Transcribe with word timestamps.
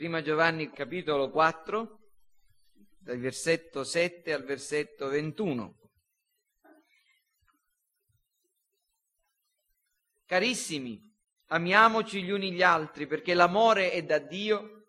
Prima 0.00 0.22
Giovanni 0.22 0.70
capitolo 0.70 1.28
4, 1.28 1.98
dal 3.00 3.18
versetto 3.18 3.84
7 3.84 4.32
al 4.32 4.44
versetto 4.44 5.08
21. 5.08 5.78
Carissimi, 10.24 10.98
amiamoci 11.48 12.22
gli 12.22 12.30
uni 12.30 12.50
gli 12.50 12.62
altri 12.62 13.06
perché 13.06 13.34
l'amore 13.34 13.90
è 13.90 14.02
da 14.02 14.18
Dio 14.18 14.86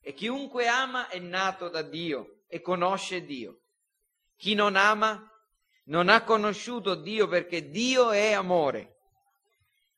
e 0.00 0.14
chiunque 0.14 0.66
ama 0.68 1.08
è 1.08 1.18
nato 1.18 1.68
da 1.68 1.82
Dio 1.82 2.44
e 2.46 2.62
conosce 2.62 3.26
Dio. 3.26 3.60
Chi 4.36 4.54
non 4.54 4.74
ama 4.74 5.22
non 5.88 6.08
ha 6.08 6.24
conosciuto 6.24 6.94
Dio 6.94 7.28
perché 7.28 7.68
Dio 7.68 8.10
è 8.10 8.32
amore. 8.32 8.95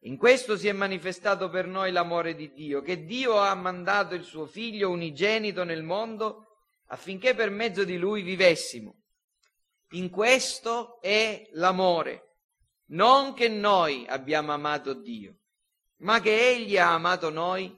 In 0.02 0.16
questo 0.16 0.56
si 0.56 0.68
è 0.68 0.72
manifestato 0.72 1.48
per 1.48 1.66
noi 1.66 1.90
l'amore 1.90 2.34
di 2.34 2.52
Dio, 2.52 2.82
che 2.82 3.04
Dio 3.04 3.38
ha 3.38 3.54
mandato 3.54 4.14
il 4.14 4.22
suo 4.22 4.46
figlio 4.46 4.90
unigenito 4.90 5.64
nel 5.64 5.82
mondo 5.82 6.44
affinché 6.86 7.34
per 7.34 7.50
mezzo 7.50 7.84
di 7.84 7.98
lui 7.98 8.22
vivessimo. 8.22 9.02
In 9.92 10.10
questo 10.10 11.00
è 11.00 11.48
l'amore, 11.52 12.36
non 12.90 13.34
che 13.34 13.48
noi 13.48 14.06
abbiamo 14.06 14.52
amato 14.52 14.94
Dio, 14.94 15.38
ma 15.98 16.20
che 16.20 16.50
Egli 16.50 16.76
ha 16.76 16.92
amato 16.92 17.30
noi 17.30 17.76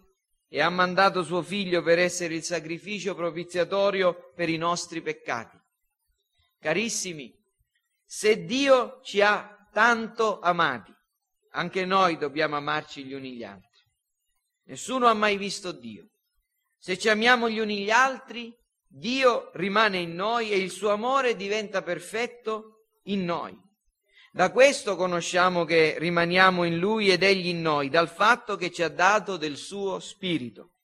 e 0.49 0.61
ha 0.61 0.69
mandato 0.69 1.23
suo 1.23 1.43
figlio 1.43 1.83
per 1.83 1.99
essere 1.99 2.35
il 2.35 2.43
sacrificio 2.43 3.15
propiziatorio 3.15 4.33
per 4.35 4.49
i 4.49 4.57
nostri 4.57 5.01
peccati. 5.01 5.59
Carissimi, 6.59 7.33
se 8.05 8.45
Dio 8.45 9.01
ci 9.03 9.23
ha 9.23 9.69
tanto 9.73 10.41
amati, 10.41 10.93
anche 11.51 11.85
noi 11.85 12.17
dobbiamo 12.17 12.57
amarci 12.57 13.05
gli 13.05 13.13
uni 13.13 13.35
gli 13.35 13.45
altri. 13.45 13.69
Nessuno 14.65 15.07
ha 15.07 15.15
mai 15.15 15.37
visto 15.37 15.73
Dio. 15.73 16.09
Se 16.79 16.99
ci 16.99 17.09
amiamo 17.09 17.51
gli 17.51 17.59
uni 17.59 17.83
gli 17.83 17.91
altri, 17.91 18.57
Dio 18.87 19.51
rimane 19.55 19.99
in 19.99 20.15
noi 20.15 20.51
e 20.51 20.57
il 20.57 20.71
suo 20.71 20.91
amore 20.91 21.37
diventa 21.37 21.83
perfetto 21.83 22.87
in 23.05 23.25
noi. 23.25 23.59
Da 24.33 24.53
questo 24.53 24.95
conosciamo 24.95 25.65
che 25.65 25.97
rimaniamo 25.99 26.65
in 26.65 26.79
Lui 26.79 27.11
ed 27.11 27.25
Egli 27.25 27.49
in 27.49 27.61
noi, 27.61 27.89
dal 27.89 28.09
fatto 28.09 28.55
che 28.57 28.71
ci 28.71 28.83
ha 28.83 28.89
dato 28.89 29.37
del 29.37 29.57
suo 29.57 29.99
Spirito. 29.99 30.75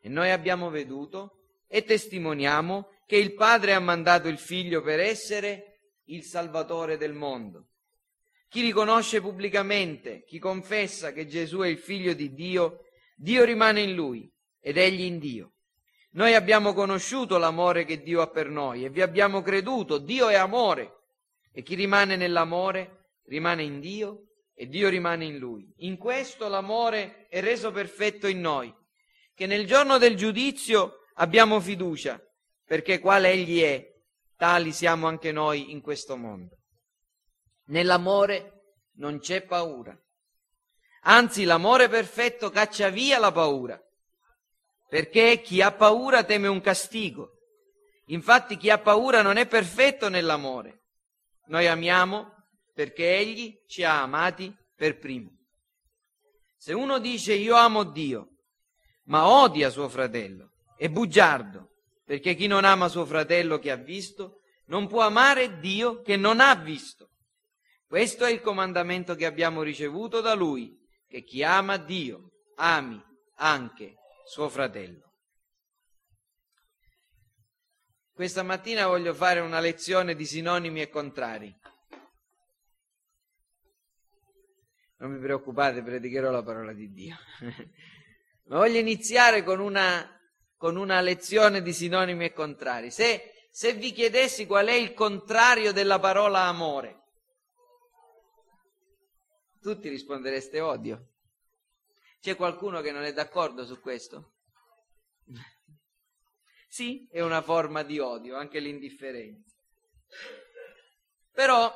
E 0.00 0.08
noi 0.08 0.30
abbiamo 0.30 0.68
veduto 0.68 1.44
e 1.68 1.84
testimoniamo 1.84 2.88
che 3.06 3.16
il 3.16 3.34
Padre 3.34 3.74
ha 3.74 3.80
mandato 3.80 4.26
il 4.26 4.38
Figlio 4.38 4.82
per 4.82 4.98
essere 4.98 5.78
il 6.06 6.24
Salvatore 6.24 6.96
del 6.96 7.12
mondo. 7.12 7.68
Chi 8.52 8.60
riconosce 8.60 9.22
pubblicamente, 9.22 10.24
chi 10.26 10.38
confessa 10.38 11.14
che 11.14 11.26
Gesù 11.26 11.60
è 11.60 11.68
il 11.68 11.78
figlio 11.78 12.12
di 12.12 12.34
Dio, 12.34 12.80
Dio 13.16 13.44
rimane 13.44 13.80
in 13.80 13.94
lui 13.94 14.30
ed 14.60 14.76
egli 14.76 15.04
in 15.04 15.18
Dio. 15.18 15.54
Noi 16.10 16.34
abbiamo 16.34 16.74
conosciuto 16.74 17.38
l'amore 17.38 17.86
che 17.86 18.02
Dio 18.02 18.20
ha 18.20 18.28
per 18.28 18.50
noi 18.50 18.84
e 18.84 18.90
vi 18.90 19.00
abbiamo 19.00 19.40
creduto. 19.40 19.96
Dio 19.96 20.28
è 20.28 20.34
amore 20.34 20.98
e 21.50 21.62
chi 21.62 21.74
rimane 21.74 22.16
nell'amore 22.16 23.06
rimane 23.24 23.62
in 23.62 23.80
Dio 23.80 24.24
e 24.52 24.66
Dio 24.66 24.90
rimane 24.90 25.24
in 25.24 25.38
lui. 25.38 25.72
In 25.78 25.96
questo 25.96 26.46
l'amore 26.46 27.28
è 27.28 27.40
reso 27.40 27.70
perfetto 27.70 28.26
in 28.26 28.42
noi, 28.42 28.70
che 29.34 29.46
nel 29.46 29.64
giorno 29.64 29.96
del 29.96 30.14
giudizio 30.14 31.06
abbiamo 31.14 31.58
fiducia, 31.58 32.20
perché 32.66 32.98
quale 32.98 33.30
Egli 33.30 33.62
è, 33.62 33.82
tali 34.36 34.72
siamo 34.72 35.06
anche 35.06 35.32
noi 35.32 35.70
in 35.70 35.80
questo 35.80 36.18
mondo. 36.18 36.58
Nell'amore 37.66 38.62
non 38.96 39.18
c'è 39.18 39.42
paura. 39.42 39.96
Anzi, 41.02 41.44
l'amore 41.44 41.88
perfetto 41.88 42.50
caccia 42.50 42.88
via 42.88 43.18
la 43.18 43.32
paura, 43.32 43.80
perché 44.88 45.40
chi 45.40 45.60
ha 45.60 45.72
paura 45.72 46.22
teme 46.22 46.48
un 46.48 46.60
castigo. 46.60 47.30
Infatti 48.06 48.56
chi 48.56 48.70
ha 48.70 48.78
paura 48.78 49.22
non 49.22 49.36
è 49.36 49.46
perfetto 49.46 50.08
nell'amore. 50.08 50.82
Noi 51.46 51.66
amiamo 51.66 52.34
perché 52.74 53.16
Egli 53.16 53.58
ci 53.66 53.84
ha 53.84 54.02
amati 54.02 54.54
per 54.76 54.98
primo. 54.98 55.30
Se 56.56 56.72
uno 56.72 56.98
dice 56.98 57.34
io 57.34 57.56
amo 57.56 57.84
Dio, 57.84 58.28
ma 59.04 59.28
odia 59.28 59.70
suo 59.70 59.88
fratello, 59.88 60.50
è 60.76 60.88
bugiardo, 60.88 61.70
perché 62.04 62.34
chi 62.34 62.46
non 62.46 62.64
ama 62.64 62.88
suo 62.88 63.04
fratello 63.04 63.58
che 63.58 63.70
ha 63.70 63.76
visto, 63.76 64.42
non 64.66 64.86
può 64.86 65.00
amare 65.02 65.58
Dio 65.58 66.02
che 66.02 66.16
non 66.16 66.38
ha 66.38 66.54
visto. 66.54 67.11
Questo 67.92 68.24
è 68.24 68.30
il 68.30 68.40
comandamento 68.40 69.14
che 69.14 69.26
abbiamo 69.26 69.60
ricevuto 69.60 70.22
da 70.22 70.32
Lui, 70.32 70.74
che 71.06 71.22
chi 71.22 71.44
ama 71.44 71.76
Dio 71.76 72.30
ami 72.54 72.98
anche 73.34 73.96
suo 74.24 74.48
fratello. 74.48 75.12
Questa 78.14 78.42
mattina 78.42 78.86
voglio 78.86 79.12
fare 79.12 79.40
una 79.40 79.60
lezione 79.60 80.14
di 80.14 80.24
sinonimi 80.24 80.80
e 80.80 80.88
contrari. 80.88 81.54
Non 84.96 85.12
mi 85.12 85.20
preoccupate, 85.20 85.82
predicherò 85.82 86.30
la 86.30 86.42
parola 86.42 86.72
di 86.72 86.90
Dio. 86.90 87.18
Ma 88.48 88.56
voglio 88.56 88.78
iniziare 88.78 89.42
con 89.42 89.60
una, 89.60 90.18
con 90.56 90.76
una 90.76 91.02
lezione 91.02 91.60
di 91.60 91.74
sinonimi 91.74 92.24
e 92.24 92.32
contrari. 92.32 92.90
Se, 92.90 93.48
se 93.50 93.74
vi 93.74 93.92
chiedessi 93.92 94.46
qual 94.46 94.68
è 94.68 94.72
il 94.72 94.94
contrario 94.94 95.72
della 95.72 95.98
parola 95.98 96.44
amore, 96.44 97.00
tutti 99.62 99.88
rispondereste 99.88 100.60
odio. 100.60 101.12
C'è 102.20 102.36
qualcuno 102.36 102.80
che 102.80 102.92
non 102.92 103.04
è 103.04 103.12
d'accordo 103.12 103.64
su 103.64 103.80
questo? 103.80 104.34
Sì, 106.72 107.06
è 107.10 107.20
una 107.20 107.42
forma 107.42 107.82
di 107.82 107.98
odio, 107.98 108.34
anche 108.34 108.58
l'indifferenza. 108.58 109.54
Però, 111.30 111.70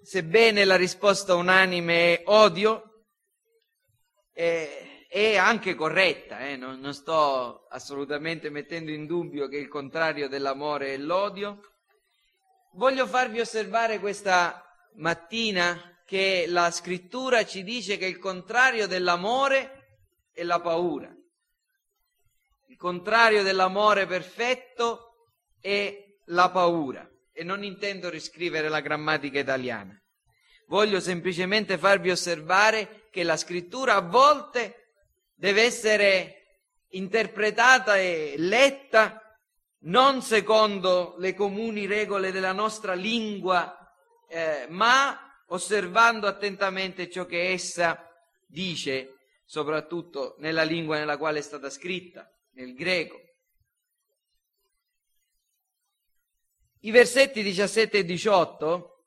sebbene 0.00 0.64
la 0.64 0.76
risposta 0.76 1.34
unanime 1.34 2.18
è 2.18 2.22
odio, 2.26 3.06
è, 4.30 5.06
è 5.08 5.36
anche 5.36 5.74
corretta, 5.74 6.46
eh? 6.46 6.54
non, 6.54 6.78
non 6.78 6.94
sto 6.94 7.66
assolutamente 7.66 8.48
mettendo 8.48 8.92
in 8.92 9.06
dubbio 9.06 9.48
che 9.48 9.56
il 9.56 9.66
contrario 9.66 10.28
dell'amore 10.28 10.94
è 10.94 10.98
l'odio. 10.98 11.60
Voglio 12.74 13.08
farvi 13.08 13.40
osservare 13.40 13.98
questa 13.98 14.64
mattina 14.94 15.91
che 16.04 16.44
la 16.48 16.70
scrittura 16.70 17.44
ci 17.44 17.62
dice 17.62 17.96
che 17.96 18.06
il 18.06 18.18
contrario 18.18 18.86
dell'amore 18.86 20.00
è 20.32 20.42
la 20.42 20.60
paura. 20.60 21.14
Il 22.68 22.76
contrario 22.76 23.42
dell'amore 23.42 24.06
perfetto 24.06 25.30
è 25.60 25.96
la 26.26 26.50
paura. 26.50 27.08
E 27.32 27.44
non 27.44 27.64
intendo 27.64 28.10
riscrivere 28.10 28.68
la 28.68 28.80
grammatica 28.80 29.38
italiana. 29.38 29.98
Voglio 30.66 31.00
semplicemente 31.00 31.78
farvi 31.78 32.10
osservare 32.10 33.08
che 33.10 33.22
la 33.22 33.36
scrittura 33.36 33.94
a 33.96 34.00
volte 34.00 34.94
deve 35.34 35.62
essere 35.62 36.42
interpretata 36.90 37.98
e 37.98 38.34
letta 38.36 39.20
non 39.84 40.22
secondo 40.22 41.16
le 41.18 41.34
comuni 41.34 41.86
regole 41.86 42.30
della 42.32 42.52
nostra 42.52 42.94
lingua, 42.94 43.76
eh, 44.28 44.66
ma 44.68 45.31
osservando 45.52 46.26
attentamente 46.26 47.10
ciò 47.10 47.26
che 47.26 47.50
essa 47.50 48.08
dice, 48.46 49.16
soprattutto 49.44 50.34
nella 50.38 50.62
lingua 50.62 50.98
nella 50.98 51.18
quale 51.18 51.38
è 51.38 51.42
stata 51.42 51.70
scritta, 51.70 52.28
nel 52.52 52.74
greco. 52.74 53.20
I 56.80 56.90
versetti 56.90 57.42
17 57.42 57.98
e 57.98 58.04
18 58.04 59.04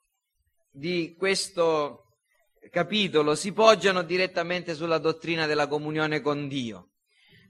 di 0.70 1.14
questo 1.18 2.18
capitolo 2.70 3.34
si 3.34 3.52
poggiano 3.52 4.02
direttamente 4.02 4.74
sulla 4.74 4.98
dottrina 4.98 5.46
della 5.46 5.66
comunione 5.66 6.20
con 6.20 6.48
Dio. 6.48 6.92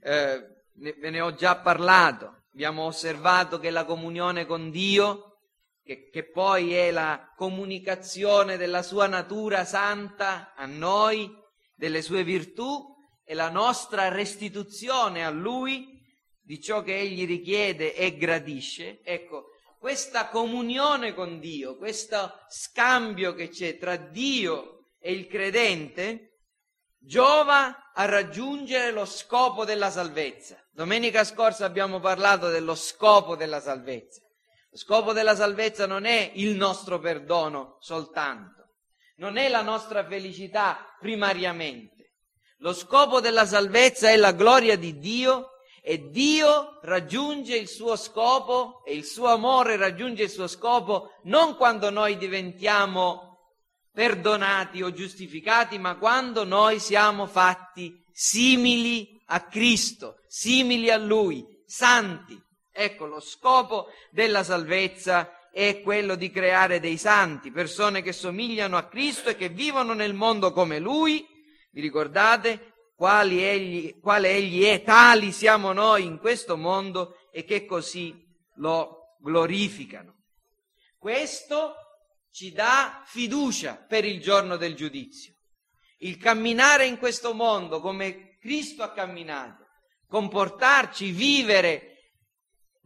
Eh, 0.01 0.63
ve 0.73 1.09
ne 1.09 1.21
ho 1.21 1.33
già 1.33 1.57
parlato, 1.59 2.45
abbiamo 2.51 2.85
osservato 2.85 3.59
che 3.59 3.69
la 3.69 3.85
comunione 3.85 4.45
con 4.45 4.71
Dio 4.71 5.36
che, 5.87 6.09
che 6.09 6.29
poi 6.29 6.73
è 6.73 6.91
la 6.91 7.33
comunicazione 7.35 8.57
della 8.57 8.83
sua 8.83 9.07
natura 9.07 9.63
santa 9.63 10.53
a 10.53 10.65
noi, 10.65 11.33
delle 11.73 12.01
sue 12.01 12.25
virtù 12.25 12.93
e 13.23 13.33
la 13.33 13.49
nostra 13.49 14.09
restituzione 14.09 15.25
a 15.25 15.29
Lui 15.29 15.95
di 16.41 16.59
ciò 16.61 16.83
che 16.83 16.99
Egli 16.99 17.25
richiede 17.25 17.95
e 17.95 18.17
gradisce. 18.17 18.99
Ecco, 19.01 19.51
questa 19.79 20.27
comunione 20.27 21.13
con 21.13 21.39
Dio, 21.39 21.77
questo 21.77 22.33
scambio 22.49 23.33
che 23.33 23.47
c'è 23.47 23.77
tra 23.77 23.95
Dio 23.95 24.89
e 24.99 25.13
il 25.13 25.27
credente, 25.27 26.39
giova 26.99 27.93
a 27.93 28.05
raggiungere 28.05 28.91
lo 28.91 29.05
scopo 29.05 29.63
della 29.63 29.89
salvezza. 29.89 30.61
Domenica 30.71 31.23
scorsa 31.23 31.65
abbiamo 31.65 32.01
parlato 32.01 32.49
dello 32.49 32.75
scopo 32.75 33.37
della 33.37 33.61
salvezza. 33.61 34.26
Scopo 34.77 35.11
della 35.11 35.35
salvezza 35.35 35.87
non 35.87 36.05
è 36.05 36.33
il 36.35 36.55
nostro 36.55 36.99
perdono 36.99 37.77
soltanto, 37.79 38.75
non 39.15 39.37
è 39.37 39.49
la 39.49 39.63
nostra 39.63 40.05
felicità 40.05 40.95
primariamente. 40.99 42.13
Lo 42.59 42.73
scopo 42.73 43.19
della 43.19 43.47
salvezza 43.47 44.11
è 44.11 44.15
la 44.15 44.33
gloria 44.33 44.77
di 44.77 44.99
Dio 44.99 45.53
e 45.81 46.11
Dio 46.11 46.77
raggiunge 46.83 47.55
il 47.55 47.67
suo 47.67 47.95
scopo 47.95 48.83
e 48.85 48.93
il 48.93 49.03
suo 49.03 49.29
amore 49.29 49.77
raggiunge 49.77 50.21
il 50.21 50.29
suo 50.29 50.45
scopo 50.45 51.09
non 51.23 51.55
quando 51.55 51.89
noi 51.89 52.15
diventiamo 52.15 53.39
perdonati 53.91 54.83
o 54.83 54.93
giustificati, 54.93 55.79
ma 55.79 55.97
quando 55.97 56.43
noi 56.43 56.79
siamo 56.79 57.25
fatti 57.25 57.99
simili 58.11 59.19
a 59.25 59.41
Cristo, 59.41 60.17
simili 60.27 60.91
a 60.91 60.97
Lui, 60.97 61.43
santi. 61.65 62.39
Ecco, 62.79 63.07
lo 63.07 63.19
scopo 63.19 63.87
della 64.11 64.43
salvezza 64.43 65.49
è 65.51 65.81
quello 65.81 66.13
di 66.13 66.29
creare 66.29 66.79
dei 66.79 66.97
santi, 66.97 67.49
persone 67.49 68.03
che 68.03 68.13
somigliano 68.13 68.77
a 68.77 68.87
Cristo 68.87 69.29
e 69.29 69.35
che 69.35 69.49
vivono 69.49 69.93
nel 69.93 70.13
mondo 70.13 70.51
come 70.51 70.77
Lui. 70.77 71.25
Vi 71.71 71.81
ricordate? 71.81 72.75
quali 72.97 73.43
egli, 73.43 73.99
quale 73.99 74.29
egli 74.29 74.63
è, 74.63 74.81
tali 74.81 75.31
siamo 75.31 75.71
noi 75.71 76.03
in 76.03 76.17
questo 76.17 76.57
mondo 76.57 77.29
e 77.31 77.43
che 77.43 77.63
così 77.67 78.25
lo 78.55 79.17
glorificano. 79.19 80.15
Questo 80.97 81.75
ci 82.31 82.51
dà 82.51 83.03
fiducia 83.05 83.75
per 83.75 84.03
il 84.03 84.19
giorno 84.19 84.57
del 84.57 84.73
giudizio. 84.73 85.35
Il 85.99 86.17
camminare 86.17 86.87
in 86.87 86.97
questo 86.97 87.35
mondo 87.35 87.79
come 87.79 88.37
Cristo 88.39 88.81
ha 88.81 88.91
camminato, 88.91 89.67
comportarci, 90.07 91.11
vivere 91.11 91.96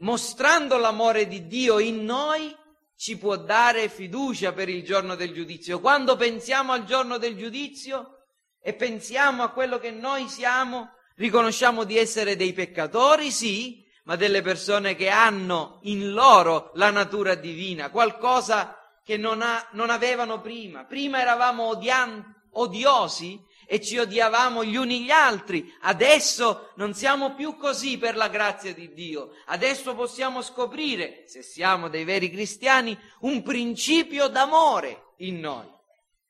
mostrando 0.02 0.78
l'amore 0.78 1.28
di 1.28 1.48
Dio 1.48 1.80
in 1.80 2.04
noi 2.06 2.56
ci 2.96 3.18
può 3.18 3.36
dare 3.38 3.90
fiducia 3.90 4.54
per 4.54 4.70
il 4.70 4.84
giorno 4.84 5.16
del 5.16 5.34
giudizio. 5.34 5.80
Quando 5.80 6.16
pensiamo 6.16 6.72
al 6.72 6.86
giorno 6.86 7.18
del 7.18 7.36
giudizio, 7.36 8.18
e 8.62 8.74
pensiamo 8.74 9.42
a 9.42 9.50
quello 9.50 9.80
che 9.80 9.90
noi 9.90 10.28
siamo, 10.28 10.92
riconosciamo 11.16 11.84
di 11.84 11.98
essere 11.98 12.36
dei 12.36 12.54
peccatori, 12.54 13.32
sì, 13.32 13.84
ma 14.04 14.16
delle 14.16 14.44
persone 14.44 14.96
che 14.96 15.10
hanno 15.10 15.80
in 15.84 16.12
loro 16.12 16.72
la 16.76 16.92
natura 16.92 17.34
divina, 17.34 17.90
qualcosa 17.90 18.78
che 19.04 19.18
non, 19.18 19.42
ha, 19.42 19.68
non 19.72 19.90
avevano 19.90 20.42
prima. 20.42 20.86
Prima 20.86 21.20
eravamo 21.20 21.70
odian, 21.70 22.24
odiosi 22.52 23.44
e 23.72 23.80
ci 23.80 23.98
odiavamo 23.98 24.66
gli 24.66 24.76
uni 24.76 25.06
gli 25.06 25.12
altri, 25.12 25.74
adesso 25.84 26.72
non 26.76 26.94
siamo 26.94 27.36
più 27.36 27.56
così 27.56 27.98
per 27.98 28.18
la 28.18 28.28
grazia 28.28 28.74
di 28.74 28.92
Dio, 28.92 29.32
adesso 29.46 29.96
possiamo 29.96 30.42
scoprire, 30.42 31.24
se 31.26 31.42
siamo 31.42 31.88
dei 31.88 32.04
veri 32.04 32.30
cristiani, 32.30 33.00
un 33.22 33.42
principio 33.42 34.28
d'amore 34.28 35.14
in 35.20 35.40
noi. 35.40 35.70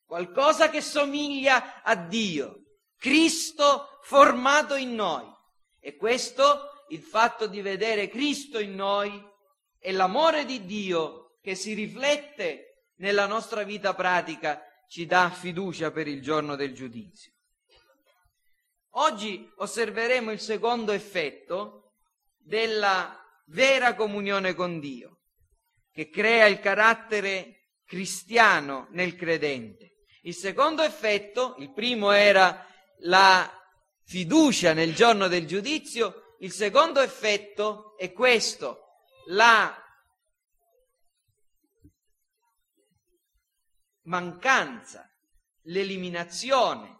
Qualcosa 0.05 0.69
che 0.69 0.81
somiglia 0.81 1.81
a 1.81 1.95
Dio, 1.95 2.61
Cristo 2.95 3.97
formato 4.03 4.75
in 4.75 4.93
noi. 4.93 5.25
E 5.79 5.95
questo, 5.95 6.85
il 6.89 7.01
fatto 7.01 7.47
di 7.47 7.61
vedere 7.61 8.07
Cristo 8.07 8.59
in 8.59 8.75
noi, 8.75 9.11
e 9.79 9.91
l'amore 9.91 10.45
di 10.45 10.63
Dio 10.67 11.37
che 11.41 11.55
si 11.55 11.73
riflette 11.73 12.91
nella 12.97 13.25
nostra 13.25 13.63
vita 13.63 13.95
pratica, 13.95 14.63
ci 14.91 15.05
dà 15.05 15.29
fiducia 15.29 15.89
per 15.89 16.05
il 16.09 16.21
giorno 16.21 16.57
del 16.57 16.73
giudizio. 16.73 17.31
Oggi 18.95 19.49
osserveremo 19.55 20.31
il 20.31 20.39
secondo 20.41 20.91
effetto 20.91 21.93
della 22.37 23.17
vera 23.45 23.95
comunione 23.95 24.53
con 24.53 24.81
Dio, 24.81 25.21
che 25.93 26.09
crea 26.09 26.45
il 26.47 26.59
carattere 26.59 27.69
cristiano 27.85 28.87
nel 28.91 29.15
credente. 29.15 29.99
Il 30.23 30.35
secondo 30.35 30.81
effetto, 30.81 31.55
il 31.59 31.71
primo 31.71 32.11
era 32.11 32.67
la 33.03 33.49
fiducia 34.03 34.73
nel 34.73 34.93
giorno 34.93 35.29
del 35.29 35.47
giudizio, 35.47 36.35
il 36.39 36.51
secondo 36.51 36.99
effetto 36.99 37.95
è 37.97 38.11
questo, 38.11 38.87
la 39.27 39.73
mancanza, 44.11 45.09
l'eliminazione, 45.67 46.99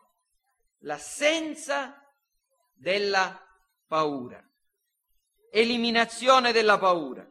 l'assenza 0.83 2.01
della 2.73 3.37
paura. 3.85 4.41
Eliminazione 5.51 6.53
della 6.53 6.77
paura. 6.77 7.29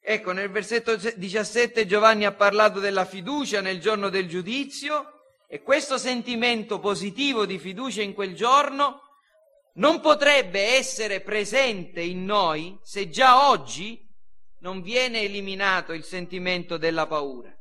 Ecco, 0.00 0.30
nel 0.30 0.48
versetto 0.48 0.94
17 0.94 1.86
Giovanni 1.86 2.24
ha 2.24 2.32
parlato 2.32 2.78
della 2.78 3.04
fiducia 3.04 3.60
nel 3.60 3.80
giorno 3.80 4.10
del 4.10 4.28
giudizio 4.28 5.24
e 5.48 5.60
questo 5.60 5.98
sentimento 5.98 6.78
positivo 6.78 7.46
di 7.46 7.58
fiducia 7.58 8.02
in 8.02 8.14
quel 8.14 8.36
giorno 8.36 9.00
non 9.74 10.00
potrebbe 10.00 10.76
essere 10.76 11.20
presente 11.20 12.00
in 12.00 12.24
noi 12.24 12.78
se 12.82 13.10
già 13.10 13.48
oggi 13.48 14.00
non 14.60 14.82
viene 14.82 15.22
eliminato 15.22 15.92
il 15.92 16.04
sentimento 16.04 16.76
della 16.76 17.08
paura. 17.08 17.57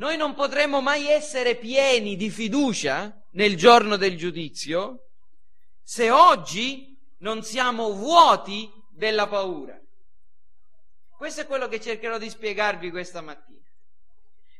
Noi 0.00 0.16
non 0.16 0.32
potremo 0.32 0.80
mai 0.80 1.08
essere 1.08 1.56
pieni 1.56 2.16
di 2.16 2.30
fiducia 2.30 3.22
nel 3.32 3.54
giorno 3.54 3.96
del 3.96 4.16
giudizio 4.16 5.10
se 5.82 6.10
oggi 6.10 6.98
non 7.18 7.42
siamo 7.42 7.92
vuoti 7.92 8.72
della 8.88 9.28
paura. 9.28 9.78
Questo 11.18 11.42
è 11.42 11.46
quello 11.46 11.68
che 11.68 11.82
cercherò 11.82 12.16
di 12.16 12.30
spiegarvi 12.30 12.90
questa 12.90 13.20
mattina. 13.20 13.68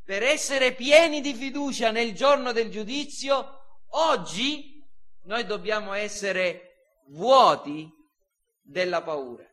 Per 0.05 0.23
essere 0.23 0.75
pieni 0.75 1.23
di 1.23 1.33
fiducia 1.33 1.91
nel 1.91 2.13
giorno 2.13 2.53
del 2.53 2.71
giudizio, 2.71 3.79
oggi 3.93 4.87
noi 5.23 5.47
dobbiamo 5.47 5.95
essere 5.95 6.99
vuoti 7.07 7.91
della 8.61 9.01
paura. 9.01 9.51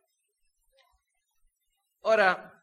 Ora, 2.01 2.61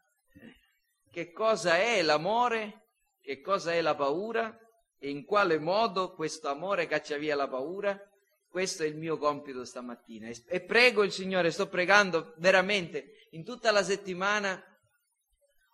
che 1.11 1.33
cosa 1.33 1.79
è 1.79 2.03
l'amore? 2.03 2.83
Che 3.25 3.41
cosa 3.41 3.73
è 3.73 3.81
la 3.81 3.95
paura? 3.95 4.55
E 4.99 5.09
in 5.09 5.25
quale 5.25 5.59
modo 5.59 6.13
questo 6.13 6.49
amore 6.49 6.87
caccia 6.87 7.17
via 7.17 7.35
la 7.35 7.49
paura? 7.49 7.99
Questo 8.47 8.83
è 8.83 8.87
il 8.87 8.97
mio 8.97 9.17
compito 9.17 9.65
stamattina. 9.65 10.29
E 10.47 10.61
prego 10.61 11.03
il 11.03 11.11
Signore, 11.11 11.51
sto 11.51 11.67
pregando 11.69 12.35
veramente 12.37 13.27
in 13.31 13.43
tutta 13.43 13.71
la 13.71 13.83
settimana 13.83 14.63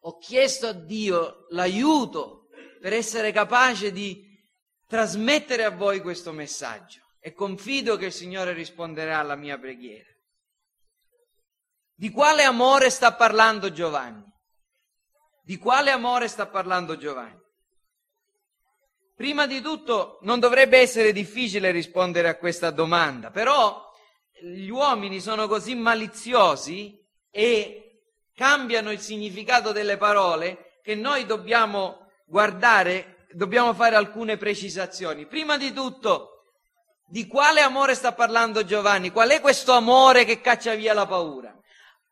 ho 0.02 0.16
chiesto 0.18 0.68
a 0.68 0.72
Dio 0.72 1.46
l'aiuto 1.50 2.48
per 2.80 2.92
essere 2.92 3.32
capace 3.32 3.90
di 3.90 4.24
trasmettere 4.86 5.64
a 5.64 5.70
voi 5.70 6.00
questo 6.00 6.32
messaggio 6.32 7.00
e 7.18 7.32
confido 7.32 7.96
che 7.96 8.06
il 8.06 8.12
Signore 8.12 8.52
risponderà 8.52 9.18
alla 9.18 9.34
mia 9.34 9.58
preghiera. 9.58 10.08
Di 11.94 12.10
quale 12.10 12.44
amore 12.44 12.90
sta 12.90 13.12
parlando 13.12 13.72
Giovanni? 13.72 14.24
Di 15.42 15.58
quale 15.58 15.90
amore 15.90 16.28
sta 16.28 16.46
parlando 16.46 16.96
Giovanni? 16.96 17.39
Prima 19.20 19.46
di 19.46 19.60
tutto 19.60 20.16
non 20.22 20.40
dovrebbe 20.40 20.78
essere 20.78 21.12
difficile 21.12 21.72
rispondere 21.72 22.26
a 22.26 22.38
questa 22.38 22.70
domanda, 22.70 23.30
però 23.30 23.92
gli 24.40 24.70
uomini 24.70 25.20
sono 25.20 25.46
così 25.46 25.74
maliziosi 25.74 26.98
e 27.30 28.00
cambiano 28.34 28.90
il 28.90 28.98
significato 28.98 29.72
delle 29.72 29.98
parole 29.98 30.78
che 30.82 30.94
noi 30.94 31.26
dobbiamo 31.26 32.10
guardare, 32.24 33.26
dobbiamo 33.32 33.74
fare 33.74 33.94
alcune 33.94 34.38
precisazioni. 34.38 35.26
Prima 35.26 35.58
di 35.58 35.74
tutto, 35.74 36.54
di 37.06 37.26
quale 37.26 37.60
amore 37.60 37.94
sta 37.94 38.14
parlando 38.14 38.64
Giovanni? 38.64 39.10
Qual 39.10 39.28
è 39.28 39.42
questo 39.42 39.72
amore 39.72 40.24
che 40.24 40.40
caccia 40.40 40.72
via 40.72 40.94
la 40.94 41.04
paura? 41.04 41.54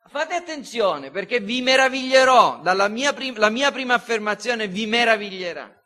Fate 0.09 0.35
attenzione 0.35 1.11
perché 1.11 1.41
vi 1.41 1.62
meraviglierò, 1.62 2.61
dalla 2.61 2.88
mia, 2.88 3.15
prim- 3.15 3.43
mia 3.49 3.73
prima 3.73 3.95
affermazione 3.95 4.69
vi 4.69 4.85
meraviglierà. 4.85 5.78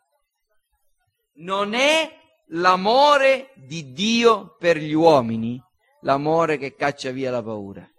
Non 1.35 1.73
è 1.73 2.21
l'amore 2.47 3.53
di 3.55 3.91
Dio 3.91 4.55
per 4.57 4.77
gli 4.77 4.93
uomini 4.93 5.61
l'amore 6.01 6.57
che 6.57 6.75
caccia 6.75 7.11
via 7.11 7.31
la 7.31 7.41
paura. 7.41 7.89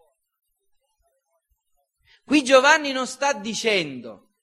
Qui 2.25 2.43
Giovanni 2.43 2.93
non 2.93 3.07
sta 3.07 3.33
dicendo 3.33 4.37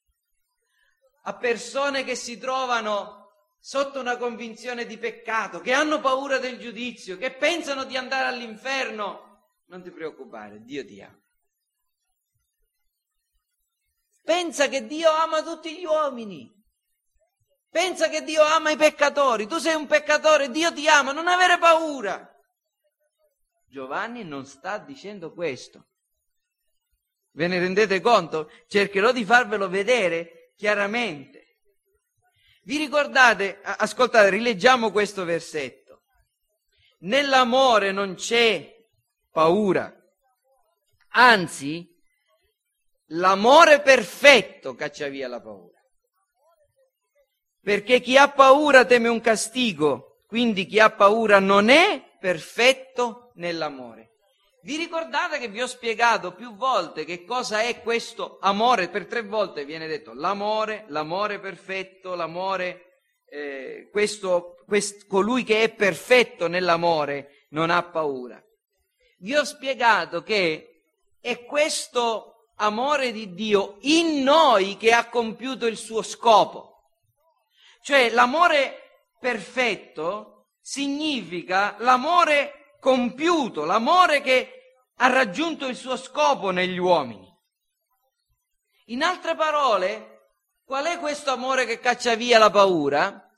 a 1.24 1.36
persone 1.36 2.04
che 2.04 2.14
si 2.14 2.38
trovano 2.38 3.20
sotto 3.58 4.00
una 4.00 4.16
convinzione 4.16 4.86
di 4.86 4.98
peccato, 4.98 5.60
che 5.60 5.72
hanno 5.72 6.00
paura 6.00 6.38
del 6.38 6.58
giudizio, 6.58 7.16
che 7.16 7.32
pensano 7.32 7.84
di 7.84 7.96
andare 7.96 8.26
all'inferno, 8.26 9.50
non 9.66 9.82
ti 9.82 9.90
preoccupare, 9.90 10.62
Dio 10.62 10.84
ti 10.84 11.00
ama. 11.00 11.20
Pensa 14.24 14.68
che 14.68 14.86
Dio 14.86 15.10
ama 15.10 15.42
tutti 15.42 15.76
gli 15.76 15.84
uomini. 15.84 16.61
Pensa 17.72 18.10
che 18.10 18.22
Dio 18.22 18.42
ama 18.42 18.70
i 18.70 18.76
peccatori. 18.76 19.46
Tu 19.46 19.56
sei 19.56 19.74
un 19.74 19.86
peccatore, 19.86 20.50
Dio 20.50 20.70
ti 20.74 20.86
ama, 20.88 21.12
non 21.12 21.26
avere 21.26 21.56
paura. 21.56 22.30
Giovanni 23.66 24.24
non 24.24 24.44
sta 24.44 24.76
dicendo 24.76 25.32
questo. 25.32 25.86
Ve 27.30 27.46
ne 27.46 27.58
rendete 27.58 28.02
conto? 28.02 28.50
Cercherò 28.68 29.10
di 29.10 29.24
farvelo 29.24 29.70
vedere 29.70 30.52
chiaramente. 30.54 31.60
Vi 32.64 32.76
ricordate, 32.76 33.62
ascoltate, 33.62 34.28
rileggiamo 34.28 34.92
questo 34.92 35.24
versetto. 35.24 36.02
Nell'amore 37.00 37.90
non 37.90 38.16
c'è 38.16 38.70
paura. 39.30 39.90
Anzi, 41.14 41.90
l'amore 43.06 43.80
perfetto 43.80 44.74
caccia 44.74 45.08
via 45.08 45.26
la 45.26 45.40
paura. 45.40 45.71
Perché 47.62 48.00
chi 48.00 48.16
ha 48.16 48.28
paura 48.28 48.84
teme 48.84 49.08
un 49.08 49.20
castigo, 49.20 50.22
quindi 50.26 50.66
chi 50.66 50.80
ha 50.80 50.90
paura 50.90 51.38
non 51.38 51.68
è 51.68 52.02
perfetto 52.18 53.30
nell'amore. 53.34 54.10
Vi 54.62 54.76
ricordate 54.76 55.38
che 55.38 55.48
vi 55.48 55.60
ho 55.60 55.66
spiegato 55.66 56.34
più 56.34 56.54
volte 56.54 57.04
che 57.04 57.24
cosa 57.24 57.62
è 57.62 57.80
questo 57.82 58.38
amore? 58.40 58.88
Per 58.88 59.06
tre 59.06 59.22
volte 59.22 59.64
viene 59.64 59.88
detto 59.88 60.12
l'amore, 60.14 60.84
l'amore 60.88 61.40
perfetto, 61.40 62.14
l'amore, 62.14 63.00
eh, 63.28 63.88
questo, 63.90 64.62
quest, 64.66 65.06
colui 65.06 65.42
che 65.42 65.62
è 65.62 65.72
perfetto 65.72 66.46
nell'amore 66.46 67.46
non 67.50 67.70
ha 67.70 67.82
paura. 67.82 68.40
Vi 69.18 69.34
ho 69.34 69.44
spiegato 69.44 70.22
che 70.22 70.82
è 71.20 71.44
questo 71.44 72.48
amore 72.56 73.10
di 73.10 73.34
Dio 73.34 73.78
in 73.80 74.22
noi 74.22 74.76
che 74.76 74.92
ha 74.92 75.08
compiuto 75.08 75.66
il 75.66 75.76
suo 75.76 76.02
scopo. 76.02 76.71
Cioè 77.82 78.10
l'amore 78.10 79.08
perfetto 79.18 80.50
significa 80.60 81.74
l'amore 81.80 82.76
compiuto, 82.78 83.64
l'amore 83.64 84.20
che 84.20 84.62
ha 84.96 85.08
raggiunto 85.08 85.66
il 85.66 85.74
suo 85.74 85.96
scopo 85.96 86.50
negli 86.50 86.78
uomini. 86.78 87.28
In 88.86 89.02
altre 89.02 89.34
parole, 89.34 90.30
qual 90.64 90.86
è 90.86 90.98
questo 90.98 91.32
amore 91.32 91.66
che 91.66 91.80
caccia 91.80 92.14
via 92.14 92.38
la 92.38 92.50
paura? 92.50 93.28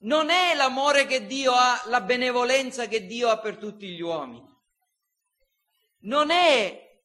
Non 0.00 0.30
è 0.30 0.54
l'amore 0.54 1.06
che 1.06 1.26
Dio 1.26 1.52
ha, 1.52 1.82
la 1.86 2.00
benevolenza 2.00 2.86
che 2.86 3.04
Dio 3.04 3.28
ha 3.28 3.38
per 3.38 3.58
tutti 3.58 3.88
gli 3.88 4.00
uomini. 4.00 4.46
Non 6.02 6.30
è 6.30 7.00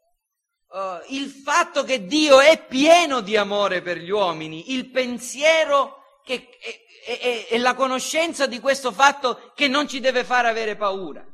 uh, 0.67 0.77
il 1.10 1.29
fatto 1.29 1.84
che 1.84 2.05
Dio 2.05 2.39
è 2.39 2.65
pieno 2.65 3.20
di 3.20 3.36
amore 3.36 3.82
per 3.82 3.98
gli 3.98 4.12
uomini, 4.12 4.72
il 4.72 4.89
pensiero 4.91 6.02
che, 6.24 6.50
è, 7.06 7.20
è, 7.20 7.48
è 7.48 7.58
la 7.58 7.75
conoscenza 7.75 8.48
di 8.48 8.60
questo 8.60 8.92
fatto 8.92 9.51
che 9.53 9.68
non 9.68 9.88
ci 9.88 10.00
deve 10.00 10.24
fare 10.24 10.48
avere 10.48 10.75
paura. 10.75 11.25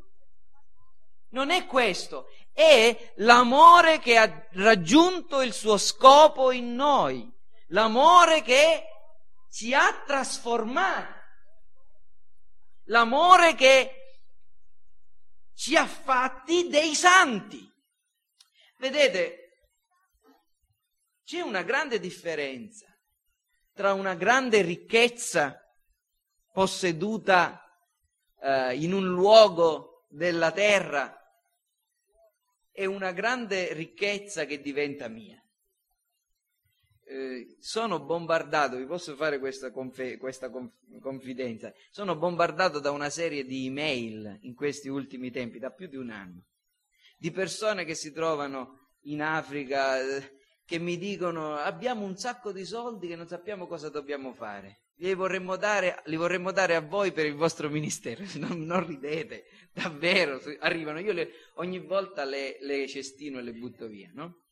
Non 1.31 1.51
è 1.51 1.65
questo, 1.67 2.27
è 2.51 3.13
l'amore 3.17 4.00
che 4.00 4.17
ha 4.17 4.48
raggiunto 4.53 5.41
il 5.41 5.53
suo 5.53 5.77
scopo 5.77 6.51
in 6.51 6.74
noi, 6.74 7.31
l'amore 7.67 8.41
che 8.41 8.86
ci 9.51 9.74
ha 9.74 10.03
trasformati, 10.05 11.13
l'amore 12.86 13.53
che 13.53 13.93
ci 15.53 15.75
ha 15.75 15.86
fatti 15.86 16.67
dei 16.67 16.96
santi. 16.96 17.67
Vedete, 18.77 19.67
c'è 21.24 21.41
una 21.41 21.62
grande 21.62 22.00
differenza 22.00 22.88
tra 23.79 23.93
una 23.93 24.13
grande 24.13 24.62
ricchezza 24.62 25.57
posseduta 26.51 27.63
eh, 28.41 28.75
in 28.75 28.91
un 28.91 29.07
luogo 29.07 30.05
della 30.09 30.51
terra 30.51 31.17
è 32.74 32.83
una 32.83 33.13
grande 33.13 33.71
ricchezza 33.71 34.43
che 34.43 34.59
diventa 34.59 35.07
mia. 35.07 35.41
Eh, 37.05 37.55
sono 37.62 38.03
bombardato, 38.03 38.75
vi 38.75 38.86
posso 38.86 39.15
fare 39.15 39.39
questa, 39.39 39.71
confe- 39.71 40.17
questa 40.17 40.50
conf- 40.50 41.00
confidenza, 41.00 41.71
sono 41.89 42.17
bombardato 42.17 42.81
da 42.81 42.91
una 42.91 43.09
serie 43.09 43.45
di 43.45 43.67
email 43.67 44.39
in 44.41 44.55
questi 44.55 44.89
ultimi 44.89 45.31
tempi, 45.31 45.57
da 45.57 45.71
più 45.71 45.88
di 45.88 45.95
un 45.95 46.09
anno, 46.09 46.48
di 47.17 47.31
persone 47.31 47.86
che 47.86 47.95
si 47.95 48.12
trovano 48.12 48.89
in 49.03 49.21
Africa, 49.21 50.01
eh, 50.01 50.38
che 50.69 50.77
mi 50.77 50.99
dicono 50.99 51.55
abbiamo 51.55 52.05
un 52.05 52.15
sacco 52.15 52.51
di 52.51 52.63
soldi 52.63 53.07
che 53.07 53.15
non 53.15 53.27
sappiamo 53.27 53.65
cosa 53.65 53.89
dobbiamo 53.89 54.33
fare. 54.33 54.81
Li 54.97 55.15
vorremmo 55.15 55.55
dare, 55.55 55.99
li 56.05 56.15
vorremmo 56.15 56.51
dare 56.51 56.75
a 56.75 56.81
voi 56.81 57.11
per 57.11 57.25
il 57.25 57.33
vostro 57.33 57.71
ministero. 57.71 58.23
Non, 58.38 58.65
non 58.65 58.85
ridete, 58.85 59.45
davvero. 59.73 60.39
Arrivano, 60.59 60.99
io 60.99 61.11
le, 61.11 61.31
ogni 61.55 61.79
volta 61.79 62.23
le, 62.23 62.57
le, 62.61 62.88
cestino 62.88 63.39
e 63.39 63.41
le 63.41 63.53
butto 63.53 63.88
via, 63.88 64.11
no? 64.13 64.43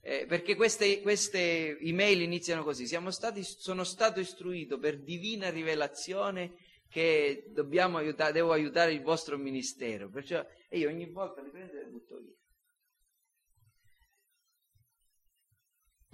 Eh, 0.00 0.24
perché 0.26 0.54
queste, 0.54 1.02
queste, 1.02 1.76
email 1.78 2.22
iniziano 2.22 2.64
così: 2.64 2.86
stati, 3.10 3.42
sono 3.42 3.84
stato 3.84 4.20
istruito 4.20 4.78
per 4.78 5.02
divina 5.02 5.50
rivelazione 5.50 6.54
che 6.88 7.50
aiutare, 7.98 8.32
devo 8.32 8.52
aiutare 8.52 8.94
il 8.94 9.02
vostro 9.02 9.36
ministero. 9.36 10.08
Perciò, 10.08 10.42
e 10.70 10.78
io 10.78 10.88
ogni 10.88 11.10
volta 11.10 11.42
le 11.42 11.50
prendo 11.50 11.72
e 11.72 11.80
le 11.80 11.90
butto 11.90 12.16
via. 12.18 12.32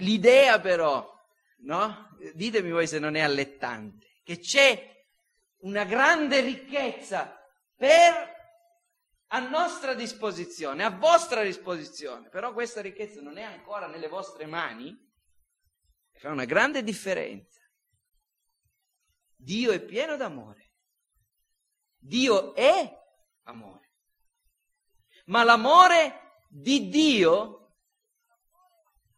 L'idea 0.00 0.61
però 0.61 1.11
no? 1.62 2.16
Ditemi 2.35 2.71
voi 2.71 2.87
se 2.87 2.99
non 2.99 3.14
è 3.14 3.21
allettante, 3.21 4.21
che 4.23 4.38
c'è 4.38 5.07
una 5.61 5.85
grande 5.85 6.40
ricchezza 6.40 7.37
per 7.75 8.38
a 9.33 9.38
nostra 9.38 9.95
disposizione, 9.95 10.85
a 10.85 10.90
vostra 10.90 11.42
disposizione, 11.42 12.28
però 12.28 12.52
questa 12.52 12.80
ricchezza 12.80 13.21
non 13.21 13.38
è 13.38 13.42
ancora 13.42 13.87
nelle 13.87 14.09
vostre 14.09 14.47
mani, 14.47 14.97
fa 16.12 16.30
una 16.30 16.45
grande 16.45 16.83
differenza. 16.83 17.61
Dio 19.37 19.73
è 19.73 19.80
pieno 19.80 20.16
d'amore. 20.16 20.75
Dio 21.97 22.54
è 22.54 22.99
amore. 23.45 23.92
Ma 25.26 25.45
l'amore 25.45 26.42
di 26.49 26.88
Dio, 26.88 27.60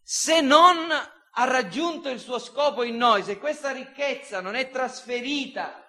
se 0.02 0.40
non 0.40 0.90
ha 0.90 1.44
raggiunto 1.44 2.08
il 2.08 2.20
suo 2.20 2.38
scopo 2.38 2.82
in 2.82 2.96
noi, 2.96 3.22
se 3.22 3.38
questa 3.38 3.70
ricchezza 3.70 4.40
non 4.40 4.54
è 4.54 4.70
trasferita 4.70 5.82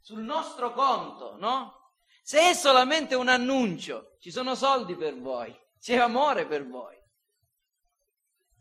sul 0.00 0.22
nostro 0.22 0.72
conto, 0.72 1.36
no? 1.38 1.92
Se 2.22 2.50
è 2.50 2.54
solamente 2.54 3.14
un 3.14 3.28
annuncio, 3.28 4.16
ci 4.20 4.30
sono 4.30 4.54
soldi 4.54 4.94
per 4.94 5.18
voi, 5.18 5.54
c'è 5.80 5.96
amore 5.96 6.46
per 6.46 6.66
voi. 6.66 6.96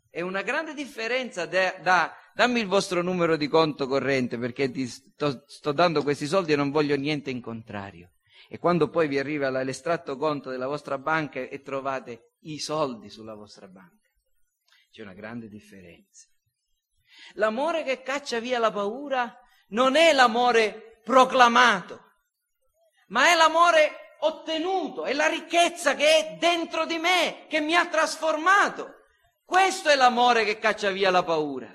È 0.10 0.22
una 0.22 0.41
grande 0.41 0.74
differenza 0.74 1.46
da, 1.46 1.75
da 1.82 2.15
dammi 2.34 2.60
il 2.60 2.67
vostro 2.67 3.01
numero 3.01 3.36
di 3.36 3.48
conto 3.48 3.88
corrente 3.88 4.38
perché 4.38 4.72
ti 4.72 4.88
sto, 4.88 5.44
sto 5.46 5.72
dando 5.74 6.01
questi 6.01 6.27
soldi 6.27 6.53
e 6.53 6.56
non 6.56 6.72
voglio 6.72 6.96
niente 6.96 7.29
in 7.29 7.41
contrario. 7.41 8.13
E 8.50 8.58
quando 8.58 8.89
poi 8.89 9.08
vi 9.08 9.20
arriva 9.20 9.50
l'estratto 9.50 10.15
conto 10.15 10.50
della 10.50 10.67
vostra 10.67 10.98
banca 10.98 11.39
e 11.41 11.62
trovate 11.62 12.36
i 12.41 12.60
soldi 12.60 13.10
sulla 13.10 13.36
vostra 13.36 13.67
banca. 13.67 14.07
C'è 14.98 15.04
una 15.04 15.13
grande 15.13 15.48
differenza. 15.48 16.25
L'amore 17.34 17.84
che 17.84 18.01
caccia 18.01 18.39
via 18.39 18.58
la 18.58 18.72
paura 18.72 19.32
non 19.68 19.96
è 19.96 20.12
l'amore 20.12 21.01
proclamato, 21.04 22.01
ma 23.10 23.30
è 23.30 23.36
l'amore 23.36 24.16
ottenuto, 24.22 25.06
è 25.06 25.13
la 25.13 25.27
ricchezza 25.27 25.94
che 25.94 26.18
è 26.18 26.38
dentro 26.39 26.88
di 26.88 26.98
me, 26.98 27.46
che 27.48 27.60
mi 27.60 27.75
ha 27.75 27.86
trasformato. 27.86 29.04
Questo 29.46 29.89
è 29.89 29.96
l'amore 29.96 30.44
che 30.46 30.58
caccia 30.58 30.89
via 30.89 31.12
la 31.12 31.22
paura. 31.22 31.72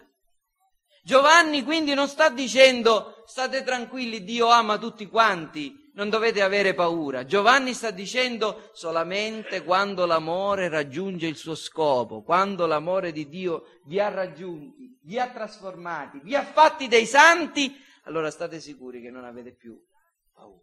Giovanni 1.04 1.62
quindi 1.62 1.94
non 1.94 2.08
sta 2.08 2.28
dicendo 2.28 3.22
state 3.24 3.62
tranquilli, 3.62 4.24
Dio 4.24 4.48
ama 4.48 4.78
tutti 4.78 5.06
quanti, 5.06 5.81
non 5.94 6.08
dovete 6.08 6.42
avere 6.42 6.74
paura. 6.74 7.24
Giovanni 7.24 7.74
sta 7.74 7.90
dicendo 7.90 8.70
solamente 8.72 9.62
quando 9.62 10.06
l'amore 10.06 10.68
raggiunge 10.68 11.26
il 11.26 11.36
suo 11.36 11.54
scopo, 11.54 12.22
quando 12.22 12.66
l'amore 12.66 13.12
di 13.12 13.28
Dio 13.28 13.80
vi 13.84 14.00
ha 14.00 14.08
raggiunti, 14.08 14.98
vi 15.02 15.18
ha 15.18 15.30
trasformati, 15.30 16.20
vi 16.22 16.34
ha 16.34 16.44
fatti 16.44 16.88
dei 16.88 17.06
santi, 17.06 17.74
allora 18.04 18.30
state 18.30 18.60
sicuri 18.60 19.00
che 19.00 19.10
non 19.10 19.24
avete 19.24 19.54
più 19.54 19.78
paura. 20.32 20.60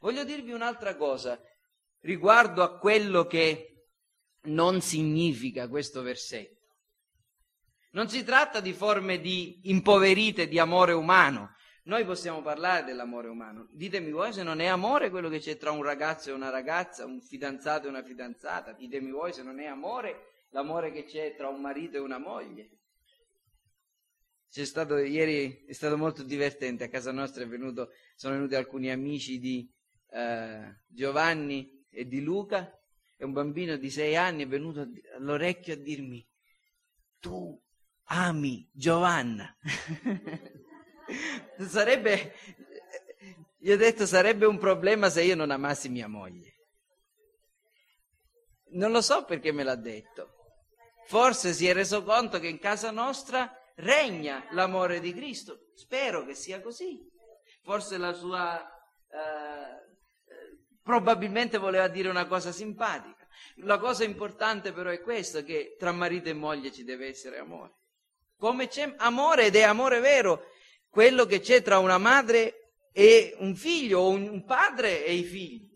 Voglio 0.00 0.24
dirvi 0.24 0.52
un'altra 0.52 0.96
cosa 0.96 1.38
riguardo 2.00 2.62
a 2.62 2.78
quello 2.78 3.26
che 3.26 3.86
non 4.42 4.80
significa 4.80 5.68
questo 5.68 6.02
versetto. 6.02 6.56
Non 7.90 8.08
si 8.08 8.22
tratta 8.22 8.60
di 8.60 8.72
forme 8.72 9.18
di 9.18 9.60
impoverite 9.64 10.46
di 10.46 10.58
amore 10.58 10.92
umano, 10.92 11.56
noi 11.88 12.04
possiamo 12.04 12.42
parlare 12.42 12.84
dell'amore 12.84 13.28
umano. 13.28 13.66
Ditemi 13.72 14.10
voi 14.10 14.34
se 14.34 14.42
non 14.42 14.60
è 14.60 14.66
amore 14.66 15.08
quello 15.08 15.30
che 15.30 15.38
c'è 15.38 15.56
tra 15.56 15.70
un 15.70 15.82
ragazzo 15.82 16.28
e 16.28 16.34
una 16.34 16.50
ragazza, 16.50 17.06
un 17.06 17.22
fidanzato 17.22 17.86
e 17.86 17.88
una 17.88 18.02
fidanzata. 18.02 18.72
Ditemi 18.72 19.10
voi 19.10 19.32
se 19.32 19.42
non 19.42 19.58
è 19.58 19.64
amore 19.64 20.46
l'amore 20.50 20.92
che 20.92 21.04
c'è 21.04 21.34
tra 21.34 21.48
un 21.48 21.62
marito 21.62 21.96
e 21.96 22.00
una 22.00 22.18
moglie. 22.18 22.68
C'è 24.50 24.66
stato, 24.66 24.98
ieri 24.98 25.64
è 25.64 25.72
stato 25.72 25.96
molto 25.96 26.22
divertente, 26.22 26.84
a 26.84 26.88
casa 26.88 27.10
nostra 27.10 27.46
venuto, 27.46 27.90
sono 28.16 28.34
venuti 28.34 28.54
alcuni 28.54 28.90
amici 28.90 29.38
di 29.38 29.70
eh, 30.10 30.80
Giovanni 30.86 31.86
e 31.88 32.06
di 32.06 32.20
Luca 32.20 32.70
e 33.16 33.24
un 33.24 33.32
bambino 33.32 33.76
di 33.76 33.90
sei 33.90 34.14
anni 34.14 34.42
è 34.42 34.46
venuto 34.46 34.86
all'orecchio 35.16 35.72
a 35.72 35.76
dirmi 35.76 36.26
tu 37.18 37.58
ami 38.04 38.68
Giovanna. 38.72 39.56
sarebbe, 41.66 42.34
gli 43.58 43.70
ho 43.70 43.76
detto, 43.76 44.06
sarebbe 44.06 44.46
un 44.46 44.58
problema 44.58 45.10
se 45.10 45.22
io 45.22 45.34
non 45.34 45.50
amassi 45.50 45.88
mia 45.88 46.08
moglie. 46.08 46.54
Non 48.70 48.90
lo 48.90 49.00
so 49.00 49.24
perché 49.24 49.52
me 49.52 49.62
l'ha 49.62 49.76
detto. 49.76 50.34
Forse 51.06 51.52
si 51.52 51.66
è 51.66 51.72
reso 51.72 52.02
conto 52.02 52.38
che 52.38 52.48
in 52.48 52.58
casa 52.58 52.90
nostra 52.90 53.50
regna 53.76 54.46
l'amore 54.50 55.00
di 55.00 55.14
Cristo. 55.14 55.70
Spero 55.74 56.24
che 56.24 56.34
sia 56.34 56.60
così. 56.60 57.00
Forse 57.62 57.96
la 57.96 58.12
sua... 58.12 58.60
Eh, 59.10 59.86
probabilmente 60.82 61.58
voleva 61.58 61.86
dire 61.88 62.08
una 62.08 62.26
cosa 62.26 62.50
simpatica. 62.50 63.26
La 63.56 63.78
cosa 63.78 64.04
importante 64.04 64.72
però 64.72 64.88
è 64.88 65.02
questa, 65.02 65.42
che 65.42 65.76
tra 65.78 65.92
marito 65.92 66.30
e 66.30 66.32
moglie 66.32 66.72
ci 66.72 66.82
deve 66.82 67.08
essere 67.08 67.38
amore. 67.38 67.74
Come 68.38 68.68
c'è 68.68 68.94
amore 68.96 69.46
ed 69.46 69.56
è 69.56 69.64
amore 69.64 70.00
vero, 70.00 70.44
quello 70.88 71.26
che 71.26 71.40
c'è 71.40 71.62
tra 71.62 71.78
una 71.78 71.98
madre 71.98 72.72
e 72.92 73.36
un 73.38 73.54
figlio 73.54 74.00
o 74.00 74.08
un 74.10 74.44
padre 74.44 75.04
e 75.04 75.14
i 75.14 75.22
figli. 75.22 75.68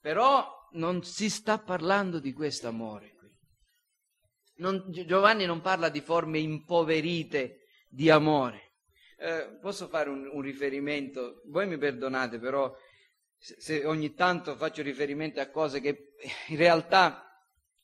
Però 0.00 0.54
non 0.72 1.02
si 1.04 1.30
sta 1.30 1.58
parlando 1.58 2.18
di 2.18 2.32
questo 2.32 2.68
amore 2.68 3.14
qui. 3.16 3.30
Non, 4.56 4.84
Giovanni 4.88 5.44
non 5.44 5.60
parla 5.60 5.88
di 5.88 6.00
forme 6.00 6.38
impoverite 6.38 7.66
di 7.88 8.10
amore. 8.10 8.74
Eh, 9.18 9.58
posso 9.60 9.88
fare 9.88 10.10
un, 10.10 10.28
un, 10.30 10.40
riferimento? 10.42 11.42
Voi 11.46 11.66
mi 11.66 11.78
perdonate, 11.78 12.38
però 12.38 12.74
se, 13.36 13.56
se 13.58 13.84
ogni 13.86 14.14
tanto 14.14 14.56
faccio 14.56 14.82
riferimento 14.82 15.40
a 15.40 15.48
cose 15.48 15.80
che 15.80 16.14
in 16.48 16.56
realtà 16.56 17.22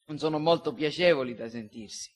non 0.06 0.18
sono 0.18 0.38
molto 0.38 0.72
piacevoli 0.72 1.34
da 1.34 1.48
sentirsi. 1.48 2.10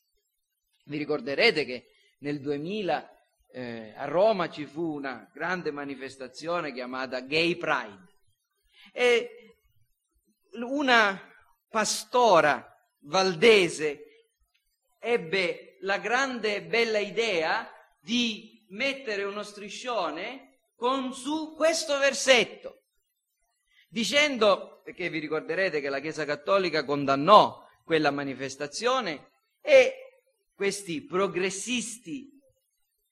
Vi 0.84 0.98
ricorderete 0.98 1.64
che 1.64 1.86
nel 2.18 2.40
2000 2.40 3.15
eh, 3.56 3.94
a 3.96 4.04
Roma 4.04 4.50
ci 4.50 4.66
fu 4.66 4.96
una 4.96 5.30
grande 5.32 5.70
manifestazione 5.70 6.74
chiamata 6.74 7.20
Gay 7.20 7.56
Pride. 7.56 8.06
E 8.92 9.56
una 10.60 11.18
pastora 11.66 12.70
valdese 13.04 14.26
ebbe 14.98 15.78
la 15.80 15.96
grande 15.96 16.64
bella 16.64 16.98
idea 16.98 17.66
di 17.98 18.62
mettere 18.68 19.24
uno 19.24 19.42
striscione 19.42 20.58
con 20.74 21.14
su 21.14 21.54
questo 21.56 21.98
versetto, 21.98 22.82
dicendo, 23.88 24.82
perché 24.84 25.08
vi 25.08 25.18
ricorderete 25.18 25.80
che 25.80 25.88
la 25.88 26.00
Chiesa 26.00 26.26
Cattolica 26.26 26.84
condannò 26.84 27.66
quella 27.84 28.10
manifestazione 28.10 29.30
e 29.62 29.94
questi 30.54 31.02
progressisti 31.02 32.35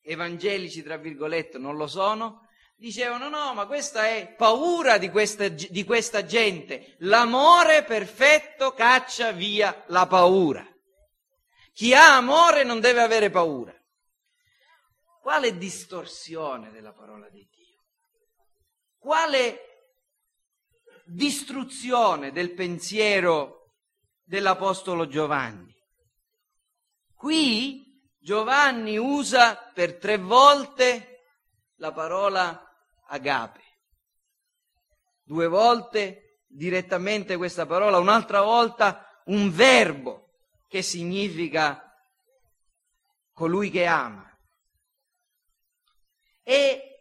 evangelici, 0.04 0.82
tra 0.82 0.96
virgolette, 0.96 1.58
non 1.58 1.76
lo 1.76 1.86
sono, 1.86 2.46
dicevano 2.76 3.28
no, 3.28 3.54
ma 3.54 3.66
questa 3.66 4.06
è 4.06 4.34
paura 4.36 4.98
di 4.98 5.10
questa, 5.10 5.48
di 5.48 5.84
questa 5.84 6.24
gente. 6.24 6.96
L'amore 6.98 7.84
perfetto 7.84 8.72
caccia 8.72 9.32
via 9.32 9.84
la 9.88 10.06
paura. 10.06 10.66
Chi 11.72 11.94
ha 11.94 12.16
amore 12.16 12.62
non 12.62 12.80
deve 12.80 13.00
avere 13.00 13.30
paura. 13.30 13.74
Quale 15.20 15.56
distorsione 15.56 16.70
della 16.70 16.92
parola 16.92 17.28
di 17.30 17.48
Dio? 17.50 17.82
Quale 18.98 19.60
distruzione 21.06 22.30
del 22.30 22.52
pensiero 22.52 23.72
dell'Apostolo 24.22 25.08
Giovanni? 25.08 25.74
Qui 27.14 27.83
Giovanni 28.24 28.96
usa 28.96 29.54
per 29.54 29.98
tre 29.98 30.16
volte 30.16 31.26
la 31.74 31.92
parola 31.92 32.74
agape. 33.08 33.60
Due 35.22 35.46
volte 35.46 36.38
direttamente 36.46 37.36
questa 37.36 37.66
parola, 37.66 37.98
un'altra 37.98 38.40
volta 38.40 39.20
un 39.26 39.50
verbo 39.50 40.30
che 40.68 40.80
significa 40.80 41.94
colui 43.34 43.68
che 43.68 43.84
ama. 43.84 44.34
E 46.42 46.96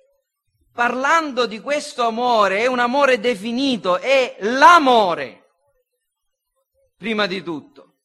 parlando 0.74 1.46
di 1.46 1.62
questo 1.62 2.06
amore, 2.06 2.60
è 2.60 2.66
un 2.66 2.80
amore 2.80 3.22
definito, 3.22 3.98
è 3.98 4.36
l'amore, 4.42 5.52
prima 6.98 7.28
di 7.28 7.42
tutto. 7.42 8.00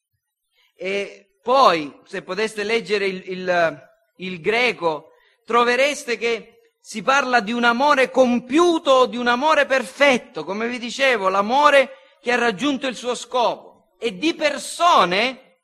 E 0.76 1.27
poi, 1.48 1.98
se 2.04 2.20
poteste 2.20 2.62
leggere 2.62 3.06
il, 3.06 3.22
il, 3.30 3.90
il 4.16 4.40
greco, 4.42 5.12
trovereste 5.46 6.18
che 6.18 6.74
si 6.78 7.00
parla 7.00 7.40
di 7.40 7.52
un 7.52 7.64
amore 7.64 8.10
compiuto, 8.10 9.06
di 9.06 9.16
un 9.16 9.28
amore 9.28 9.64
perfetto, 9.64 10.44
come 10.44 10.68
vi 10.68 10.78
dicevo, 10.78 11.30
l'amore 11.30 12.00
che 12.20 12.32
ha 12.32 12.38
raggiunto 12.38 12.86
il 12.86 12.94
suo 12.94 13.14
scopo, 13.14 13.94
e 13.98 14.18
di 14.18 14.34
persone 14.34 15.60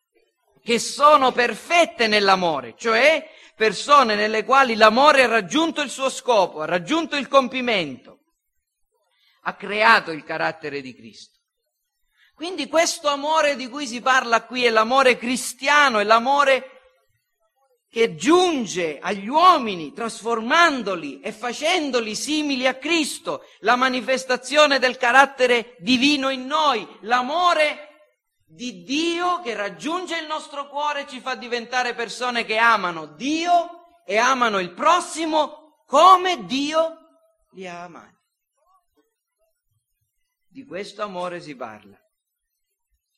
che 0.62 0.78
sono 0.78 1.32
perfette 1.32 2.06
nell'amore, 2.06 2.72
cioè 2.78 3.28
persone 3.54 4.14
nelle 4.14 4.42
quali 4.42 4.76
l'amore 4.76 5.24
ha 5.24 5.28
raggiunto 5.28 5.82
il 5.82 5.90
suo 5.90 6.08
scopo, 6.08 6.62
ha 6.62 6.64
raggiunto 6.64 7.14
il 7.14 7.28
compimento, 7.28 8.20
ha 9.42 9.54
creato 9.54 10.12
il 10.12 10.24
carattere 10.24 10.80
di 10.80 10.94
Cristo. 10.94 11.33
Quindi 12.34 12.68
questo 12.68 13.08
amore 13.08 13.54
di 13.54 13.68
cui 13.68 13.86
si 13.86 14.00
parla 14.00 14.44
qui 14.44 14.64
è 14.64 14.70
l'amore 14.70 15.16
cristiano, 15.16 16.00
è 16.00 16.04
l'amore 16.04 16.74
che 17.88 18.16
giunge 18.16 18.98
agli 18.98 19.28
uomini 19.28 19.92
trasformandoli 19.92 21.20
e 21.20 21.30
facendoli 21.30 22.16
simili 22.16 22.66
a 22.66 22.74
Cristo, 22.74 23.44
la 23.60 23.76
manifestazione 23.76 24.80
del 24.80 24.96
carattere 24.96 25.76
divino 25.78 26.28
in 26.28 26.44
noi, 26.44 26.84
l'amore 27.02 27.90
di 28.44 28.82
Dio 28.82 29.40
che 29.40 29.54
raggiunge 29.54 30.18
il 30.18 30.26
nostro 30.26 30.68
cuore 30.68 31.02
e 31.02 31.06
ci 31.06 31.20
fa 31.20 31.36
diventare 31.36 31.94
persone 31.94 32.44
che 32.44 32.56
amano 32.56 33.06
Dio 33.06 34.02
e 34.04 34.16
amano 34.16 34.58
il 34.58 34.72
prossimo 34.72 35.84
come 35.86 36.44
Dio 36.46 36.98
li 37.52 37.68
ha 37.68 37.84
amati. 37.84 38.12
Di 40.48 40.64
questo 40.64 41.02
amore 41.02 41.40
si 41.40 41.54
parla. 41.54 42.03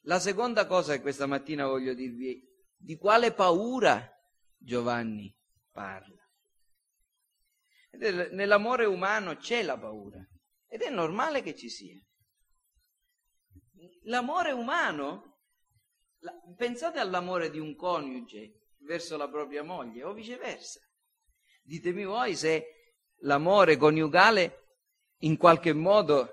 La 0.06 0.20
seconda 0.20 0.66
cosa 0.66 0.94
che 0.94 1.00
questa 1.00 1.26
mattina 1.26 1.66
voglio 1.66 1.92
dirvi, 1.92 2.40
di 2.76 2.96
quale 2.96 3.32
paura 3.32 4.08
Giovanni 4.56 5.36
parla. 5.72 6.22
Nell'amore 8.30 8.84
umano 8.84 9.34
c'è 9.36 9.62
la 9.62 9.76
paura 9.76 10.24
ed 10.68 10.82
è 10.82 10.90
normale 10.90 11.42
che 11.42 11.56
ci 11.56 11.68
sia. 11.68 12.00
L'amore 14.02 14.52
umano, 14.52 15.40
pensate 16.56 17.00
all'amore 17.00 17.50
di 17.50 17.58
un 17.58 17.74
coniuge 17.74 18.74
verso 18.82 19.16
la 19.16 19.28
propria 19.28 19.64
moglie 19.64 20.04
o 20.04 20.12
viceversa. 20.12 20.78
Ditemi 21.62 22.04
voi 22.04 22.36
se 22.36 22.94
l'amore 23.22 23.76
coniugale 23.76 24.76
in 25.22 25.36
qualche 25.36 25.72
modo 25.72 26.30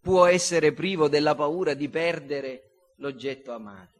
può 0.00 0.26
essere 0.26 0.72
privo 0.72 1.08
della 1.08 1.34
paura 1.34 1.74
di 1.74 1.88
perdere 1.88 2.69
l'oggetto 3.00 3.52
amato. 3.52 3.98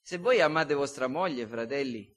Se 0.00 0.18
voi 0.18 0.40
amate 0.40 0.74
vostra 0.74 1.08
moglie, 1.08 1.46
fratelli, 1.46 2.14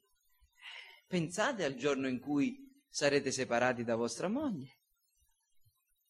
Pensate 1.08 1.64
al 1.64 1.74
giorno 1.74 2.06
in 2.06 2.20
cui 2.20 2.70
sarete 2.86 3.32
separati 3.32 3.82
da 3.82 3.96
vostra 3.96 4.28
moglie. 4.28 4.76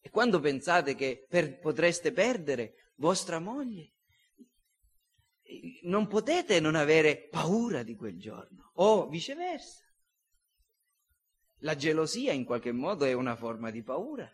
E 0.01 0.09
quando 0.09 0.41
pensate 0.41 0.93
che 0.93 1.25
per, 1.27 1.57
potreste 1.57 2.11
perdere 2.11 2.91
vostra 2.95 3.39
moglie, 3.39 3.93
non 5.83 6.07
potete 6.07 6.59
non 6.59 6.75
avere 6.75 7.29
paura 7.29 7.81
di 7.81 7.95
quel 7.95 8.19
giorno, 8.19 8.71
o 8.75 9.07
viceversa. 9.07 9.85
La 11.59 11.77
gelosia 11.77 12.33
in 12.33 12.43
qualche 12.43 12.73
modo 12.73 13.05
è 13.05 13.13
una 13.13 13.37
forma 13.37 13.71
di 13.71 13.81
paura, 13.81 14.29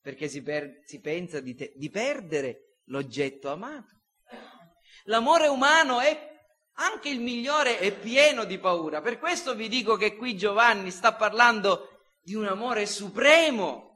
perché 0.00 0.28
si, 0.28 0.40
per, 0.40 0.80
si 0.84 0.98
pensa 1.00 1.40
di, 1.40 1.54
te, 1.54 1.74
di 1.76 1.90
perdere 1.90 2.78
l'oggetto 2.84 3.50
amato. 3.50 3.93
L'amore 5.04 5.48
umano 5.48 6.00
è 6.00 6.32
anche 6.76 7.08
il 7.08 7.20
migliore 7.20 7.78
è 7.78 7.92
pieno 7.92 8.44
di 8.44 8.58
paura. 8.58 9.00
Per 9.00 9.18
questo 9.18 9.54
vi 9.54 9.68
dico 9.68 9.96
che 9.96 10.16
qui 10.16 10.36
Giovanni 10.36 10.90
sta 10.90 11.14
parlando 11.14 11.88
di 12.20 12.34
un 12.34 12.46
amore 12.46 12.86
supremo 12.86 13.94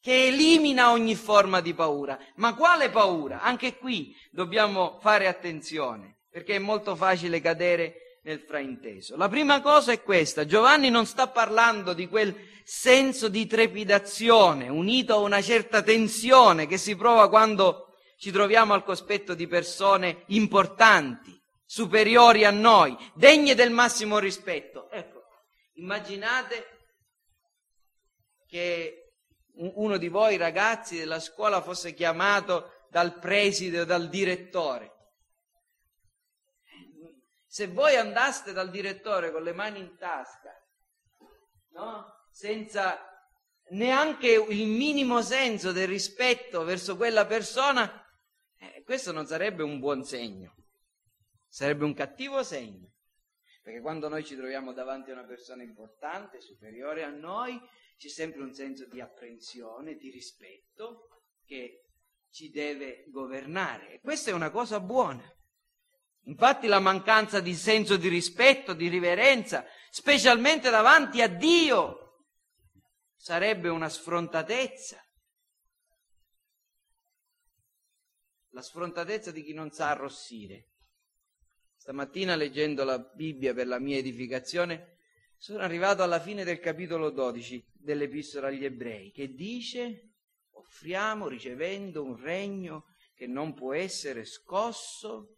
che 0.00 0.26
elimina 0.26 0.90
ogni 0.90 1.16
forma 1.16 1.60
di 1.60 1.74
paura. 1.74 2.18
Ma 2.36 2.54
quale 2.54 2.90
paura? 2.90 3.40
Anche 3.40 3.76
qui 3.76 4.14
dobbiamo 4.30 4.98
fare 5.00 5.26
attenzione, 5.26 6.20
perché 6.30 6.56
è 6.56 6.60
molto 6.60 6.94
facile 6.94 7.40
cadere 7.40 8.20
nel 8.22 8.40
frainteso. 8.40 9.16
La 9.16 9.28
prima 9.28 9.60
cosa 9.60 9.90
è 9.90 10.02
questa, 10.02 10.46
Giovanni 10.46 10.90
non 10.90 11.06
sta 11.06 11.28
parlando 11.28 11.94
di 11.94 12.06
quel 12.06 12.34
senso 12.64 13.28
di 13.28 13.46
trepidazione 13.46 14.68
unito 14.68 15.14
a 15.14 15.18
una 15.18 15.40
certa 15.40 15.82
tensione 15.82 16.66
che 16.66 16.76
si 16.76 16.94
prova 16.96 17.28
quando 17.30 17.87
ci 18.18 18.32
troviamo 18.32 18.74
al 18.74 18.82
cospetto 18.82 19.34
di 19.34 19.46
persone 19.46 20.24
importanti 20.26 21.40
superiori 21.64 22.44
a 22.44 22.50
noi, 22.50 22.96
degne 23.14 23.54
del 23.54 23.70
massimo 23.70 24.18
rispetto. 24.18 24.90
Ecco, 24.90 25.22
immaginate 25.74 26.78
che 28.48 29.12
uno 29.54 29.98
di 29.98 30.08
voi 30.08 30.36
ragazzi 30.36 30.98
della 30.98 31.20
scuola 31.20 31.62
fosse 31.62 31.94
chiamato 31.94 32.86
dal 32.90 33.18
preside 33.18 33.80
o 33.80 33.84
dal 33.84 34.08
direttore. 34.08 34.94
Se 37.46 37.68
voi 37.68 37.96
andaste 37.96 38.52
dal 38.52 38.70
direttore 38.70 39.30
con 39.30 39.42
le 39.42 39.52
mani 39.52 39.78
in 39.78 39.96
tasca, 39.96 40.52
no? 41.70 42.26
senza 42.32 42.98
neanche 43.70 44.32
il 44.32 44.66
minimo 44.66 45.22
senso 45.22 45.70
del 45.70 45.86
rispetto 45.86 46.64
verso 46.64 46.96
quella 46.96 47.26
persona, 47.26 48.02
eh, 48.58 48.82
questo 48.84 49.12
non 49.12 49.26
sarebbe 49.26 49.62
un 49.62 49.78
buon 49.78 50.04
segno, 50.04 50.54
sarebbe 51.46 51.84
un 51.84 51.94
cattivo 51.94 52.42
segno. 52.42 52.92
Perché 53.62 53.80
quando 53.80 54.08
noi 54.08 54.24
ci 54.24 54.34
troviamo 54.34 54.72
davanti 54.72 55.10
a 55.10 55.14
una 55.14 55.26
persona 55.26 55.62
importante, 55.62 56.40
superiore 56.40 57.04
a 57.04 57.10
noi, 57.10 57.60
c'è 57.96 58.08
sempre 58.08 58.42
un 58.42 58.54
senso 58.54 58.86
di 58.86 59.00
apprensione, 59.00 59.96
di 59.96 60.10
rispetto 60.10 61.24
che 61.44 61.84
ci 62.30 62.50
deve 62.50 63.04
governare. 63.08 63.94
E 63.94 64.00
questa 64.00 64.30
è 64.30 64.34
una 64.34 64.50
cosa 64.50 64.80
buona. 64.80 65.22
Infatti 66.24 66.66
la 66.66 66.78
mancanza 66.78 67.40
di 67.40 67.54
senso 67.54 67.96
di 67.96 68.08
rispetto, 68.08 68.74
di 68.74 68.88
riverenza, 68.88 69.64
specialmente 69.90 70.70
davanti 70.70 71.22
a 71.22 71.28
Dio, 71.28 72.24
sarebbe 73.16 73.68
una 73.68 73.88
sfrontatezza. 73.88 75.02
La 78.58 78.64
sfrontatezza 78.64 79.30
di 79.30 79.44
chi 79.44 79.52
non 79.52 79.70
sa 79.70 79.90
arrossire. 79.90 80.70
Stamattina 81.76 82.34
leggendo 82.34 82.82
la 82.82 82.98
Bibbia 82.98 83.54
per 83.54 83.68
la 83.68 83.78
mia 83.78 83.98
edificazione, 83.98 84.96
sono 85.36 85.60
arrivato 85.60 86.02
alla 86.02 86.18
fine 86.18 86.42
del 86.42 86.58
capitolo 86.58 87.10
12 87.10 87.74
dell'Epistola 87.74 88.48
agli 88.48 88.64
Ebrei, 88.64 89.12
che 89.12 89.32
dice, 89.32 90.14
offriamo 90.54 91.28
ricevendo 91.28 92.02
un 92.02 92.16
regno 92.16 92.86
che 93.14 93.28
non 93.28 93.54
può 93.54 93.74
essere 93.74 94.24
scosso, 94.24 95.36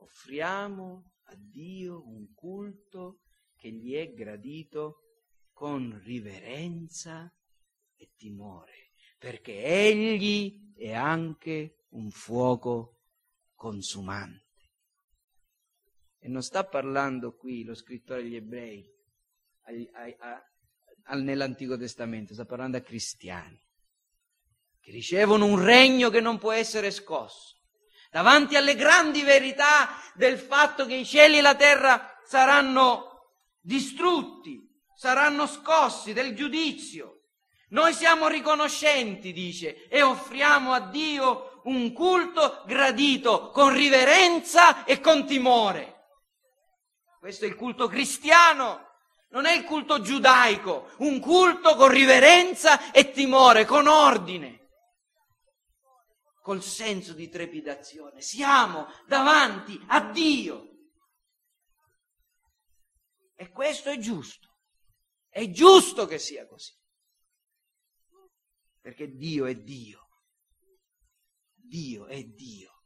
offriamo 0.00 1.12
a 1.22 1.34
Dio 1.38 2.06
un 2.06 2.34
culto 2.34 3.22
che 3.56 3.70
gli 3.70 3.94
è 3.94 4.12
gradito 4.12 5.22
con 5.52 5.98
riverenza 6.04 7.34
e 7.96 8.10
timore, 8.14 8.90
perché 9.16 9.64
Egli 9.64 10.74
è 10.76 10.92
anche 10.92 11.76
un 11.90 12.10
fuoco 12.10 12.98
consumante. 13.54 14.48
E 16.18 16.28
non 16.28 16.42
sta 16.42 16.64
parlando 16.64 17.34
qui 17.34 17.64
lo 17.64 17.74
scrittore 17.74 18.22
degli 18.22 18.36
ebrei 18.36 18.86
a, 19.62 20.02
a, 20.18 20.42
a, 21.04 21.14
nell'Antico 21.16 21.76
Testamento, 21.76 22.34
sta 22.34 22.44
parlando 22.44 22.76
a 22.76 22.80
cristiani 22.80 23.58
che 24.80 24.90
ricevono 24.90 25.44
un 25.44 25.62
regno 25.62 26.10
che 26.10 26.20
non 26.20 26.38
può 26.38 26.52
essere 26.52 26.90
scosso. 26.90 27.58
Davanti 28.10 28.56
alle 28.56 28.74
grandi 28.74 29.22
verità 29.22 29.88
del 30.14 30.38
fatto 30.38 30.86
che 30.86 30.96
i 30.96 31.04
cieli 31.04 31.38
e 31.38 31.42
la 31.42 31.54
terra 31.54 32.18
saranno 32.24 33.36
distrutti, 33.60 34.68
saranno 34.96 35.46
scossi 35.46 36.12
del 36.12 36.34
giudizio. 36.34 37.18
Noi 37.68 37.92
siamo 37.92 38.26
riconoscenti, 38.26 39.32
dice, 39.32 39.86
e 39.88 40.02
offriamo 40.02 40.72
a 40.72 40.80
Dio 40.80 41.49
un 41.64 41.92
culto 41.92 42.62
gradito 42.66 43.50
con 43.50 43.72
riverenza 43.72 44.84
e 44.84 45.00
con 45.00 45.26
timore. 45.26 45.98
Questo 47.18 47.44
è 47.44 47.48
il 47.48 47.54
culto 47.54 47.86
cristiano, 47.86 48.88
non 49.30 49.46
è 49.46 49.52
il 49.52 49.64
culto 49.64 50.00
giudaico, 50.00 50.90
un 50.98 51.20
culto 51.20 51.76
con 51.76 51.88
riverenza 51.88 52.90
e 52.92 53.10
timore, 53.12 53.64
con 53.64 53.86
ordine, 53.86 54.68
col 56.42 56.62
senso 56.62 57.12
di 57.12 57.28
trepidazione. 57.28 58.20
Siamo 58.20 58.86
davanti 59.06 59.78
a 59.88 60.00
Dio. 60.10 60.68
E 63.34 63.50
questo 63.50 63.90
è 63.90 63.98
giusto. 63.98 64.48
È 65.28 65.48
giusto 65.50 66.06
che 66.06 66.18
sia 66.18 66.46
così. 66.46 66.74
Perché 68.80 69.14
Dio 69.14 69.46
è 69.46 69.54
Dio. 69.54 70.09
Dio 71.70 72.06
è 72.06 72.20
Dio. 72.24 72.82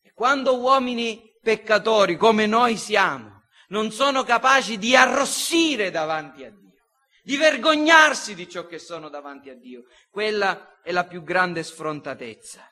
E 0.00 0.12
quando 0.14 0.58
uomini 0.58 1.38
peccatori 1.42 2.16
come 2.16 2.46
noi 2.46 2.78
siamo, 2.78 3.42
non 3.68 3.92
sono 3.92 4.24
capaci 4.24 4.78
di 4.78 4.96
arrossire 4.96 5.90
davanti 5.90 6.44
a 6.44 6.50
Dio, 6.50 6.86
di 7.22 7.36
vergognarsi 7.36 8.34
di 8.34 8.48
ciò 8.48 8.66
che 8.66 8.78
sono 8.78 9.10
davanti 9.10 9.50
a 9.50 9.54
Dio. 9.54 9.84
Quella 10.10 10.80
è 10.82 10.92
la 10.92 11.04
più 11.04 11.22
grande 11.22 11.62
sfrontatezza. 11.62 12.66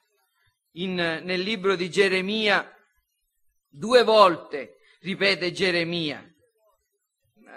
In, 0.76 0.94
nel 0.94 1.40
libro 1.40 1.76
di 1.76 1.90
Geremia, 1.90 2.66
due 3.68 4.02
volte 4.02 4.78
ripete 5.00 5.52
Geremia, 5.52 6.26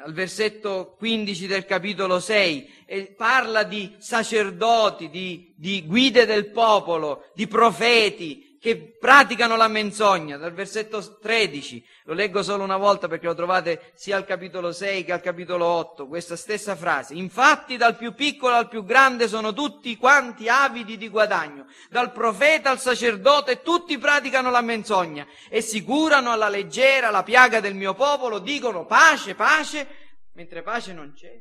al 0.03 0.13
versetto 0.13 0.95
15 0.97 1.47
del 1.47 1.65
capitolo 1.65 2.19
6, 2.19 2.69
e 2.85 3.13
parla 3.15 3.63
di 3.63 3.95
sacerdoti, 3.97 5.09
di, 5.09 5.53
di 5.55 5.85
guide 5.85 6.25
del 6.25 6.51
popolo, 6.51 7.25
di 7.33 7.47
profeti, 7.47 8.46
che 8.59 8.97
praticano 8.99 9.55
la 9.55 9.67
menzogna, 9.67 10.37
dal 10.37 10.53
versetto 10.53 11.19
13, 11.19 11.85
lo 12.05 12.13
leggo 12.13 12.41
solo 12.41 12.63
una 12.63 12.77
volta 12.77 13.07
perché 13.07 13.27
lo 13.27 13.35
trovate 13.35 13.91
sia 13.93 14.17
al 14.17 14.25
capitolo 14.25 14.71
6 14.71 15.03
che 15.03 15.11
al 15.11 15.21
capitolo 15.21 15.65
8, 15.65 16.07
questa 16.07 16.35
stessa 16.35 16.75
frase. 16.75 17.13
Infatti 17.13 17.77
dal 17.77 17.95
più 17.95 18.13
piccolo 18.13 18.55
al 18.55 18.67
più 18.67 18.83
grande 18.83 19.27
sono 19.27 19.53
tutti 19.53 19.95
quanti 19.97 20.49
avidi 20.49 20.97
di 20.97 21.09
guadagno, 21.09 21.67
dal 21.89 22.11
profeta 22.11 22.71
al 22.71 22.79
sacerdote 22.79 23.61
tutti 23.61 23.97
praticano 23.97 24.49
la 24.49 24.61
menzogna 24.61 25.27
e 25.49 25.61
si 25.61 25.83
curano 25.83 26.31
alla 26.31 26.49
leggera 26.49 27.11
la 27.11 27.23
piaga 27.23 27.59
del 27.59 27.75
mio 27.75 27.93
popolo, 27.93 28.39
dicono 28.39 28.85
pace, 28.85 29.35
pace, 29.35 29.87
mentre 30.33 30.63
pace 30.63 30.93
non 30.93 31.13
c'è. 31.13 31.33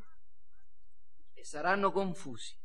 E 1.35 1.45
saranno 1.45 1.91
confusi 1.93 2.65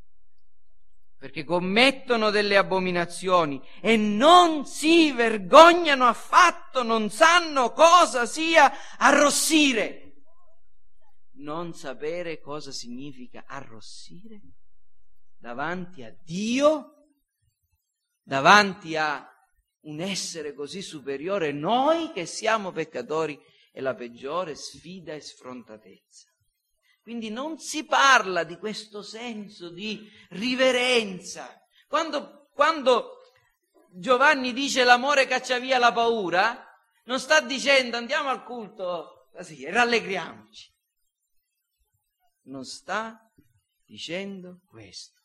perché 1.22 1.44
commettono 1.44 2.32
delle 2.32 2.58
abominazioni 2.58 3.62
e 3.80 3.96
non 3.96 4.66
si 4.66 5.12
vergognano 5.12 6.08
affatto, 6.08 6.82
non 6.82 7.12
sanno 7.12 7.74
cosa 7.74 8.26
sia 8.26 8.98
arrossire. 8.98 10.24
Non 11.34 11.76
sapere 11.76 12.40
cosa 12.40 12.72
significa 12.72 13.44
arrossire 13.46 14.42
davanti 15.38 16.02
a 16.02 16.12
Dio, 16.24 17.10
davanti 18.24 18.96
a 18.96 19.24
un 19.82 20.00
essere 20.00 20.56
così 20.56 20.82
superiore, 20.82 21.52
noi 21.52 22.12
che 22.14 22.26
siamo 22.26 22.72
peccatori, 22.72 23.40
è 23.72 23.80
la 23.80 23.94
peggiore 23.94 24.56
sfida 24.56 25.14
e 25.14 25.20
sfrontatezza. 25.20 26.31
Quindi 27.02 27.30
non 27.30 27.58
si 27.58 27.86
parla 27.86 28.44
di 28.44 28.58
questo 28.58 29.02
senso 29.02 29.70
di 29.70 30.08
riverenza. 30.30 31.60
Quando, 31.88 32.50
quando 32.54 33.22
Giovanni 33.90 34.54
dice 34.54 34.84
l'amore 34.84 35.26
caccia 35.26 35.58
via 35.60 35.80
la 35.80 35.92
paura, 35.92 36.66
non 37.06 37.20
sta 37.20 37.42
dicendo 37.42 37.98
andiamo 37.98 38.30
al 38.30 38.44
culto 38.44 39.30
così 39.34 39.64
e 39.64 39.72
rallegriamoci. 39.72 40.72
Non 42.44 42.66
sta 42.66 43.32
dicendo 43.84 44.62
questo. 44.68 45.20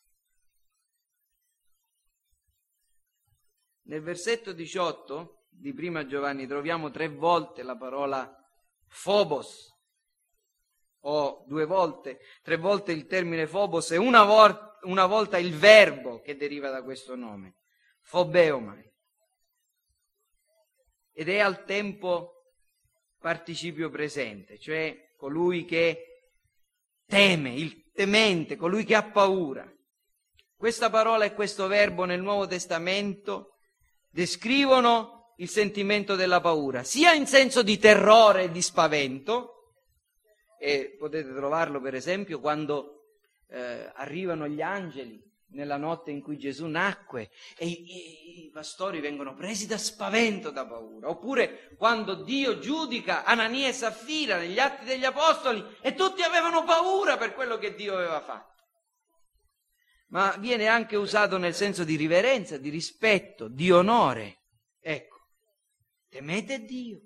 Nel 3.83 4.01
versetto 4.01 4.51
18 4.51 5.45
di 5.49 5.73
prima 5.73 6.05
Giovanni 6.05 6.45
troviamo 6.45 6.91
tre 6.91 7.07
volte 7.07 7.63
la 7.63 7.77
parola 7.77 8.29
phobos, 9.03 9.76
o 11.01 11.45
due 11.47 11.65
volte, 11.65 12.19
tre 12.41 12.57
volte 12.57 12.91
il 12.91 13.05
termine 13.05 13.47
phobos 13.47 13.91
e 13.91 13.97
una, 13.97 14.23
vor- 14.23 14.79
una 14.83 15.05
volta 15.05 15.37
il 15.37 15.53
verbo 15.53 16.21
che 16.21 16.35
deriva 16.35 16.69
da 16.69 16.83
questo 16.83 17.15
nome, 17.15 17.55
phobeomai. 18.09 18.85
Ed 21.13 21.29
è 21.29 21.39
al 21.39 21.63
tempo 21.65 22.53
participio 23.19 23.89
presente, 23.89 24.59
cioè 24.59 25.13
colui 25.17 25.65
che 25.65 26.31
teme, 27.05 27.53
il 27.53 27.91
temente, 27.91 28.55
colui 28.55 28.83
che 28.83 28.95
ha 28.95 29.03
paura. 29.03 29.69
Questa 30.55 30.89
parola 30.89 31.25
e 31.25 31.33
questo 31.33 31.67
verbo 31.67 32.05
nel 32.05 32.21
Nuovo 32.21 32.47
Testamento 32.47 33.57
descrivono 34.09 35.33
il 35.37 35.49
sentimento 35.49 36.15
della 36.15 36.41
paura, 36.41 36.83
sia 36.83 37.13
in 37.13 37.27
senso 37.27 37.61
di 37.61 37.77
terrore 37.77 38.43
e 38.43 38.51
di 38.51 38.61
spavento, 38.61 39.56
e 40.59 40.95
potete 40.97 41.33
trovarlo 41.33 41.79
per 41.79 41.95
esempio 41.95 42.39
quando 42.39 42.97
eh, 43.49 43.91
arrivano 43.95 44.47
gli 44.47 44.61
angeli 44.61 45.23
nella 45.49 45.77
notte 45.77 46.11
in 46.11 46.21
cui 46.21 46.37
Gesù 46.37 46.65
nacque 46.65 47.29
e 47.57 47.67
i, 47.67 48.45
i, 48.45 48.49
pastori 48.51 48.99
vengono 48.99 49.33
presi 49.33 49.65
da 49.65 49.77
spavento, 49.77 50.49
da 50.49 50.65
paura, 50.65 51.09
oppure 51.09 51.69
quando 51.77 52.15
Dio 52.15 52.59
giudica 52.59 53.23
Anania 53.23 53.69
e 53.69 53.73
Saffira 53.73 54.37
negli 54.37 54.59
atti 54.59 54.83
degli 54.83 55.05
apostoli 55.05 55.63
e 55.81 55.93
tutti 55.93 56.21
avevano 56.21 56.63
paura 56.63 57.17
per 57.17 57.33
quello 57.33 57.57
che 57.57 57.75
Dio 57.75 57.95
aveva 57.95 58.21
fatto. 58.21 58.55
ma 60.09 60.35
viene 60.37 60.67
anche 60.67 60.95
usato 60.95 61.37
nel 61.37 61.53
senso 61.53 61.83
di 61.83 61.95
riverenza, 61.95 62.57
di 62.57 62.69
rispetto, 62.69 63.47
di 63.47 63.71
onore. 63.71 64.43
Ecco, 64.79 65.27
temete 66.09 66.63
Dio, 66.63 67.01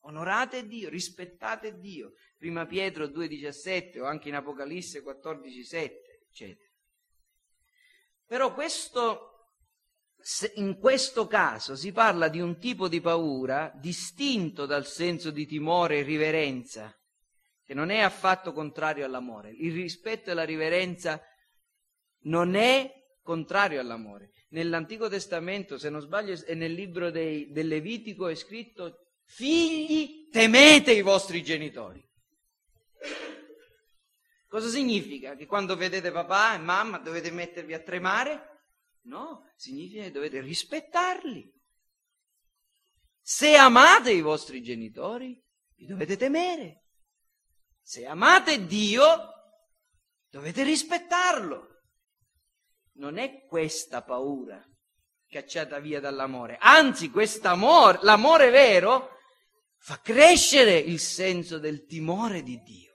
onorate 0.00 0.66
Dio, 0.66 0.88
rispettate 0.88 1.78
Dio. 1.78 2.12
Prima 2.36 2.66
Pietro 2.66 3.06
2,17 3.06 4.00
o 4.00 4.04
anche 4.04 4.28
in 4.28 4.34
Apocalisse 4.34 5.02
14,7, 5.02 5.90
eccetera. 6.28 6.68
Però 8.26 8.52
questo 8.52 9.36
in 10.54 10.78
questo 10.78 11.28
caso 11.28 11.76
si 11.76 11.92
parla 11.92 12.28
di 12.28 12.40
un 12.40 12.58
tipo 12.58 12.88
di 12.88 13.00
paura 13.00 13.72
distinto 13.76 14.66
dal 14.66 14.84
senso 14.84 15.30
di 15.30 15.46
timore 15.46 15.98
e 15.98 16.02
riverenza, 16.02 16.92
che 17.64 17.74
non 17.74 17.90
è 17.90 18.00
affatto 18.00 18.52
contrario 18.52 19.04
all'amore. 19.04 19.50
Il 19.50 19.72
rispetto 19.72 20.30
e 20.30 20.34
la 20.34 20.44
riverenza 20.44 21.22
non 22.22 22.56
è 22.56 22.92
contrario 23.22 23.80
all'amore. 23.80 24.30
Nell'Antico 24.50 25.08
Testamento, 25.08 25.78
se 25.78 25.90
non 25.90 26.00
sbaglio, 26.00 26.34
e 26.44 26.54
nel 26.54 26.72
libro 26.72 27.10
dei, 27.10 27.50
del 27.52 27.68
Levitico 27.68 28.26
è 28.26 28.34
scritto 28.34 29.12
figli 29.24 30.28
temete 30.30 30.92
i 30.92 31.02
vostri 31.02 31.42
genitori. 31.42 32.04
Cosa 34.56 34.70
significa? 34.70 35.36
Che 35.36 35.44
quando 35.44 35.76
vedete 35.76 36.10
papà 36.10 36.54
e 36.54 36.58
mamma 36.58 36.96
dovete 36.96 37.30
mettervi 37.30 37.74
a 37.74 37.78
tremare? 37.78 38.62
No, 39.02 39.52
significa 39.54 40.04
che 40.04 40.10
dovete 40.10 40.40
rispettarli. 40.40 41.46
Se 43.20 43.54
amate 43.54 44.12
i 44.12 44.22
vostri 44.22 44.62
genitori, 44.62 45.38
li 45.74 45.84
dovete 45.84 46.16
temere. 46.16 46.84
Se 47.82 48.06
amate 48.06 48.64
Dio, 48.64 49.04
dovete 50.30 50.62
rispettarlo. 50.62 51.82
Non 52.94 53.18
è 53.18 53.44
questa 53.44 54.02
paura 54.02 54.66
cacciata 55.28 55.80
via 55.80 56.00
dall'amore, 56.00 56.56
anzi 56.58 57.10
quest'amore, 57.10 57.98
l'amore 58.00 58.48
vero, 58.48 59.18
fa 59.76 60.00
crescere 60.00 60.78
il 60.78 60.98
senso 60.98 61.58
del 61.58 61.84
timore 61.84 62.42
di 62.42 62.58
Dio, 62.62 62.85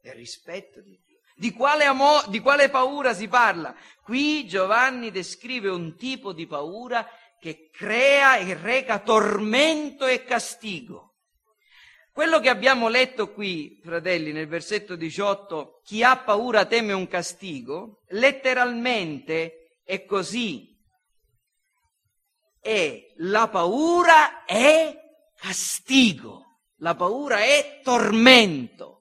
del 0.00 0.14
rispetto 0.14 0.80
di 0.80 0.98
Dio. 1.04 1.18
Di 1.34 1.52
quale, 1.52 1.84
amo- 1.84 2.22
di 2.28 2.40
quale 2.40 2.68
paura 2.68 3.14
si 3.14 3.28
parla? 3.28 3.74
Qui 4.02 4.46
Giovanni 4.46 5.10
descrive 5.10 5.68
un 5.70 5.96
tipo 5.96 6.32
di 6.32 6.46
paura 6.46 7.08
che 7.38 7.70
crea 7.72 8.36
e 8.36 8.54
reca 8.54 8.98
tormento 8.98 10.06
e 10.06 10.24
castigo. 10.24 11.10
Quello 12.12 12.40
che 12.40 12.50
abbiamo 12.50 12.88
letto 12.88 13.32
qui, 13.32 13.80
fratelli, 13.82 14.32
nel 14.32 14.48
versetto 14.48 14.96
18, 14.96 15.80
chi 15.84 16.02
ha 16.02 16.18
paura 16.18 16.66
teme 16.66 16.92
un 16.92 17.06
castigo, 17.06 18.02
letteralmente 18.08 19.78
è 19.84 20.04
così. 20.04 20.76
E 22.60 23.14
la 23.18 23.48
paura 23.48 24.44
è 24.44 24.94
castigo, 25.34 26.58
la 26.78 26.94
paura 26.94 27.38
è 27.38 27.80
tormento. 27.82 28.99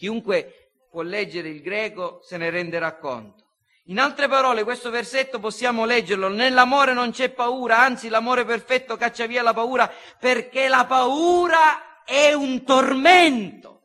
Chiunque 0.00 0.70
può 0.90 1.02
leggere 1.02 1.50
il 1.50 1.60
greco 1.60 2.20
se 2.22 2.38
ne 2.38 2.48
renderà 2.48 2.96
conto. 2.96 3.44
In 3.88 3.98
altre 3.98 4.28
parole, 4.28 4.64
questo 4.64 4.88
versetto 4.88 5.38
possiamo 5.38 5.84
leggerlo, 5.84 6.28
nell'amore 6.28 6.94
non 6.94 7.10
c'è 7.10 7.28
paura, 7.28 7.80
anzi 7.80 8.08
l'amore 8.08 8.46
perfetto 8.46 8.96
caccia 8.96 9.26
via 9.26 9.42
la 9.42 9.52
paura, 9.52 9.92
perché 10.18 10.68
la 10.68 10.86
paura 10.86 12.02
è 12.02 12.32
un 12.32 12.64
tormento, 12.64 13.82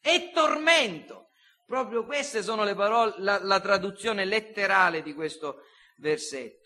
è 0.00 0.30
tormento. 0.32 1.28
Proprio 1.66 2.06
queste 2.06 2.42
sono 2.42 2.64
le 2.64 2.74
parole, 2.74 3.16
la, 3.18 3.38
la 3.42 3.60
traduzione 3.60 4.24
letterale 4.24 5.02
di 5.02 5.12
questo 5.12 5.64
versetto. 5.98 6.57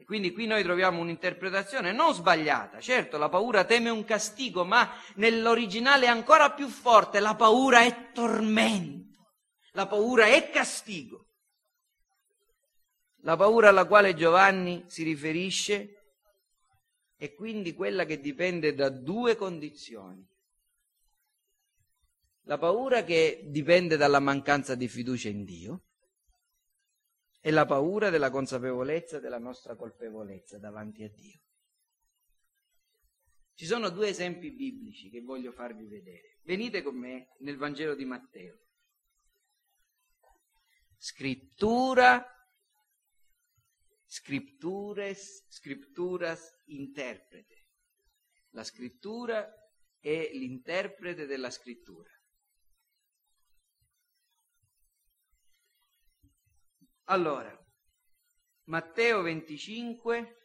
E 0.00 0.04
quindi 0.06 0.32
qui 0.32 0.46
noi 0.46 0.62
troviamo 0.62 1.02
un'interpretazione 1.02 1.92
non 1.92 2.14
sbagliata. 2.14 2.80
Certo, 2.80 3.18
la 3.18 3.28
paura 3.28 3.64
teme 3.64 3.90
un 3.90 4.02
castigo, 4.02 4.64
ma 4.64 4.90
nell'originale 5.16 6.06
è 6.06 6.08
ancora 6.08 6.52
più 6.52 6.68
forte, 6.68 7.20
la 7.20 7.34
paura 7.34 7.82
è 7.82 8.10
tormento. 8.10 9.34
La 9.72 9.86
paura 9.86 10.24
è 10.24 10.48
castigo. 10.48 11.26
La 13.24 13.36
paura 13.36 13.68
alla 13.68 13.84
quale 13.84 14.14
Giovanni 14.14 14.84
si 14.86 15.02
riferisce 15.02 16.14
è 17.18 17.34
quindi 17.34 17.74
quella 17.74 18.06
che 18.06 18.20
dipende 18.20 18.72
da 18.72 18.88
due 18.88 19.36
condizioni. 19.36 20.26
La 22.44 22.56
paura 22.56 23.04
che 23.04 23.42
dipende 23.48 23.98
dalla 23.98 24.18
mancanza 24.18 24.74
di 24.74 24.88
fiducia 24.88 25.28
in 25.28 25.44
Dio 25.44 25.82
e 27.40 27.50
la 27.50 27.64
paura 27.66 28.10
della 28.10 28.30
consapevolezza 28.30 29.18
della 29.18 29.38
nostra 29.38 29.74
colpevolezza 29.74 30.58
davanti 30.58 31.02
a 31.02 31.08
Dio. 31.08 31.40
Ci 33.54 33.66
sono 33.66 33.90
due 33.90 34.08
esempi 34.08 34.50
biblici 34.50 35.10
che 35.10 35.20
voglio 35.20 35.52
farvi 35.52 35.86
vedere. 35.86 36.38
Venite 36.44 36.82
con 36.82 36.96
me 36.96 37.34
nel 37.40 37.56
Vangelo 37.56 37.94
di 37.94 38.04
Matteo 38.04 38.58
scrittura, 41.00 42.22
scriptures, 44.04 45.46
scripturas 45.48 46.62
interprete. 46.66 47.68
La 48.50 48.64
scrittura 48.64 49.50
è 49.98 50.30
l'interprete 50.34 51.24
della 51.24 51.50
scrittura. 51.50 52.10
Allora, 57.10 57.52
Matteo 58.66 59.22
25, 59.22 60.36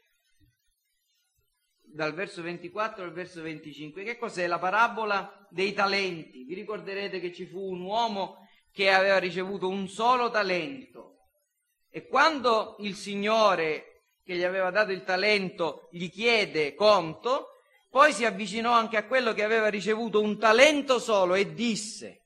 dal 1.93 2.15
verso 2.15 2.41
24 2.41 3.03
al 3.03 3.11
verso 3.11 3.43
25, 3.43 4.03
che 4.03 4.17
cos'è? 4.17 4.47
La 4.47 4.57
parabola 4.57 5.47
dei 5.51 5.73
talenti. 5.73 6.43
Vi 6.43 6.55
ricorderete 6.55 7.19
che 7.19 7.31
ci 7.31 7.45
fu 7.45 7.59
un 7.71 7.81
uomo 7.81 8.47
che 8.71 8.91
aveva 8.91 9.19
ricevuto 9.19 9.69
un 9.69 9.87
solo 9.87 10.31
talento. 10.31 11.27
E 11.87 12.07
quando 12.07 12.77
il 12.79 12.95
Signore 12.95 14.07
che 14.23 14.35
gli 14.35 14.43
aveva 14.43 14.71
dato 14.71 14.91
il 14.91 15.03
talento 15.03 15.87
gli 15.91 16.09
chiede 16.09 16.73
conto, 16.73 17.59
poi 17.91 18.11
si 18.11 18.25
avvicinò 18.25 18.71
anche 18.71 18.97
a 18.97 19.05
quello 19.05 19.33
che 19.33 19.43
aveva 19.43 19.67
ricevuto 19.67 20.19
un 20.19 20.39
talento 20.39 20.97
solo 20.97 21.35
e 21.35 21.53
disse, 21.53 22.25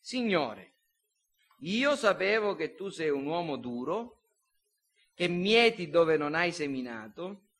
Signore, 0.00 0.73
io 1.58 1.96
sapevo 1.96 2.54
che 2.54 2.74
tu 2.74 2.88
sei 2.88 3.10
un 3.10 3.26
uomo 3.26 3.56
duro, 3.56 4.20
che 5.14 5.28
mieti 5.28 5.88
dove 5.88 6.16
non 6.16 6.34
hai 6.34 6.52
seminato 6.52 7.50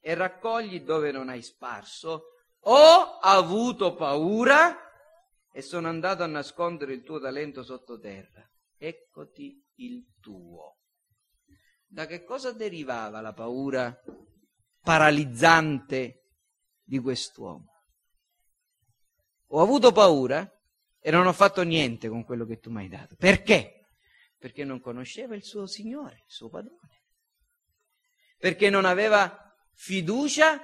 e 0.00 0.14
raccogli 0.14 0.82
dove 0.82 1.10
non 1.10 1.28
hai 1.28 1.42
sparso. 1.42 2.36
Ho 2.64 3.18
avuto 3.20 3.94
paura 3.94 4.76
e 5.52 5.62
sono 5.62 5.88
andato 5.88 6.22
a 6.22 6.26
nascondere 6.26 6.94
il 6.94 7.02
tuo 7.02 7.20
talento 7.20 7.62
sottoterra. 7.62 8.48
Eccoti 8.76 9.62
il 9.76 10.06
tuo. 10.20 10.78
Da 11.86 12.06
che 12.06 12.22
cosa 12.24 12.52
derivava 12.52 13.20
la 13.20 13.32
paura 13.32 14.00
paralizzante 14.80 16.28
di 16.82 16.98
quest'uomo? 17.00 17.66
Ho 19.48 19.60
avuto 19.60 19.90
paura 19.90 20.48
e 21.00 21.10
non 21.10 21.26
ho 21.26 21.32
fatto 21.32 21.62
niente 21.62 22.08
con 22.08 22.24
quello 22.24 22.44
che 22.44 22.58
tu 22.58 22.70
mi 22.70 22.82
hai 22.82 22.88
dato. 22.88 23.16
Perché? 23.16 23.88
Perché 24.38 24.64
non 24.64 24.80
conosceva 24.80 25.34
il 25.34 25.42
suo 25.42 25.66
Signore, 25.66 26.24
il 26.26 26.32
suo 26.32 26.48
padrone. 26.48 27.02
Perché 28.38 28.70
non 28.70 28.84
aveva 28.84 29.54
fiducia 29.74 30.62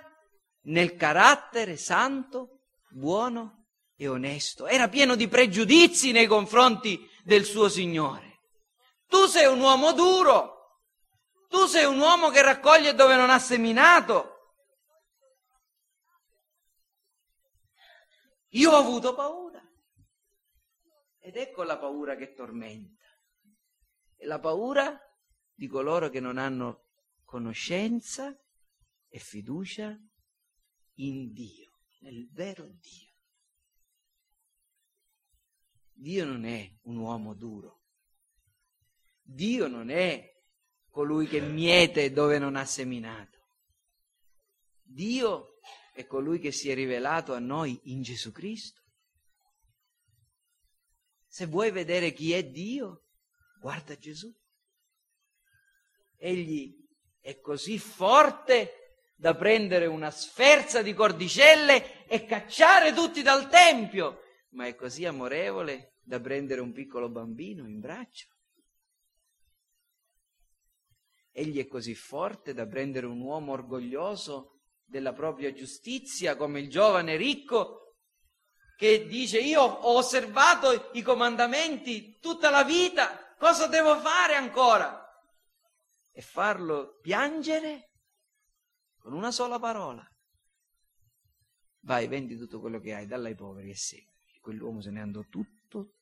nel 0.63 0.97
carattere 0.97 1.77
santo, 1.77 2.61
buono 2.91 3.67
e 3.97 4.09
onesto, 4.09 4.67
era 4.67 4.89
pieno 4.89 5.15
di 5.15 5.29
pregiudizi 5.29 6.13
nei 6.13 6.27
confronti 6.27 7.09
del 7.25 7.45
suo 7.45 7.69
Signore. 7.69 8.41
Tu 9.07 9.27
sei 9.27 9.47
un 9.47 9.61
uomo 9.61 9.93
duro, 9.93 10.81
tu 11.49 11.67
sei 11.67 11.85
un 11.85 11.99
uomo 11.99 12.29
che 12.29 12.43
raccoglie 12.43 12.95
dove 12.95 13.17
non 13.17 13.31
ha 13.31 13.39
seminato. 13.39 14.33
Io 18.51 18.73
ho 18.73 18.77
avuto 18.77 19.15
paura. 19.15 19.46
Ed 21.27 21.35
ecco 21.35 21.65
la 21.65 21.77
paura 21.77 22.15
che 22.15 22.35
tormenta. 22.35 23.05
È 24.15 24.25
la 24.27 24.39
paura 24.39 24.97
di 25.53 25.67
coloro 25.67 26.09
che 26.09 26.21
non 26.21 26.39
hanno 26.39 26.85
conoscenza 27.25 28.41
e 29.09 29.19
fiducia 29.19 30.01
in 30.99 31.33
Dio, 31.33 31.81
nel 32.03 32.29
vero 32.31 32.69
Dio. 32.69 33.13
Dio 35.91 36.25
non 36.25 36.45
è 36.45 36.73
un 36.83 36.97
uomo 36.99 37.35
duro. 37.35 37.83
Dio 39.21 39.67
non 39.67 39.91
è 39.91 40.33
colui 40.91 41.27
che 41.27 41.41
miete 41.41 42.13
dove 42.13 42.39
non 42.39 42.55
ha 42.55 42.65
seminato. 42.65 43.49
Dio 44.81 45.59
è 45.93 46.07
colui 46.07 46.39
che 46.39 46.53
si 46.53 46.71
è 46.71 46.75
rivelato 46.77 47.35
a 47.35 47.41
noi 47.41 47.81
in 47.91 48.03
Gesù 48.03 48.31
Cristo. 48.31 48.86
Se 51.37 51.45
vuoi 51.45 51.71
vedere 51.71 52.15
chi 52.15 52.33
è 52.33 52.45
Dio, 52.45 53.09
Guarda 53.61 53.95
Gesù. 53.99 54.35
Egli 56.17 56.75
è 57.21 57.41
così 57.41 57.79
forte 57.79 59.11
da 59.15 59.37
prendere 59.37 59.85
una 59.85 60.11
sferza 60.11 60.81
di 60.81 60.95
cordicelle 60.95 62.07
e 62.07 62.25
cacciare 62.25 62.95
tutti 62.95 63.21
dal 63.21 63.51
tempio, 63.51 64.23
ma 64.53 64.67
è 64.67 64.75
così 64.75 65.05
amorevole 65.05 65.99
da 66.01 66.19
prendere 66.21 66.63
un 66.63 66.73
piccolo 66.73 67.11
bambino 67.11 67.67
in 67.67 67.81
braccio. 67.81 68.29
Egli 71.33 71.59
è 71.59 71.67
così 71.67 71.95
forte 71.95 72.55
da 72.55 72.67
prendere 72.67 73.05
un 73.05 73.21
uomo 73.21 73.53
orgoglioso 73.53 74.61
della 74.87 75.13
propria 75.13 75.53
giustizia 75.53 76.35
come 76.35 76.61
il 76.61 76.71
giovane 76.71 77.17
ricco 77.17 77.86
che 78.77 79.07
dice 79.07 79.41
io 79.41 79.63
ho 79.63 79.97
osservato 79.97 80.91
i 80.93 81.03
comandamenti 81.03 82.19
tutta 82.21 82.51
la 82.51 82.63
vita, 82.63 83.35
cosa 83.39 83.67
devo 83.67 83.99
fare 83.99 84.35
ancora? 84.35 85.03
E 86.11 86.21
farlo 86.21 86.99
piangere 87.01 87.91
con 88.99 89.13
una 89.15 89.31
sola 89.31 89.59
parola. 89.59 90.07
Vai, 91.81 92.07
vendi 92.07 92.37
tutto 92.37 92.61
quello 92.61 92.81
che 92.81 92.95
hai, 92.95 93.07
dalla 93.07 93.29
ai 93.29 93.35
poveri 93.35 93.71
e 93.71 93.77
segui. 93.77 94.13
Quell'uomo 94.41 94.81
se 94.81 94.91
ne 94.91 95.01
andò 95.01 95.23
tutto 95.29 95.95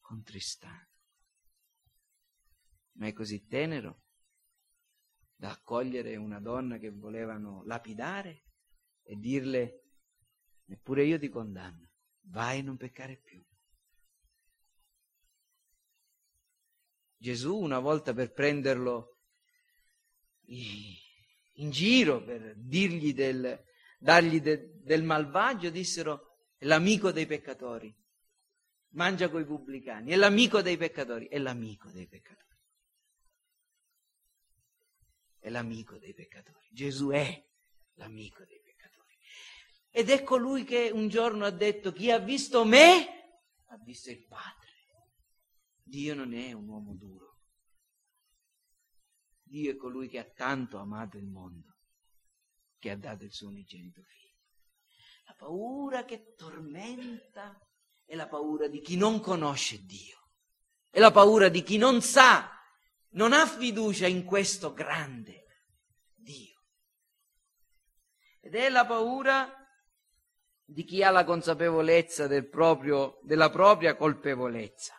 contristato. 0.00 0.90
Ma 2.92 3.06
è 3.06 3.12
così 3.12 3.46
tenero 3.46 4.02
da 5.34 5.50
accogliere 5.50 6.16
una 6.16 6.38
donna 6.38 6.78
che 6.78 6.90
volevano 6.90 7.62
lapidare 7.64 8.44
e 9.02 9.16
dirle, 9.16 9.82
neppure 10.66 11.04
io 11.04 11.18
ti 11.18 11.28
condanno, 11.28 11.91
vai 12.22 12.58
e 12.58 12.62
non 12.62 12.76
peccare 12.76 13.16
più. 13.16 13.42
Gesù 17.16 17.56
una 17.56 17.78
volta 17.78 18.12
per 18.12 18.32
prenderlo 18.32 19.20
in 20.46 21.70
giro, 21.70 22.22
per 22.24 22.54
dirgli 22.56 23.14
del, 23.14 23.62
dargli 23.98 24.40
de, 24.40 24.80
del 24.82 25.02
malvagio, 25.02 25.70
dissero 25.70 26.36
è 26.56 26.64
l'amico 26.64 27.12
dei 27.12 27.26
peccatori, 27.26 27.94
mangia 28.90 29.30
coi 29.30 29.44
pubblicani, 29.44 30.10
è 30.10 30.16
l'amico 30.16 30.62
dei 30.62 30.76
peccatori, 30.76 31.28
è 31.28 31.38
l'amico 31.38 31.90
dei 31.90 32.08
peccatori 32.08 32.42
è 35.42 35.50
l'amico 35.50 35.98
dei 35.98 36.14
peccatori. 36.14 36.68
Gesù 36.70 37.08
è 37.08 37.44
l'amico 37.94 38.44
dei 38.44 38.46
peccatori. 38.46 38.61
Ed 39.94 40.08
è 40.08 40.22
colui 40.22 40.64
che 40.64 40.90
un 40.90 41.08
giorno 41.08 41.44
ha 41.44 41.50
detto, 41.50 41.92
chi 41.92 42.10
ha 42.10 42.18
visto 42.18 42.64
me, 42.64 43.36
ha 43.66 43.76
visto 43.84 44.10
il 44.10 44.26
Padre. 44.26 44.70
Dio 45.82 46.14
non 46.14 46.32
è 46.32 46.52
un 46.52 46.66
uomo 46.66 46.94
duro. 46.94 47.40
Dio 49.42 49.70
è 49.70 49.76
colui 49.76 50.08
che 50.08 50.18
ha 50.18 50.24
tanto 50.24 50.78
amato 50.78 51.18
il 51.18 51.26
mondo, 51.26 51.76
che 52.78 52.90
ha 52.90 52.96
dato 52.96 53.24
il 53.24 53.32
suo 53.32 53.48
unigenito 53.48 54.00
figlio. 54.02 54.38
La 55.26 55.34
paura 55.34 56.06
che 56.06 56.34
tormenta 56.36 57.60
è 58.06 58.14
la 58.14 58.28
paura 58.28 58.68
di 58.68 58.80
chi 58.80 58.96
non 58.96 59.20
conosce 59.20 59.84
Dio. 59.84 60.30
È 60.88 60.98
la 61.00 61.10
paura 61.10 61.50
di 61.50 61.62
chi 61.62 61.76
non 61.76 62.00
sa 62.00 62.50
non 63.10 63.34
ha 63.34 63.46
fiducia 63.46 64.06
in 64.06 64.24
questo 64.24 64.72
grande 64.72 65.44
Dio. 66.14 66.62
Ed 68.40 68.54
è 68.54 68.70
la 68.70 68.86
paura 68.86 69.61
di 70.72 70.84
chi 70.84 71.02
ha 71.02 71.10
la 71.10 71.24
consapevolezza 71.24 72.26
del 72.26 72.48
proprio, 72.48 73.18
della 73.22 73.50
propria 73.50 73.94
colpevolezza, 73.94 74.94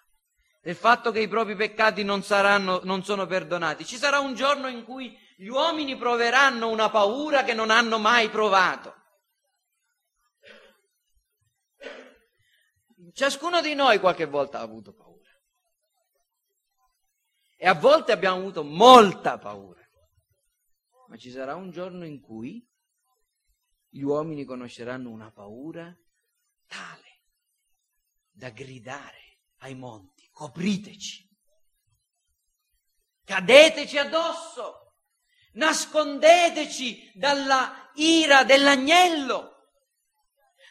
del 0.62 0.76
fatto 0.76 1.12
che 1.12 1.20
i 1.20 1.28
propri 1.28 1.56
peccati 1.56 2.04
non, 2.04 2.24
saranno, 2.24 2.82
non 2.84 3.04
sono 3.04 3.26
perdonati. 3.26 3.86
Ci 3.86 3.98
sarà 3.98 4.20
un 4.20 4.36
giorno 4.36 4.68
in 4.68 4.84
cui 4.84 5.18
gli 5.36 5.48
uomini 5.48 5.98
proveranno 5.98 6.70
una 6.70 6.90
paura 6.90 7.44
che 7.44 7.54
non 7.54 7.70
hanno 7.70 7.98
mai 7.98 8.30
provato. 8.30 9.02
Ciascuno 13.12 13.62
di 13.62 13.76
noi 13.76 14.00
qualche 14.00 14.26
volta 14.26 14.60
ha 14.60 14.64
avuto 14.64 14.94
paura. 14.94 15.30
E 17.58 17.68
a 17.68 17.74
volte 17.74 18.12
abbiamo 18.12 18.38
avuto 18.38 18.64
molta 18.64 19.38
paura. 19.38 19.82
Ma 21.08 21.18
ci 21.18 21.30
sarà 21.30 21.56
un 21.56 21.70
giorno 21.70 22.06
in 22.06 22.22
cui 22.22 22.68
gli 23.96 24.02
uomini 24.02 24.44
conosceranno 24.44 25.12
una 25.12 25.30
paura 25.30 25.96
tale 26.66 27.22
da 28.32 28.50
gridare 28.50 29.42
ai 29.60 29.76
monti, 29.76 30.28
copriteci, 30.32 31.30
cadeteci 33.24 34.00
addosso, 34.00 34.96
nascondeteci 35.54 37.12
dalla 37.14 37.92
ira 37.94 38.44
dell'agnello. 38.44 39.52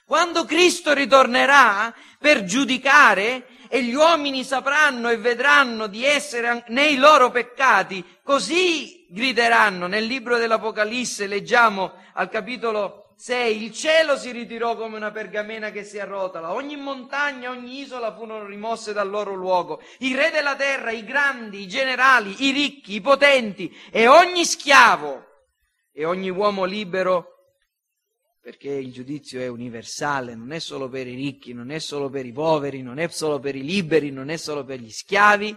Quando 0.04 0.44
Cristo 0.44 0.92
ritornerà 0.92 1.94
per 2.18 2.42
giudicare 2.42 3.68
e 3.68 3.84
gli 3.84 3.94
uomini 3.94 4.42
sapranno 4.42 5.08
e 5.10 5.16
vedranno 5.16 5.86
di 5.86 6.04
essere 6.04 6.64
nei 6.68 6.96
loro 6.96 7.30
peccati, 7.30 8.04
così 8.24 9.06
grideranno. 9.08 9.86
Nel 9.86 10.06
libro 10.06 10.38
dell'Apocalisse 10.38 11.28
leggiamo 11.28 11.92
al 12.14 12.28
capitolo 12.28 13.01
6, 13.22 13.62
il 13.62 13.70
cielo 13.70 14.16
si 14.16 14.32
ritirò 14.32 14.76
come 14.76 14.96
una 14.96 15.12
pergamena 15.12 15.70
che 15.70 15.84
si 15.84 16.00
arrotola, 16.00 16.54
ogni 16.54 16.74
montagna, 16.74 17.50
ogni 17.50 17.78
isola 17.78 18.12
furono 18.12 18.46
rimosse 18.46 18.92
dal 18.92 19.08
loro 19.08 19.34
luogo, 19.34 19.80
i 19.98 20.12
re 20.12 20.32
della 20.32 20.56
terra, 20.56 20.90
i 20.90 21.04
grandi, 21.04 21.60
i 21.60 21.68
generali, 21.68 22.34
i 22.42 22.50
ricchi, 22.50 22.94
i 22.94 23.00
potenti 23.00 23.72
e 23.92 24.08
ogni 24.08 24.44
schiavo 24.44 25.24
e 25.92 26.04
ogni 26.04 26.30
uomo 26.30 26.64
libero 26.64 27.28
perché 28.40 28.70
il 28.70 28.92
giudizio 28.92 29.40
è 29.40 29.46
universale, 29.46 30.34
non 30.34 30.50
è 30.50 30.58
solo 30.58 30.88
per 30.88 31.06
i 31.06 31.14
ricchi, 31.14 31.52
non 31.52 31.70
è 31.70 31.78
solo 31.78 32.10
per 32.10 32.26
i 32.26 32.32
poveri, 32.32 32.82
non 32.82 32.98
è 32.98 33.06
solo 33.06 33.38
per 33.38 33.54
i 33.54 33.62
liberi, 33.62 34.10
non 34.10 34.30
è 34.30 34.36
solo 34.36 34.64
per 34.64 34.80
gli 34.80 34.90
schiavi, 34.90 35.56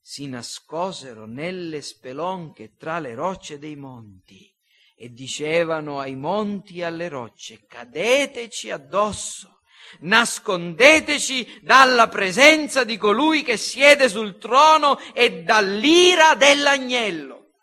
si 0.00 0.28
nascosero 0.28 1.26
nelle 1.26 1.82
spelonche 1.82 2.76
tra 2.76 3.00
le 3.00 3.16
rocce 3.16 3.58
dei 3.58 3.74
monti 3.74 4.58
e 5.02 5.08
dicevano 5.14 5.98
ai 5.98 6.14
monti 6.14 6.80
e 6.80 6.84
alle 6.84 7.08
rocce, 7.08 7.64
cadeteci 7.66 8.70
addosso, 8.70 9.62
nascondeteci 10.00 11.60
dalla 11.62 12.06
presenza 12.08 12.84
di 12.84 12.98
colui 12.98 13.42
che 13.42 13.56
siede 13.56 14.10
sul 14.10 14.36
trono 14.36 14.98
e 15.14 15.42
dall'ira 15.42 16.34
dell'agnello, 16.34 17.54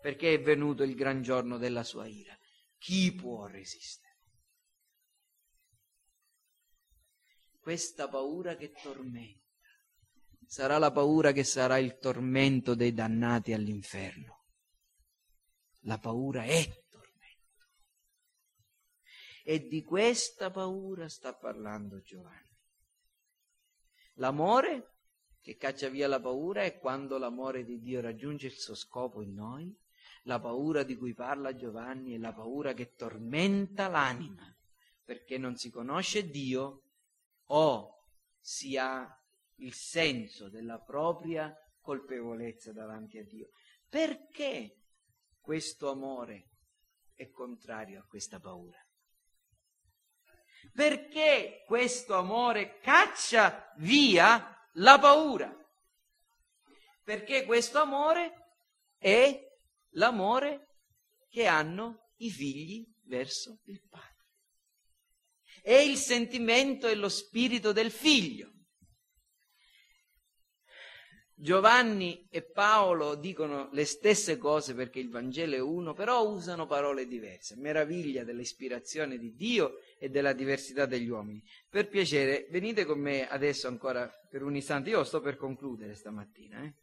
perché 0.00 0.32
è 0.32 0.40
venuto 0.40 0.84
il 0.84 0.94
gran 0.94 1.20
giorno 1.20 1.58
della 1.58 1.82
sua 1.82 2.06
ira. 2.06 2.34
Chi 2.78 3.14
può 3.14 3.44
resistere? 3.44 4.16
Questa 7.60 8.08
paura 8.08 8.56
che 8.56 8.72
tormenta 8.72 9.44
sarà 10.46 10.78
la 10.78 10.90
paura 10.92 11.32
che 11.32 11.44
sarà 11.44 11.76
il 11.76 11.98
tormento 11.98 12.74
dei 12.74 12.94
dannati 12.94 13.52
all'inferno. 13.52 14.37
La 15.82 15.98
paura 15.98 16.44
è 16.44 16.84
tormento. 16.88 17.66
E 19.44 19.66
di 19.68 19.82
questa 19.82 20.50
paura 20.50 21.08
sta 21.08 21.34
parlando 21.34 22.00
Giovanni. 22.00 22.56
L'amore 24.14 24.94
che 25.40 25.56
caccia 25.56 25.88
via 25.88 26.08
la 26.08 26.20
paura 26.20 26.62
è 26.62 26.78
quando 26.78 27.16
l'amore 27.16 27.64
di 27.64 27.78
Dio 27.80 28.00
raggiunge 28.00 28.48
il 28.48 28.58
suo 28.58 28.74
scopo 28.74 29.22
in 29.22 29.34
noi 29.34 29.74
la 30.28 30.38
paura 30.40 30.82
di 30.82 30.94
cui 30.94 31.14
parla 31.14 31.56
Giovanni 31.56 32.14
è 32.14 32.18
la 32.18 32.34
paura 32.34 32.74
che 32.74 32.94
tormenta 32.94 33.88
l'anima, 33.88 34.54
perché 35.02 35.38
non 35.38 35.56
si 35.56 35.70
conosce 35.70 36.28
Dio 36.28 36.82
o 37.46 38.08
si 38.38 38.76
ha 38.76 39.10
il 39.56 39.72
senso 39.72 40.50
della 40.50 40.78
propria 40.78 41.54
colpevolezza 41.80 42.72
davanti 42.72 43.18
a 43.18 43.24
Dio. 43.24 43.48
Perché 43.88 44.77
questo 45.40 45.90
amore 45.90 46.48
è 47.14 47.30
contrario 47.30 48.00
a 48.00 48.06
questa 48.06 48.38
paura? 48.38 48.78
Perché 50.72 51.64
questo 51.66 52.14
amore 52.14 52.78
caccia 52.80 53.72
via 53.78 54.56
la 54.74 54.98
paura? 54.98 55.54
Perché 57.02 57.44
questo 57.44 57.80
amore 57.80 58.56
è 58.98 59.46
l'amore 59.92 60.66
che 61.28 61.46
hanno 61.46 62.12
i 62.16 62.30
figli 62.30 62.86
verso 63.04 63.60
il 63.64 63.82
padre. 63.88 64.06
È 65.62 65.74
il 65.74 65.96
sentimento 65.96 66.86
e 66.86 66.94
lo 66.94 67.08
spirito 67.08 67.72
del 67.72 67.90
figlio. 67.90 68.52
Giovanni 71.40 72.26
e 72.30 72.42
Paolo 72.42 73.14
dicono 73.14 73.68
le 73.70 73.84
stesse 73.84 74.38
cose 74.38 74.74
perché 74.74 74.98
il 74.98 75.08
Vangelo 75.08 75.54
è 75.54 75.60
uno, 75.60 75.94
però 75.94 76.28
usano 76.28 76.66
parole 76.66 77.06
diverse. 77.06 77.54
Meraviglia 77.54 78.24
dell'ispirazione 78.24 79.18
di 79.18 79.36
Dio 79.36 79.78
e 80.00 80.08
della 80.08 80.32
diversità 80.32 80.84
degli 80.84 81.08
uomini. 81.08 81.40
Per 81.70 81.88
piacere, 81.88 82.48
venite 82.50 82.84
con 82.84 82.98
me 82.98 83.28
adesso 83.28 83.68
ancora 83.68 84.10
per 84.28 84.42
un 84.42 84.56
istante. 84.56 84.90
Io 84.90 85.04
sto 85.04 85.20
per 85.20 85.36
concludere 85.36 85.94
stamattina. 85.94 86.64
Eh? 86.64 86.74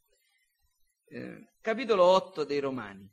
Eh, 1.07 1.47
capitolo 1.59 2.05
8 2.05 2.45
dei 2.45 2.59
Romani. 2.59 3.11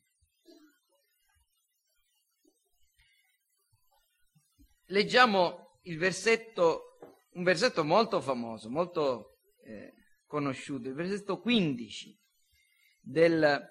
Leggiamo 4.86 5.80
versetto, 5.97 6.99
un 7.32 7.43
versetto 7.43 7.82
molto 7.82 8.20
famoso, 8.20 8.70
molto 8.70 9.38
eh, 9.64 9.93
conosciuto, 10.33 10.89
il 10.89 10.95
versetto 10.95 11.41
15 11.41 12.18
del 13.03 13.62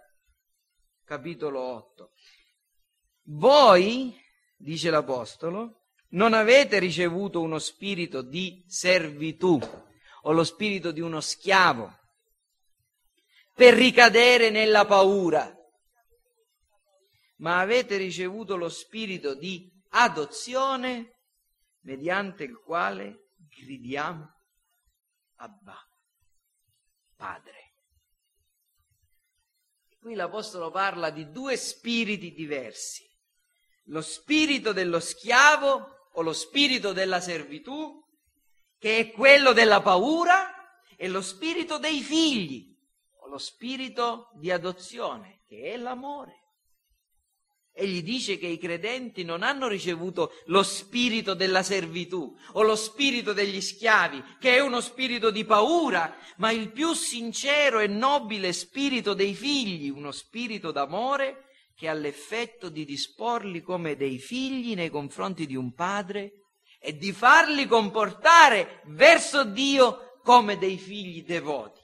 capitolo 1.03 1.59
8. 1.59 2.11
Voi, 3.29 4.15
dice 4.57 4.91
l'Apostolo, 4.91 5.85
non 6.09 6.33
avete 6.33 6.77
ricevuto 6.77 7.41
uno 7.41 7.57
spirito 7.57 8.21
di 8.21 8.63
servitù 8.67 9.59
o 10.23 10.31
lo 10.31 10.43
spirito 10.43 10.91
di 10.91 10.99
uno 10.99 11.19
schiavo 11.19 11.97
per 13.55 13.73
ricadere 13.73 14.51
nella 14.51 14.85
paura, 14.85 15.51
ma 17.37 17.59
avete 17.59 17.97
ricevuto 17.97 18.55
lo 18.55 18.69
spirito 18.69 19.33
di 19.33 19.67
adozione 19.89 21.21
mediante 21.85 22.43
il 22.43 22.59
quale 22.59 23.29
gridiamo 23.49 24.29
Abba, 25.37 25.90
Padre. 27.21 27.73
Qui 29.99 30.15
l'Apostolo 30.15 30.71
parla 30.71 31.11
di 31.11 31.29
due 31.29 31.55
spiriti 31.55 32.31
diversi, 32.31 33.07
lo 33.89 34.01
spirito 34.01 34.73
dello 34.73 34.99
schiavo 34.99 36.09
o 36.13 36.21
lo 36.23 36.33
spirito 36.33 36.93
della 36.93 37.21
servitù, 37.21 38.03
che 38.79 38.97
è 38.97 39.11
quello 39.11 39.53
della 39.53 39.83
paura, 39.83 40.51
e 40.97 41.07
lo 41.07 41.21
spirito 41.21 41.77
dei 41.77 42.01
figli, 42.01 42.75
o 43.19 43.27
lo 43.27 43.37
spirito 43.37 44.31
di 44.33 44.49
adozione, 44.49 45.43
che 45.45 45.73
è 45.73 45.77
l'amore. 45.77 46.40
Egli 47.73 48.03
dice 48.03 48.37
che 48.37 48.47
i 48.47 48.57
credenti 48.57 49.23
non 49.23 49.43
hanno 49.43 49.67
ricevuto 49.67 50.33
lo 50.45 50.61
spirito 50.61 51.33
della 51.33 51.63
servitù 51.63 52.35
o 52.53 52.61
lo 52.63 52.75
spirito 52.75 53.31
degli 53.31 53.61
schiavi, 53.61 54.21
che 54.39 54.55
è 54.55 54.59
uno 54.59 54.81
spirito 54.81 55.31
di 55.31 55.45
paura, 55.45 56.15
ma 56.37 56.51
il 56.51 56.71
più 56.71 56.93
sincero 56.93 57.79
e 57.79 57.87
nobile 57.87 58.51
spirito 58.51 59.13
dei 59.13 59.33
figli, 59.33 59.89
uno 59.89 60.11
spirito 60.11 60.71
d'amore 60.71 61.45
che 61.73 61.87
ha 61.87 61.93
l'effetto 61.93 62.69
di 62.69 62.85
disporli 62.85 63.61
come 63.61 63.95
dei 63.95 64.19
figli 64.19 64.75
nei 64.75 64.89
confronti 64.89 65.47
di 65.47 65.55
un 65.55 65.73
padre 65.73 66.33
e 66.79 66.97
di 66.97 67.11
farli 67.13 67.67
comportare 67.67 68.81
verso 68.87 69.45
Dio 69.45 70.19
come 70.23 70.57
dei 70.57 70.77
figli 70.77 71.23
devoti. 71.23 71.79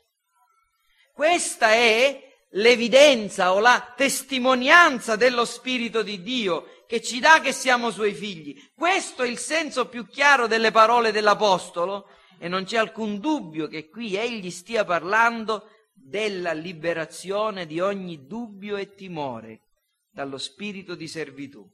Questa 1.13 1.71
è 1.71 2.26
l'evidenza 2.51 3.53
o 3.53 3.59
la 3.59 3.93
testimonianza 3.95 5.15
dello 5.15 5.45
Spirito 5.45 6.01
di 6.01 6.21
Dio 6.21 6.83
che 6.87 7.01
ci 7.01 7.19
dà 7.19 7.41
che 7.41 7.51
siamo 7.51 7.91
suoi 7.91 8.13
figli. 8.13 8.57
Questo 8.73 9.23
è 9.23 9.27
il 9.27 9.37
senso 9.37 9.87
più 9.87 10.07
chiaro 10.07 10.47
delle 10.47 10.71
parole 10.71 11.11
dell'Apostolo 11.11 12.09
e 12.39 12.47
non 12.47 12.63
c'è 12.63 12.77
alcun 12.77 13.19
dubbio 13.19 13.67
che 13.67 13.89
qui 13.89 14.15
egli 14.15 14.49
stia 14.49 14.85
parlando 14.85 15.69
della 15.93 16.53
liberazione 16.53 17.65
di 17.65 17.79
ogni 17.79 18.25
dubbio 18.25 18.77
e 18.77 18.93
timore 18.93 19.63
dallo 20.09 20.37
spirito 20.37 20.95
di 20.95 21.07
servitù, 21.07 21.67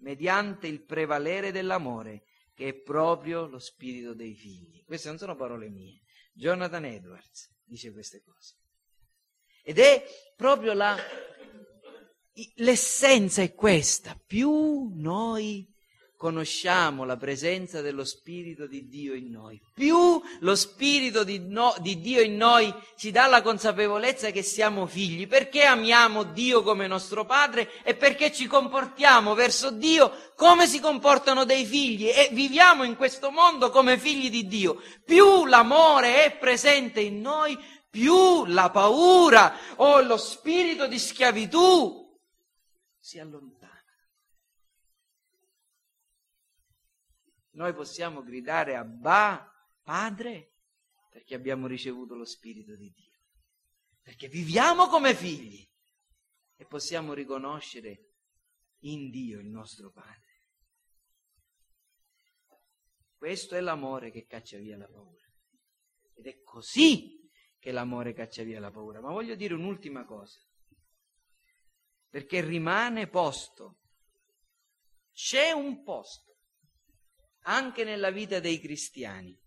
mediante 0.00 0.66
il 0.66 0.84
prevalere 0.84 1.52
dell'amore, 1.52 2.24
che 2.54 2.68
è 2.68 2.74
proprio 2.74 3.46
lo 3.46 3.58
spirito 3.58 4.14
dei 4.14 4.34
figli. 4.34 4.84
Queste 4.84 5.08
non 5.08 5.18
sono 5.18 5.36
parole 5.36 5.70
mie. 5.70 6.00
Jonathan 6.34 6.84
Edwards 6.84 7.50
dice 7.64 7.92
queste 7.92 8.20
cose. 8.22 8.56
Ed 9.62 9.78
è 9.78 10.04
proprio 10.36 10.72
la, 10.72 10.96
l'essenza 12.56 13.42
è 13.42 13.54
questa. 13.54 14.18
Più 14.26 14.90
noi 14.94 15.72
conosciamo 16.22 17.04
la 17.04 17.16
presenza 17.16 17.80
dello 17.80 18.04
Spirito 18.04 18.68
di 18.68 18.86
Dio 18.86 19.12
in 19.12 19.32
noi, 19.32 19.60
più 19.74 20.22
lo 20.38 20.54
Spirito 20.54 21.24
di, 21.24 21.40
no, 21.40 21.74
di, 21.80 21.98
Dio 21.98 22.20
in 22.20 22.36
noi 22.36 22.72
ci 22.96 23.10
dà 23.10 23.26
la 23.26 23.42
consapevolezza 23.42 24.30
che 24.30 24.44
siamo 24.44 24.86
figli, 24.86 25.26
perché 25.26 25.64
amiamo 25.64 26.22
Dio 26.22 26.62
come 26.62 26.86
nostro 26.86 27.24
Padre 27.24 27.68
e 27.82 27.96
perché 27.96 28.32
ci 28.32 28.46
comportiamo 28.46 29.34
verso 29.34 29.72
Dio 29.72 30.30
come 30.36 30.68
si 30.68 30.78
comportano 30.78 31.44
dei 31.44 31.64
figli 31.64 32.06
e 32.06 32.28
viviamo 32.30 32.84
in 32.84 32.94
questo 32.94 33.32
mondo 33.32 33.70
come 33.70 33.98
figli 33.98 34.30
di 34.30 34.46
Dio. 34.46 34.80
Più 35.04 35.46
l'amore 35.46 36.22
è 36.24 36.36
presente 36.36 37.00
in 37.00 37.20
noi, 37.20 37.58
più 37.92 38.46
la 38.46 38.70
paura 38.70 39.76
o 39.76 40.00
lo 40.00 40.16
spirito 40.16 40.88
di 40.88 40.98
schiavitù 40.98 42.18
si 42.98 43.18
allontana. 43.18 43.70
Noi 47.50 47.74
possiamo 47.74 48.22
gridare 48.22 48.76
a 48.76 48.84
Ba, 48.84 49.46
Padre, 49.82 50.54
perché 51.10 51.34
abbiamo 51.34 51.66
ricevuto 51.66 52.14
lo 52.14 52.24
Spirito 52.24 52.74
di 52.76 52.90
Dio, 52.90 53.18
perché 54.00 54.26
viviamo 54.26 54.86
come 54.86 55.14
figli 55.14 55.68
e 56.56 56.64
possiamo 56.64 57.12
riconoscere 57.12 58.14
in 58.84 59.10
Dio 59.10 59.38
il 59.38 59.48
nostro 59.48 59.90
Padre. 59.90 60.30
Questo 63.18 63.54
è 63.54 63.60
l'amore 63.60 64.10
che 64.10 64.24
caccia 64.24 64.56
via 64.56 64.78
la 64.78 64.88
paura. 64.88 65.30
Ed 66.14 66.26
è 66.26 66.42
così 66.42 67.21
che 67.62 67.70
l'amore 67.70 68.12
caccia 68.12 68.42
via 68.42 68.58
la 68.58 68.72
paura. 68.72 69.00
Ma 69.00 69.12
voglio 69.12 69.36
dire 69.36 69.54
un'ultima 69.54 70.04
cosa, 70.04 70.40
perché 72.08 72.40
rimane 72.40 73.06
posto. 73.06 73.78
C'è 75.12 75.52
un 75.52 75.84
posto 75.84 76.38
anche 77.42 77.84
nella 77.84 78.10
vita 78.10 78.40
dei 78.40 78.58
cristiani 78.58 79.40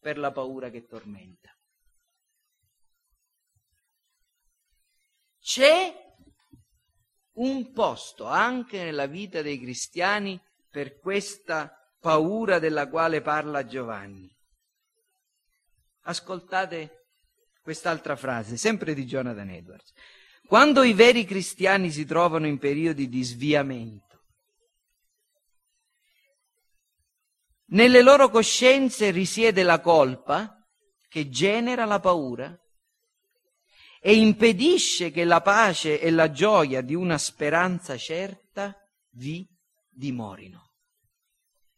per 0.00 0.18
la 0.18 0.32
paura 0.32 0.70
che 0.70 0.86
tormenta. 0.86 1.56
C'è 5.38 5.94
un 7.34 7.72
posto 7.72 8.26
anche 8.26 8.82
nella 8.82 9.06
vita 9.06 9.40
dei 9.40 9.60
cristiani 9.60 10.42
per 10.68 10.98
questa 10.98 11.72
paura 12.00 12.58
della 12.58 12.88
quale 12.88 13.20
parla 13.20 13.64
Giovanni. 13.64 14.36
Ascoltate 16.06 17.03
quest'altra 17.64 18.14
frase, 18.14 18.58
sempre 18.58 18.92
di 18.92 19.06
Jonathan 19.06 19.48
Edwards. 19.48 19.92
Quando 20.46 20.82
i 20.82 20.92
veri 20.92 21.24
cristiani 21.24 21.90
si 21.90 22.04
trovano 22.04 22.46
in 22.46 22.58
periodi 22.58 23.08
di 23.08 23.22
sviamento, 23.22 24.24
nelle 27.68 28.02
loro 28.02 28.28
coscienze 28.28 29.10
risiede 29.10 29.62
la 29.62 29.80
colpa 29.80 30.62
che 31.08 31.30
genera 31.30 31.86
la 31.86 32.00
paura 32.00 32.54
e 33.98 34.14
impedisce 34.14 35.10
che 35.10 35.24
la 35.24 35.40
pace 35.40 35.98
e 35.98 36.10
la 36.10 36.30
gioia 36.30 36.82
di 36.82 36.94
una 36.94 37.16
speranza 37.16 37.96
certa 37.96 38.76
vi 39.12 39.48
dimorino. 39.88 40.72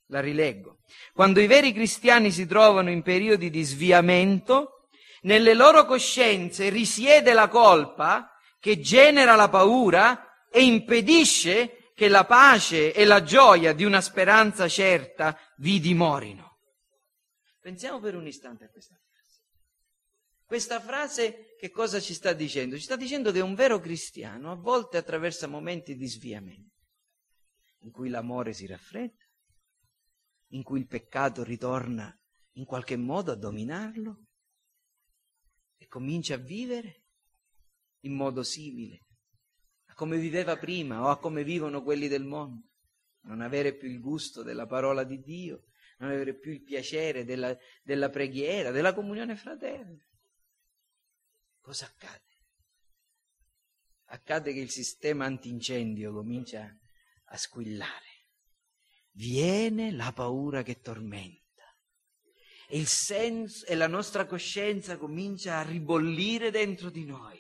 La 0.07 0.19
rileggo. 0.19 0.79
Quando 1.13 1.39
i 1.39 1.47
veri 1.47 1.73
cristiani 1.73 2.33
si 2.33 2.45
trovano 2.47 2.91
in 2.91 3.03
periodi 3.03 3.51
di 3.51 3.63
sviamento, 3.63 4.76
nelle 5.23 5.55
loro 5.55 5.85
coscienze 5.85 6.69
risiede 6.69 7.33
la 7.33 7.49
colpa 7.49 8.31
che 8.59 8.81
genera 8.81 9.35
la 9.35 9.49
paura 9.49 10.47
e 10.51 10.65
impedisce 10.65 11.93
che 11.95 12.09
la 12.09 12.25
pace 12.25 12.93
e 12.93 13.05
la 13.05 13.23
gioia 13.23 13.73
di 13.73 13.85
una 13.85 14.01
speranza 14.01 14.69
certa 14.69 15.39
vi 15.57 15.81
dimorino. 15.81 16.61
Pensiamo 17.61 18.01
per 18.01 18.15
un 18.15 18.27
istante 18.27 18.65
a 18.65 18.69
questa 18.69 18.95
frase. 18.95 19.07
Questa 20.45 20.81
frase 20.81 21.55
che 21.59 21.71
cosa 21.71 21.99
ci 21.99 22.15
sta 22.15 22.33
dicendo? 22.33 22.77
Ci 22.77 22.83
sta 22.83 22.97
dicendo 22.97 23.33
che 23.33 23.41
un 23.41 23.55
vero 23.55 23.81
cristiano 23.81 24.53
a 24.53 24.57
volte 24.57 24.99
attraversa 24.99 25.47
momenti 25.47 25.97
di 25.97 26.07
sviamento, 26.07 26.77
in 27.81 27.91
cui 27.91 28.09
l'amore 28.09 28.53
si 28.53 28.67
raffredda, 28.67 29.25
in 30.51 30.63
cui 30.63 30.81
il 30.81 30.87
peccato 30.87 31.43
ritorna 31.43 32.15
in 32.53 32.65
qualche 32.65 32.97
modo 32.97 33.33
a 33.33 33.37
dominarlo, 33.37 34.26
comincia 35.89 36.35
a 36.35 36.39
vivere 36.39 37.03
in 38.01 38.15
modo 38.15 38.43
simile 38.43 39.07
a 39.87 39.95
come 39.95 40.19
viveva 40.19 40.57
prima 40.57 41.03
o 41.03 41.09
a 41.09 41.19
come 41.19 41.45
vivono 41.45 41.83
quelli 41.83 42.09
del 42.09 42.25
mondo. 42.25 42.69
Non 43.23 43.41
avere 43.41 43.75
più 43.75 43.89
il 43.89 44.01
gusto 44.01 44.43
della 44.43 44.67
parola 44.67 45.05
di 45.05 45.21
Dio, 45.21 45.67
non 45.99 46.11
avere 46.11 46.35
più 46.35 46.53
il 46.53 46.63
piacere 46.63 47.25
della, 47.25 47.57
della 47.83 48.09
preghiera, 48.11 48.71
della 48.71 48.95
comunione 48.95 49.37
fraterna. 49.37 50.05
cosa 51.61 51.87
accade? 51.87 52.25
Accade 54.09 54.53
che 54.53 54.61
il 54.61 54.71
sistema 54.71 55.25
antincendio 55.25 56.13
comincia 56.13 56.73
a 57.25 57.37
squillare. 57.37 58.05
Viene 59.13 59.91
la 59.91 60.13
paura 60.13 60.63
che 60.63 60.81
tormenta. 60.81 61.45
E, 62.69 62.85
senso, 62.85 63.65
e 63.67 63.75
la 63.75 63.87
nostra 63.87 64.27
coscienza 64.27 64.97
comincia 64.97 65.59
a 65.59 65.63
ribollire 65.63 66.51
dentro 66.51 66.91
di 66.91 67.05
noi. 67.05 67.39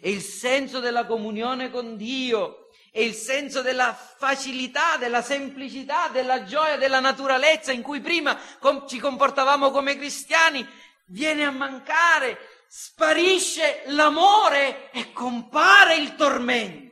E 0.00 0.10
il 0.10 0.22
senso 0.22 0.80
della 0.80 1.06
comunione 1.06 1.70
con 1.70 1.96
Dio 1.96 2.68
e 2.90 3.04
il 3.04 3.14
senso 3.14 3.62
della 3.62 3.94
facilità, 3.94 4.98
della 4.98 5.22
semplicità, 5.22 6.08
della 6.08 6.44
gioia, 6.44 6.76
della 6.76 7.00
naturalezza 7.00 7.72
in 7.72 7.80
cui 7.80 8.00
prima 8.00 8.38
com- 8.58 8.86
ci 8.86 8.98
comportavamo 8.98 9.70
come 9.70 9.96
cristiani 9.96 10.66
viene 11.06 11.44
a 11.44 11.50
mancare, 11.50 12.38
sparisce 12.68 13.82
l'amore 13.86 14.90
e 14.92 15.12
compare 15.12 15.96
il 15.96 16.14
tormento. 16.16 16.91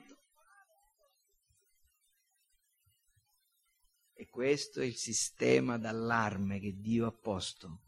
Questo 4.31 4.81
è 4.81 4.85
il 4.85 4.97
sistema 4.97 5.77
d'allarme 5.77 6.61
che 6.61 6.79
Dio 6.79 7.07
ha 7.07 7.13
posto 7.13 7.83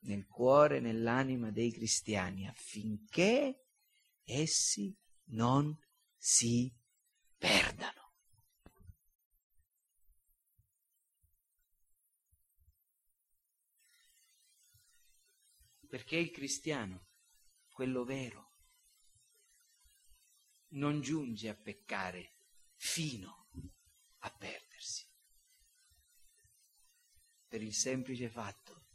nel 0.00 0.26
cuore 0.26 0.76
e 0.76 0.80
nell'anima 0.80 1.50
dei 1.50 1.72
cristiani 1.72 2.46
affinché 2.46 3.64
essi 4.22 4.94
non 5.30 5.76
si 6.16 6.72
perdano. 7.38 8.00
Perché 15.88 16.16
il 16.16 16.30
cristiano, 16.30 17.08
quello 17.70 18.04
vero, 18.04 18.50
non 20.68 21.00
giunge 21.00 21.48
a 21.48 21.54
peccare 21.54 22.36
fino 22.76 23.48
a 24.20 24.30
perdersi. 24.30 24.71
Per 27.52 27.60
il 27.60 27.74
semplice 27.74 28.30
fatto 28.30 28.86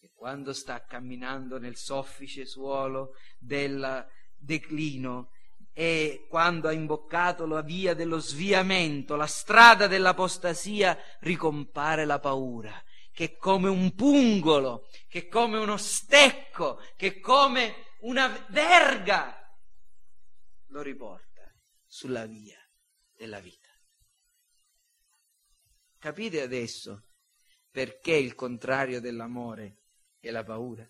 che 0.00 0.12
quando 0.14 0.54
sta 0.54 0.82
camminando 0.86 1.58
nel 1.58 1.76
soffice 1.76 2.46
suolo 2.46 3.10
del 3.38 4.08
declino 4.34 5.32
e 5.74 6.24
quando 6.30 6.68
ha 6.68 6.72
imboccato 6.72 7.44
la 7.44 7.60
via 7.60 7.92
dello 7.92 8.18
sviamento, 8.18 9.14
la 9.14 9.26
strada 9.26 9.86
dell'apostasia, 9.86 10.98
ricompare 11.20 12.06
la 12.06 12.18
paura, 12.18 12.82
che 13.12 13.36
come 13.36 13.68
un 13.68 13.94
pungolo, 13.94 14.88
che 15.06 15.28
come 15.28 15.58
uno 15.58 15.76
stecco, 15.76 16.80
che 16.96 17.20
come 17.20 17.74
una 18.00 18.46
verga, 18.48 19.54
lo 20.68 20.80
riporta 20.80 21.42
sulla 21.84 22.24
via 22.24 22.58
della 23.14 23.40
vita. 23.40 23.68
Capite 25.98 26.40
adesso 26.40 27.02
perché 27.78 28.16
il 28.16 28.34
contrario 28.34 29.00
dell'amore 29.00 29.84
è 30.18 30.32
la 30.32 30.42
paura? 30.42 30.84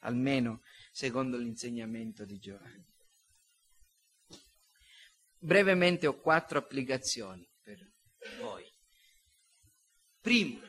Almeno 0.00 0.60
secondo 0.90 1.38
l'insegnamento 1.38 2.26
di 2.26 2.38
Giovanni. 2.38 2.86
Brevemente 5.38 6.06
ho 6.06 6.20
quattro 6.20 6.58
applicazioni 6.58 7.50
per 7.62 7.78
voi. 8.40 8.70
Primo, 10.20 10.60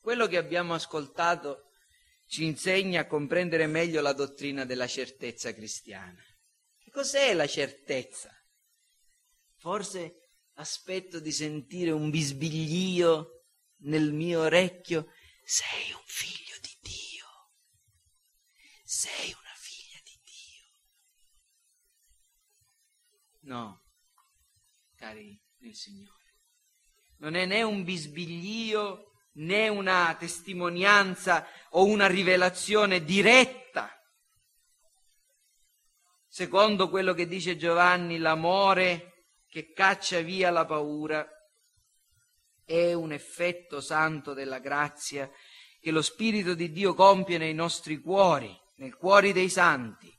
quello 0.00 0.26
che 0.28 0.38
abbiamo 0.38 0.72
ascoltato 0.72 1.72
ci 2.24 2.46
insegna 2.46 3.02
a 3.02 3.06
comprendere 3.06 3.66
meglio 3.66 4.00
la 4.00 4.14
dottrina 4.14 4.64
della 4.64 4.86
certezza 4.86 5.52
cristiana. 5.52 6.24
Che 6.78 6.90
cos'è 6.90 7.34
la 7.34 7.46
certezza? 7.46 8.34
Forse 9.56 10.30
aspetto 10.54 11.20
di 11.20 11.32
sentire 11.32 11.90
un 11.90 12.08
bisbiglio 12.08 13.40
nel 13.82 14.12
mio 14.12 14.40
orecchio. 14.40 15.12
Sei 15.44 15.92
un 15.92 16.04
figlio 16.04 16.56
di 16.60 16.76
Dio. 16.80 17.26
Sei 18.84 19.32
un 19.32 19.42
No, 23.44 23.82
cari 24.94 25.40
nel 25.58 25.74
Signore. 25.74 26.36
Non 27.18 27.34
è 27.34 27.44
né 27.44 27.62
un 27.62 27.82
bisbiglio 27.82 29.14
né 29.34 29.68
una 29.68 30.14
testimonianza 30.16 31.46
o 31.70 31.84
una 31.84 32.06
rivelazione 32.06 33.02
diretta. 33.02 33.90
Secondo 36.28 36.88
quello 36.88 37.14
che 37.14 37.26
dice 37.26 37.56
Giovanni, 37.56 38.18
l'amore 38.18 39.26
che 39.48 39.72
caccia 39.72 40.20
via 40.20 40.50
la 40.50 40.64
paura 40.64 41.28
è 42.72 42.92
un 42.94 43.12
effetto 43.12 43.80
santo 43.80 44.32
della 44.32 44.58
grazia 44.58 45.30
che 45.80 45.90
lo 45.90 46.02
Spirito 46.02 46.54
di 46.54 46.72
Dio 46.72 46.94
compie 46.94 47.38
nei 47.38 47.54
nostri 47.54 48.00
cuori, 48.00 48.56
nei 48.76 48.92
cuori 48.92 49.32
dei 49.32 49.50
santi 49.50 50.10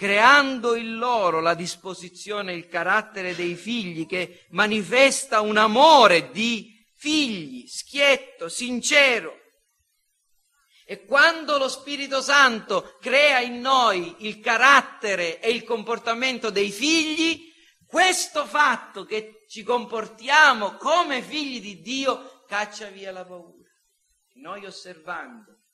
creando 0.00 0.76
in 0.76 0.96
loro 0.96 1.40
la 1.40 1.52
disposizione 1.52 2.54
il 2.54 2.68
carattere 2.68 3.34
dei 3.34 3.54
figli 3.54 4.06
che 4.06 4.46
manifesta 4.48 5.42
un 5.42 5.58
amore 5.58 6.30
di 6.30 6.74
figli, 6.96 7.66
schietto, 7.66 8.48
sincero. 8.48 9.36
E 10.86 11.04
quando 11.04 11.58
lo 11.58 11.68
Spirito 11.68 12.22
Santo 12.22 12.96
crea 12.98 13.40
in 13.40 13.60
noi 13.60 14.16
il 14.20 14.40
carattere 14.40 15.38
e 15.38 15.50
il 15.50 15.64
comportamento 15.64 16.48
dei 16.48 16.70
figli, 16.70 17.49
questo 17.90 18.46
fatto 18.46 19.04
che 19.04 19.44
ci 19.48 19.64
comportiamo 19.64 20.76
come 20.76 21.22
figli 21.22 21.60
di 21.60 21.80
Dio 21.80 22.44
caccia 22.46 22.88
via 22.88 23.10
la 23.10 23.26
paura. 23.26 23.68
Noi 24.34 24.64
osservando 24.64 25.64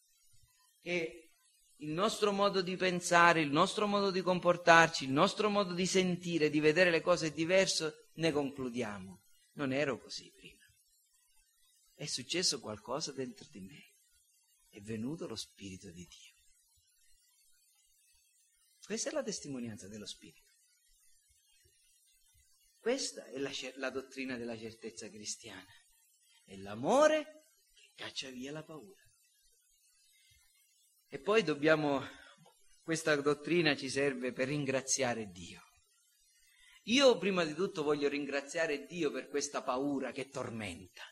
che 0.81 1.33
il 1.81 1.91
nostro 1.91 2.33
modo 2.33 2.62
di 2.62 2.75
pensare, 2.77 3.43
il 3.43 3.51
nostro 3.51 3.87
modo 3.87 4.11
di 4.11 4.23
comportarci, 4.23 5.05
il 5.05 5.12
nostro 5.12 5.51
modo 5.51 5.75
di 5.75 5.85
sentire, 5.85 6.49
di 6.49 6.59
vedere 6.59 6.91
le 6.91 7.03
cose 7.03 7.33
diverso, 7.33 8.09
ne 8.14 8.33
concludiamo. 8.33 9.23
Non 9.53 9.73
ero 9.73 9.99
così 9.99 10.33
prima. 10.35 10.64
È 11.93 12.07
successo 12.07 12.61
qualcosa 12.61 13.12
dentro 13.12 13.47
di 13.51 13.61
me. 13.61 13.93
È 14.71 14.81
venuto 14.81 15.27
lo 15.27 15.37
Spirito 15.37 15.91
di 15.91 16.07
Dio. 16.07 16.35
Questa 18.87 19.11
è 19.11 19.12
la 19.12 19.23
testimonianza 19.23 19.87
dello 19.87 20.07
Spirito. 20.07 20.45
Questa 22.87 23.24
è 23.24 23.39
la, 23.39 23.51
la 23.78 23.91
dottrina 23.91 24.37
della 24.37 24.57
certezza 24.57 25.09
cristiana. 25.09 25.74
È 26.45 26.55
l'amore 26.55 27.49
che 27.74 27.91
caccia 27.97 28.28
via 28.28 28.53
la 28.53 28.62
paura. 28.62 29.03
E 31.09 31.18
poi 31.18 31.43
dobbiamo, 31.43 32.09
questa 32.84 33.16
dottrina 33.16 33.74
ci 33.74 33.91
serve 33.91 34.32
per 34.32 34.47
ringraziare 34.47 35.32
Dio. 35.32 35.62
Io 36.84 37.18
prima 37.18 37.43
di 37.43 37.55
tutto 37.55 37.82
voglio 37.82 38.09
ringraziare 38.09 38.87
Dio 38.87 39.11
per 39.11 39.26
questa 39.30 39.64
paura 39.64 40.12
che 40.12 40.28
tormenta. 40.28 41.03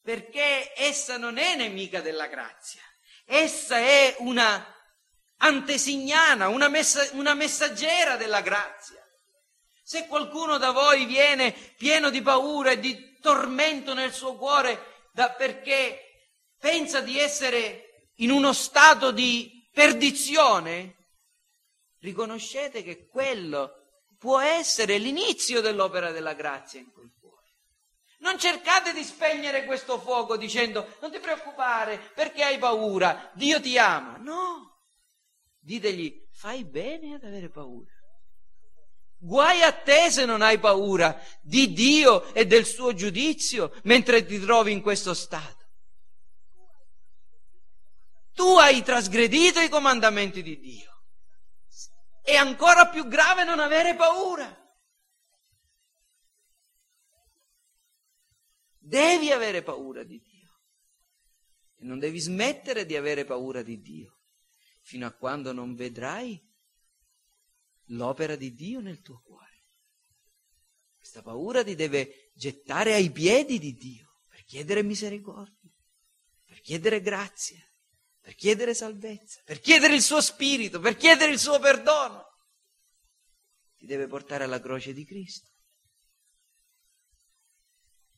Perché 0.00 0.72
essa 0.74 1.18
non 1.18 1.36
è 1.36 1.54
nemica 1.54 2.00
della 2.00 2.28
grazia, 2.28 2.80
essa 3.26 3.76
è 3.76 4.16
una 4.20 4.74
antesignana, 5.36 6.48
una, 6.48 6.70
messa, 6.70 7.06
una 7.12 7.34
messaggera 7.34 8.16
della 8.16 8.40
grazia. 8.40 8.95
Se 9.88 10.08
qualcuno 10.08 10.58
da 10.58 10.72
voi 10.72 11.04
viene 11.04 11.52
pieno 11.52 12.10
di 12.10 12.20
paura 12.20 12.72
e 12.72 12.80
di 12.80 13.20
tormento 13.20 13.94
nel 13.94 14.12
suo 14.12 14.34
cuore 14.34 15.06
da, 15.12 15.30
perché 15.30 16.32
pensa 16.58 16.98
di 17.00 17.20
essere 17.20 18.10
in 18.16 18.32
uno 18.32 18.52
stato 18.52 19.12
di 19.12 19.64
perdizione, 19.70 21.10
riconoscete 22.00 22.82
che 22.82 23.06
quello 23.06 23.74
può 24.18 24.40
essere 24.40 24.98
l'inizio 24.98 25.60
dell'opera 25.60 26.10
della 26.10 26.34
grazia 26.34 26.80
in 26.80 26.90
quel 26.90 27.12
cuore. 27.20 27.54
Non 28.18 28.40
cercate 28.40 28.92
di 28.92 29.04
spegnere 29.04 29.66
questo 29.66 30.00
fuoco 30.00 30.36
dicendo 30.36 30.96
non 31.00 31.12
ti 31.12 31.20
preoccupare 31.20 32.10
perché 32.12 32.42
hai 32.42 32.58
paura, 32.58 33.30
Dio 33.36 33.60
ti 33.60 33.78
ama. 33.78 34.16
No, 34.16 34.80
ditegli 35.60 36.26
fai 36.32 36.64
bene 36.64 37.14
ad 37.14 37.22
avere 37.22 37.50
paura. 37.50 37.95
Guai 39.26 39.62
a 39.62 39.72
te 39.72 40.08
se 40.12 40.24
non 40.24 40.40
hai 40.40 40.60
paura 40.60 41.20
di 41.42 41.72
Dio 41.72 42.32
e 42.32 42.46
del 42.46 42.64
suo 42.64 42.94
giudizio 42.94 43.74
mentre 43.82 44.24
ti 44.24 44.38
trovi 44.38 44.70
in 44.70 44.80
questo 44.80 45.14
stato. 45.14 45.64
Tu 48.34 48.46
hai 48.56 48.84
trasgredito 48.84 49.58
i 49.58 49.68
comandamenti 49.68 50.42
di 50.42 50.60
Dio. 50.60 51.02
È 52.22 52.36
ancora 52.36 52.88
più 52.88 53.08
grave 53.08 53.42
non 53.42 53.58
avere 53.58 53.96
paura. 53.96 54.48
Devi 58.78 59.32
avere 59.32 59.64
paura 59.64 60.04
di 60.04 60.20
Dio. 60.20 60.60
E 61.78 61.84
non 61.84 61.98
devi 61.98 62.20
smettere 62.20 62.86
di 62.86 62.94
avere 62.94 63.24
paura 63.24 63.62
di 63.62 63.80
Dio. 63.80 64.20
fino 64.82 65.04
a 65.04 65.10
quando 65.10 65.52
non 65.52 65.74
vedrai 65.74 66.45
l'opera 67.86 68.36
di 68.36 68.54
Dio 68.54 68.80
nel 68.80 69.00
tuo 69.00 69.20
cuore. 69.22 69.44
Questa 70.96 71.22
paura 71.22 71.62
ti 71.62 71.74
deve 71.74 72.30
gettare 72.34 72.94
ai 72.94 73.10
piedi 73.10 73.58
di 73.58 73.74
Dio 73.74 74.22
per 74.28 74.44
chiedere 74.44 74.82
misericordia, 74.82 75.70
per 76.44 76.60
chiedere 76.60 77.00
grazia, 77.00 77.64
per 78.20 78.34
chiedere 78.34 78.74
salvezza, 78.74 79.40
per 79.44 79.60
chiedere 79.60 79.94
il 79.94 80.02
suo 80.02 80.20
spirito, 80.20 80.80
per 80.80 80.96
chiedere 80.96 81.30
il 81.30 81.38
suo 81.38 81.58
perdono. 81.60 82.24
Ti 83.76 83.86
deve 83.86 84.06
portare 84.08 84.44
alla 84.44 84.60
croce 84.60 84.92
di 84.92 85.04
Cristo 85.04 85.50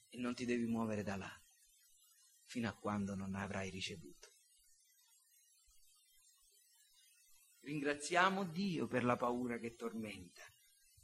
e 0.08 0.18
non 0.18 0.34
ti 0.34 0.46
devi 0.46 0.64
muovere 0.64 1.02
da 1.02 1.16
là 1.16 1.42
fino 2.46 2.68
a 2.68 2.72
quando 2.72 3.14
non 3.14 3.34
avrai 3.34 3.68
ricevuto. 3.68 4.17
Ringraziamo 7.68 8.44
Dio 8.44 8.86
per 8.86 9.04
la 9.04 9.16
paura 9.16 9.58
che 9.58 9.74
tormenta, 9.74 10.42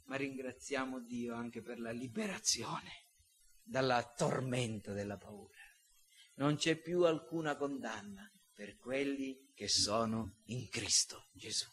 ma 0.05 0.15
ringraziamo 0.15 0.99
Dio 0.99 1.35
anche 1.35 1.61
per 1.61 1.79
la 1.79 1.91
liberazione 1.91 3.05
dalla 3.61 4.03
tormenta 4.17 4.91
della 4.91 5.15
paura. 5.15 5.61
Non 6.37 6.55
c'è 6.55 6.75
più 6.81 7.03
alcuna 7.03 7.55
condanna 7.55 8.27
per 8.51 8.77
quelli 8.77 9.51
che 9.53 9.67
sono 9.67 10.39
in 10.45 10.67
Cristo 10.69 11.27
Gesù. 11.33 11.69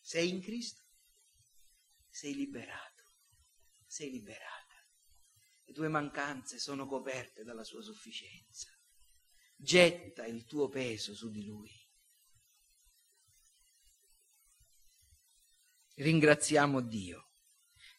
Sei 0.00 0.30
in 0.30 0.40
Cristo? 0.40 0.82
Sei 2.08 2.34
liberato, 2.34 3.04
sei 3.86 4.10
liberata. 4.10 4.74
Le 5.62 5.72
tue 5.72 5.86
mancanze 5.86 6.58
sono 6.58 6.86
coperte 6.86 7.44
dalla 7.44 7.62
sua 7.62 7.80
sufficienza. 7.80 8.76
Getta 9.54 10.26
il 10.26 10.46
tuo 10.46 10.68
peso 10.68 11.14
su 11.14 11.30
di 11.30 11.44
lui. 11.44 11.81
Ringraziamo 15.96 16.80
Dio 16.80 17.28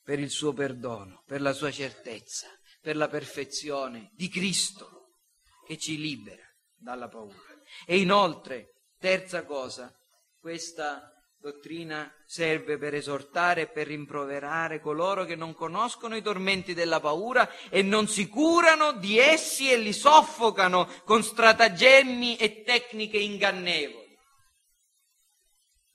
per 0.03 0.19
il 0.19 0.29
suo 0.29 0.53
perdono, 0.53 1.23
per 1.25 1.41
la 1.41 1.53
sua 1.53 1.71
certezza, 1.71 2.47
per 2.81 2.97
la 2.97 3.07
perfezione 3.07 4.09
di 4.13 4.27
Cristo 4.27 5.17
che 5.65 5.77
ci 5.77 5.97
libera 5.97 6.43
dalla 6.75 7.07
paura. 7.07 7.37
E 7.85 7.99
inoltre, 7.99 8.81
terza 8.99 9.45
cosa, 9.45 9.93
questa 10.39 11.09
dottrina 11.37 12.09
serve 12.25 12.77
per 12.77 12.93
esortare 12.93 13.61
e 13.61 13.67
per 13.67 13.87
rimproverare 13.87 14.79
coloro 14.79 15.25
che 15.25 15.35
non 15.35 15.53
conoscono 15.53 16.15
i 16.15 16.21
tormenti 16.21 16.73
della 16.73 16.99
paura 16.99 17.49
e 17.69 17.81
non 17.81 18.07
si 18.07 18.27
curano 18.27 18.93
di 18.93 19.17
essi 19.17 19.69
e 19.69 19.77
li 19.77 19.93
soffocano 19.93 20.89
con 21.03 21.21
stratagemmi 21.21 22.37
e 22.37 22.63
tecniche 22.63 23.17
ingannevoli. 23.17 24.17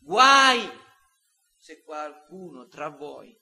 Guai 0.01 0.87
se 1.69 1.83
qualcuno 1.83 2.67
tra 2.67 2.89
voi 2.89 3.39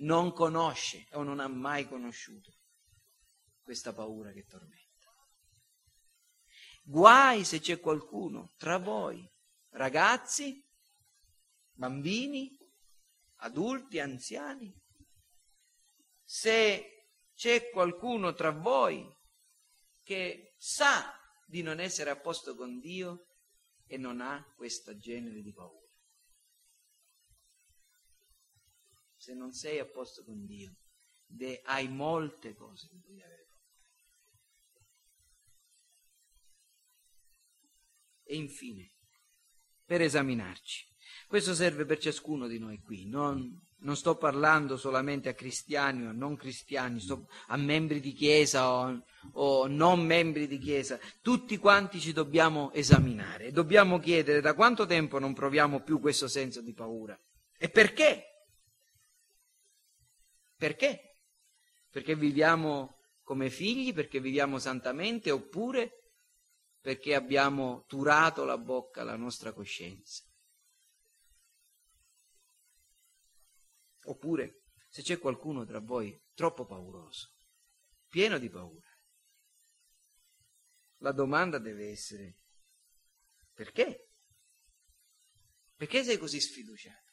non 0.00 0.34
conosce 0.34 1.06
o 1.12 1.22
non 1.22 1.40
ha 1.40 1.48
mai 1.48 1.88
conosciuto 1.88 2.52
questa 3.62 3.94
paura 3.94 4.30
che 4.32 4.44
tormenta. 4.44 5.10
Guai 6.82 7.42
se 7.42 7.60
c'è 7.60 7.80
qualcuno 7.80 8.52
tra 8.58 8.76
voi, 8.76 9.26
ragazzi, 9.70 10.62
bambini, 11.72 12.54
adulti, 13.36 13.98
anziani, 13.98 14.70
se 16.22 17.08
c'è 17.32 17.70
qualcuno 17.70 18.34
tra 18.34 18.50
voi 18.50 19.10
che 20.02 20.54
sa 20.58 21.18
di 21.46 21.62
non 21.62 21.80
essere 21.80 22.10
a 22.10 22.20
posto 22.20 22.54
con 22.54 22.78
Dio 22.78 23.27
e 23.88 23.96
non 23.96 24.20
ha 24.20 24.44
questo 24.56 24.96
genere 24.96 25.42
di 25.42 25.52
paura. 25.52 25.86
Se 29.16 29.34
non 29.34 29.52
sei 29.52 29.80
a 29.80 29.86
posto 29.86 30.24
con 30.24 30.46
Dio, 30.46 30.76
hai 31.64 31.88
molte 31.88 32.54
cose 32.54 32.88
di 32.90 33.00
cui 33.00 33.20
avere 33.20 33.46
E 38.30 38.36
infine, 38.36 38.92
per 39.86 40.02
esaminarci. 40.02 40.86
Questo 41.26 41.54
serve 41.54 41.86
per 41.86 41.98
ciascuno 41.98 42.46
di 42.46 42.58
noi 42.58 42.78
qui. 42.82 43.06
Non, 43.06 43.58
non 43.80 43.96
sto 43.96 44.16
parlando 44.16 44.76
solamente 44.76 45.28
a 45.28 45.34
cristiani 45.34 46.06
o 46.06 46.10
a 46.10 46.12
non 46.12 46.36
cristiani, 46.36 47.00
a 47.48 47.56
membri 47.56 48.00
di 48.00 48.12
chiesa 48.12 48.70
o, 48.70 49.04
o 49.32 49.66
non 49.66 50.04
membri 50.04 50.46
di 50.46 50.58
chiesa. 50.58 50.98
Tutti 51.22 51.58
quanti 51.58 52.00
ci 52.00 52.12
dobbiamo 52.12 52.72
esaminare. 52.72 53.52
Dobbiamo 53.52 53.98
chiedere 53.98 54.40
da 54.40 54.54
quanto 54.54 54.86
tempo 54.86 55.18
non 55.18 55.34
proviamo 55.34 55.82
più 55.82 56.00
questo 56.00 56.26
senso 56.26 56.60
di 56.60 56.72
paura. 56.72 57.18
E 57.56 57.68
perché? 57.68 58.24
Perché? 60.56 61.18
Perché 61.90 62.16
viviamo 62.16 62.96
come 63.22 63.50
figli, 63.50 63.92
perché 63.92 64.20
viviamo 64.20 64.58
santamente, 64.58 65.30
oppure 65.30 65.92
perché 66.80 67.14
abbiamo 67.14 67.84
turato 67.86 68.44
la 68.44 68.58
bocca 68.58 69.02
alla 69.02 69.16
nostra 69.16 69.52
coscienza. 69.52 70.22
Oppure, 74.08 74.62
se 74.88 75.02
c'è 75.02 75.18
qualcuno 75.18 75.64
tra 75.64 75.80
voi 75.80 76.18
troppo 76.34 76.64
pauroso, 76.64 77.34
pieno 78.08 78.38
di 78.38 78.48
paura, 78.48 78.88
la 80.98 81.12
domanda 81.12 81.58
deve 81.58 81.90
essere 81.90 82.40
perché? 83.58 84.12
Perché 85.74 86.04
sei 86.04 86.16
così 86.16 86.40
sfiduciato? 86.40 87.12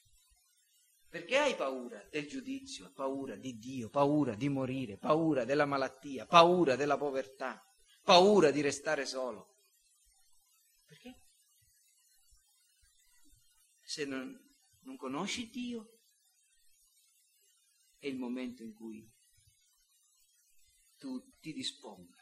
Perché 1.10 1.38
hai 1.38 1.56
paura 1.56 2.08
del 2.12 2.28
giudizio, 2.28 2.92
paura 2.92 3.36
di 3.36 3.58
Dio, 3.58 3.90
paura 3.90 4.36
di 4.36 4.48
morire, 4.48 4.98
paura 4.98 5.44
della 5.44 5.66
malattia, 5.66 6.28
paura 6.28 6.76
della 6.76 6.98
povertà, 6.98 7.60
paura 8.04 8.52
di 8.52 8.62
restare 8.62 9.06
solo? 9.06 9.56
Perché? 10.86 11.24
Se 13.82 14.06
non, 14.06 14.40
non 14.82 14.98
conosci 14.98 15.50
Dio, 15.50 15.95
è 18.06 18.08
il 18.08 18.18
momento 18.18 18.62
in 18.62 18.72
cui 18.72 19.12
tu 20.96 21.20
ti 21.40 21.54
disponga 21.54 22.22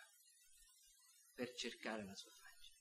per 1.33 1.53
cercare 1.55 2.05
la 2.05 2.15
sua 2.15 2.31
faccia. 2.31 2.73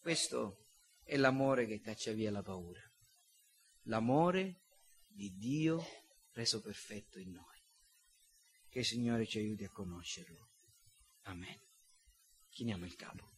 Questo 0.00 0.70
è 1.04 1.16
l'amore 1.16 1.66
che 1.66 1.78
caccia 1.78 2.10
via 2.10 2.32
la 2.32 2.42
paura. 2.42 2.82
L'amore 3.82 4.64
di 5.06 5.32
Dio 5.36 5.80
reso 6.32 6.60
perfetto 6.60 7.20
in 7.20 7.30
noi. 7.30 7.60
Che 8.68 8.80
il 8.80 8.84
Signore 8.84 9.24
ci 9.26 9.38
aiuti 9.38 9.62
a 9.62 9.70
conoscerlo. 9.70 10.50
Amen. 11.22 11.60
Chiniamo 12.48 12.86
il 12.86 12.96
capo. 12.96 13.31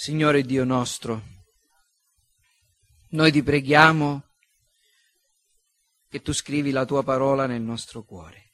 Signore 0.00 0.42
Dio 0.42 0.62
nostro, 0.62 1.24
noi 3.08 3.32
ti 3.32 3.42
preghiamo 3.42 4.28
che 6.08 6.22
tu 6.22 6.32
scrivi 6.32 6.70
la 6.70 6.84
tua 6.84 7.02
parola 7.02 7.46
nel 7.46 7.62
nostro 7.62 8.04
cuore. 8.04 8.52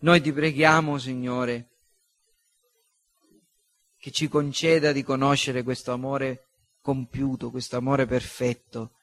Noi 0.00 0.20
ti 0.20 0.30
preghiamo, 0.30 0.98
Signore, 0.98 1.70
che 3.96 4.10
ci 4.10 4.28
conceda 4.28 4.92
di 4.92 5.02
conoscere 5.02 5.62
questo 5.62 5.92
amore 5.92 6.50
compiuto, 6.82 7.50
questo 7.50 7.78
amore 7.78 8.04
perfetto, 8.04 8.98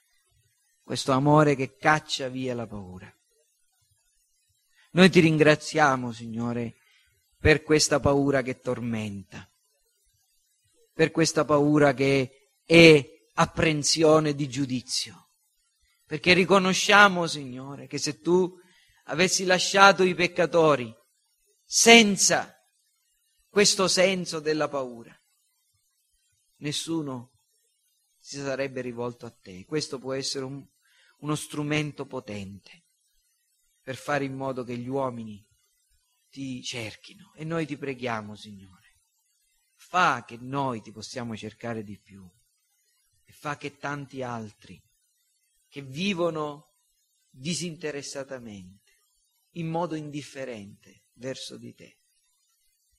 questo 0.83 1.13
amore 1.13 1.55
che 1.55 1.75
caccia 1.75 2.27
via 2.27 2.53
la 2.53 2.67
paura. 2.67 3.11
Noi 4.91 5.09
ti 5.09 5.19
ringraziamo, 5.19 6.11
Signore, 6.11 6.75
per 7.39 7.63
questa 7.63 7.99
paura 7.99 8.43
che 8.43 8.59
tormenta, 8.59 9.50
per 10.93 11.11
questa 11.11 11.45
paura 11.45 11.93
che 11.93 12.51
è 12.63 13.03
apprensione 13.33 14.33
di 14.33 14.47
giudizio, 14.47 15.29
perché 16.05 16.33
riconosciamo, 16.33 17.27
Signore, 17.27 17.87
che 17.87 17.97
se 17.97 18.19
tu 18.19 18.53
avessi 19.05 19.45
lasciato 19.45 20.03
i 20.03 20.13
peccatori 20.13 20.93
senza 21.63 22.53
questo 23.47 23.87
senso 23.87 24.39
della 24.39 24.67
paura, 24.67 25.15
nessuno 26.57 27.31
si 28.17 28.37
sarebbe 28.37 28.81
rivolto 28.81 29.25
a 29.25 29.31
te. 29.31 29.65
Questo 29.65 29.97
può 29.97 30.13
essere 30.13 30.45
un, 30.45 30.63
uno 31.19 31.35
strumento 31.35 32.05
potente 32.05 32.85
per 33.81 33.95
fare 33.95 34.25
in 34.25 34.35
modo 34.35 34.63
che 34.63 34.77
gli 34.77 34.87
uomini 34.87 35.45
ti 36.29 36.63
cerchino. 36.63 37.33
E 37.35 37.43
noi 37.43 37.65
ti 37.65 37.77
preghiamo, 37.77 38.35
Signore, 38.35 38.80
fa 39.91 40.23
che 40.25 40.37
noi 40.39 40.79
ti 40.79 40.89
possiamo 40.89 41.35
cercare 41.35 41.83
di 41.83 41.99
più 41.99 42.25
e 43.25 43.31
fa 43.33 43.57
che 43.57 43.75
tanti 43.75 44.23
altri 44.23 44.81
che 45.67 45.81
vivono 45.81 46.75
disinteressatamente, 47.29 49.09
in 49.55 49.67
modo 49.67 49.95
indifferente 49.95 51.07
verso 51.15 51.57
di 51.57 51.73
te, 51.73 51.97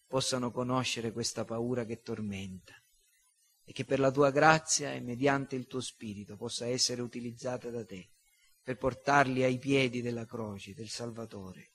possano 0.07 0.51
conoscere 0.51 1.13
questa 1.13 1.47
paura 1.47 1.87
che 1.87 2.03
tormenta 2.03 2.75
e 3.65 3.73
che 3.73 3.87
per 3.87 3.99
la 3.99 4.11
tua 4.11 4.31
grazia 4.31 4.93
e 4.93 5.01
mediante 5.01 5.57
il 5.57 5.67
tuo 5.67 5.81
spirito 5.81 6.37
possa 6.37 6.67
essere 6.67 7.01
utilizzata 7.01 7.71
da 7.71 7.87
te 7.87 8.11
per 8.63 8.77
portarli 8.77 9.45
ai 9.45 9.59
piedi 9.59 10.03
della 10.03 10.27
croce 10.27 10.75
del 10.75 10.91
Salvatore. 10.91 11.71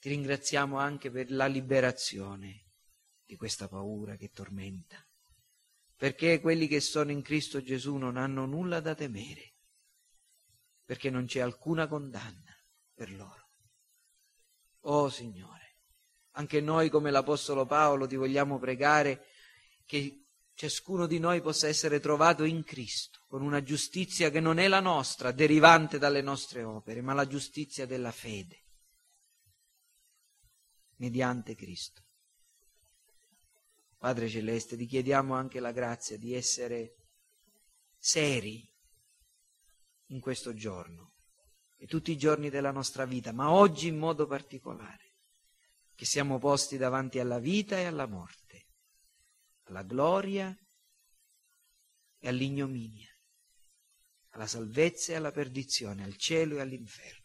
Ti 0.00 0.08
ringraziamo 0.08 0.78
anche 0.78 1.12
per 1.12 1.30
la 1.30 1.46
liberazione 1.46 2.64
di 3.30 3.36
questa 3.36 3.68
paura 3.68 4.16
che 4.16 4.32
tormenta, 4.32 5.06
perché 5.94 6.40
quelli 6.40 6.66
che 6.66 6.80
sono 6.80 7.12
in 7.12 7.22
Cristo 7.22 7.62
Gesù 7.62 7.94
non 7.94 8.16
hanno 8.16 8.44
nulla 8.44 8.80
da 8.80 8.96
temere, 8.96 9.54
perché 10.84 11.10
non 11.10 11.26
c'è 11.26 11.38
alcuna 11.38 11.86
condanna 11.86 12.52
per 12.92 13.12
loro. 13.12 13.50
Oh 14.80 15.08
Signore, 15.10 15.76
anche 16.32 16.60
noi 16.60 16.90
come 16.90 17.12
l'Apostolo 17.12 17.66
Paolo 17.66 18.08
ti 18.08 18.16
vogliamo 18.16 18.58
pregare 18.58 19.26
che 19.84 20.24
ciascuno 20.54 21.06
di 21.06 21.20
noi 21.20 21.40
possa 21.40 21.68
essere 21.68 22.00
trovato 22.00 22.42
in 22.42 22.64
Cristo, 22.64 23.20
con 23.28 23.42
una 23.42 23.62
giustizia 23.62 24.30
che 24.30 24.40
non 24.40 24.58
è 24.58 24.66
la 24.66 24.80
nostra, 24.80 25.30
derivante 25.30 25.98
dalle 25.98 26.20
nostre 26.20 26.64
opere, 26.64 27.00
ma 27.00 27.14
la 27.14 27.28
giustizia 27.28 27.86
della 27.86 28.10
fede, 28.10 28.64
mediante 30.96 31.54
Cristo. 31.54 32.08
Padre 34.00 34.30
Celeste, 34.30 34.78
ti 34.78 34.86
chiediamo 34.86 35.34
anche 35.34 35.60
la 35.60 35.72
grazia 35.72 36.16
di 36.16 36.34
essere 36.34 36.96
seri 37.98 38.66
in 40.06 40.20
questo 40.20 40.54
giorno 40.54 41.12
e 41.76 41.86
tutti 41.86 42.10
i 42.10 42.16
giorni 42.16 42.48
della 42.48 42.70
nostra 42.70 43.04
vita, 43.04 43.30
ma 43.32 43.50
oggi 43.50 43.88
in 43.88 43.98
modo 43.98 44.26
particolare, 44.26 45.16
che 45.94 46.06
siamo 46.06 46.38
posti 46.38 46.78
davanti 46.78 47.18
alla 47.18 47.38
vita 47.38 47.76
e 47.76 47.84
alla 47.84 48.06
morte 48.06 48.68
alla 49.70 49.82
gloria 49.84 50.54
e 52.18 52.28
all'ignominia, 52.28 53.08
alla 54.30 54.46
salvezza 54.46 55.12
e 55.12 55.16
alla 55.16 55.30
perdizione, 55.30 56.04
al 56.04 56.16
cielo 56.16 56.56
e 56.56 56.60
all'inferno. 56.60 57.18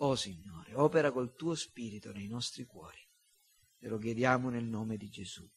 O 0.00 0.14
Signore, 0.14 0.74
opera 0.74 1.10
col 1.10 1.34
tuo 1.34 1.54
Spirito 1.54 2.12
nei 2.12 2.28
nostri 2.28 2.64
cuori. 2.64 3.07
Te 3.78 3.88
lo 3.88 3.98
chiediamo 3.98 4.50
nel 4.50 4.64
nome 4.64 4.96
di 4.96 5.08
Gesù. 5.08 5.48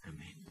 Amen. 0.00 0.44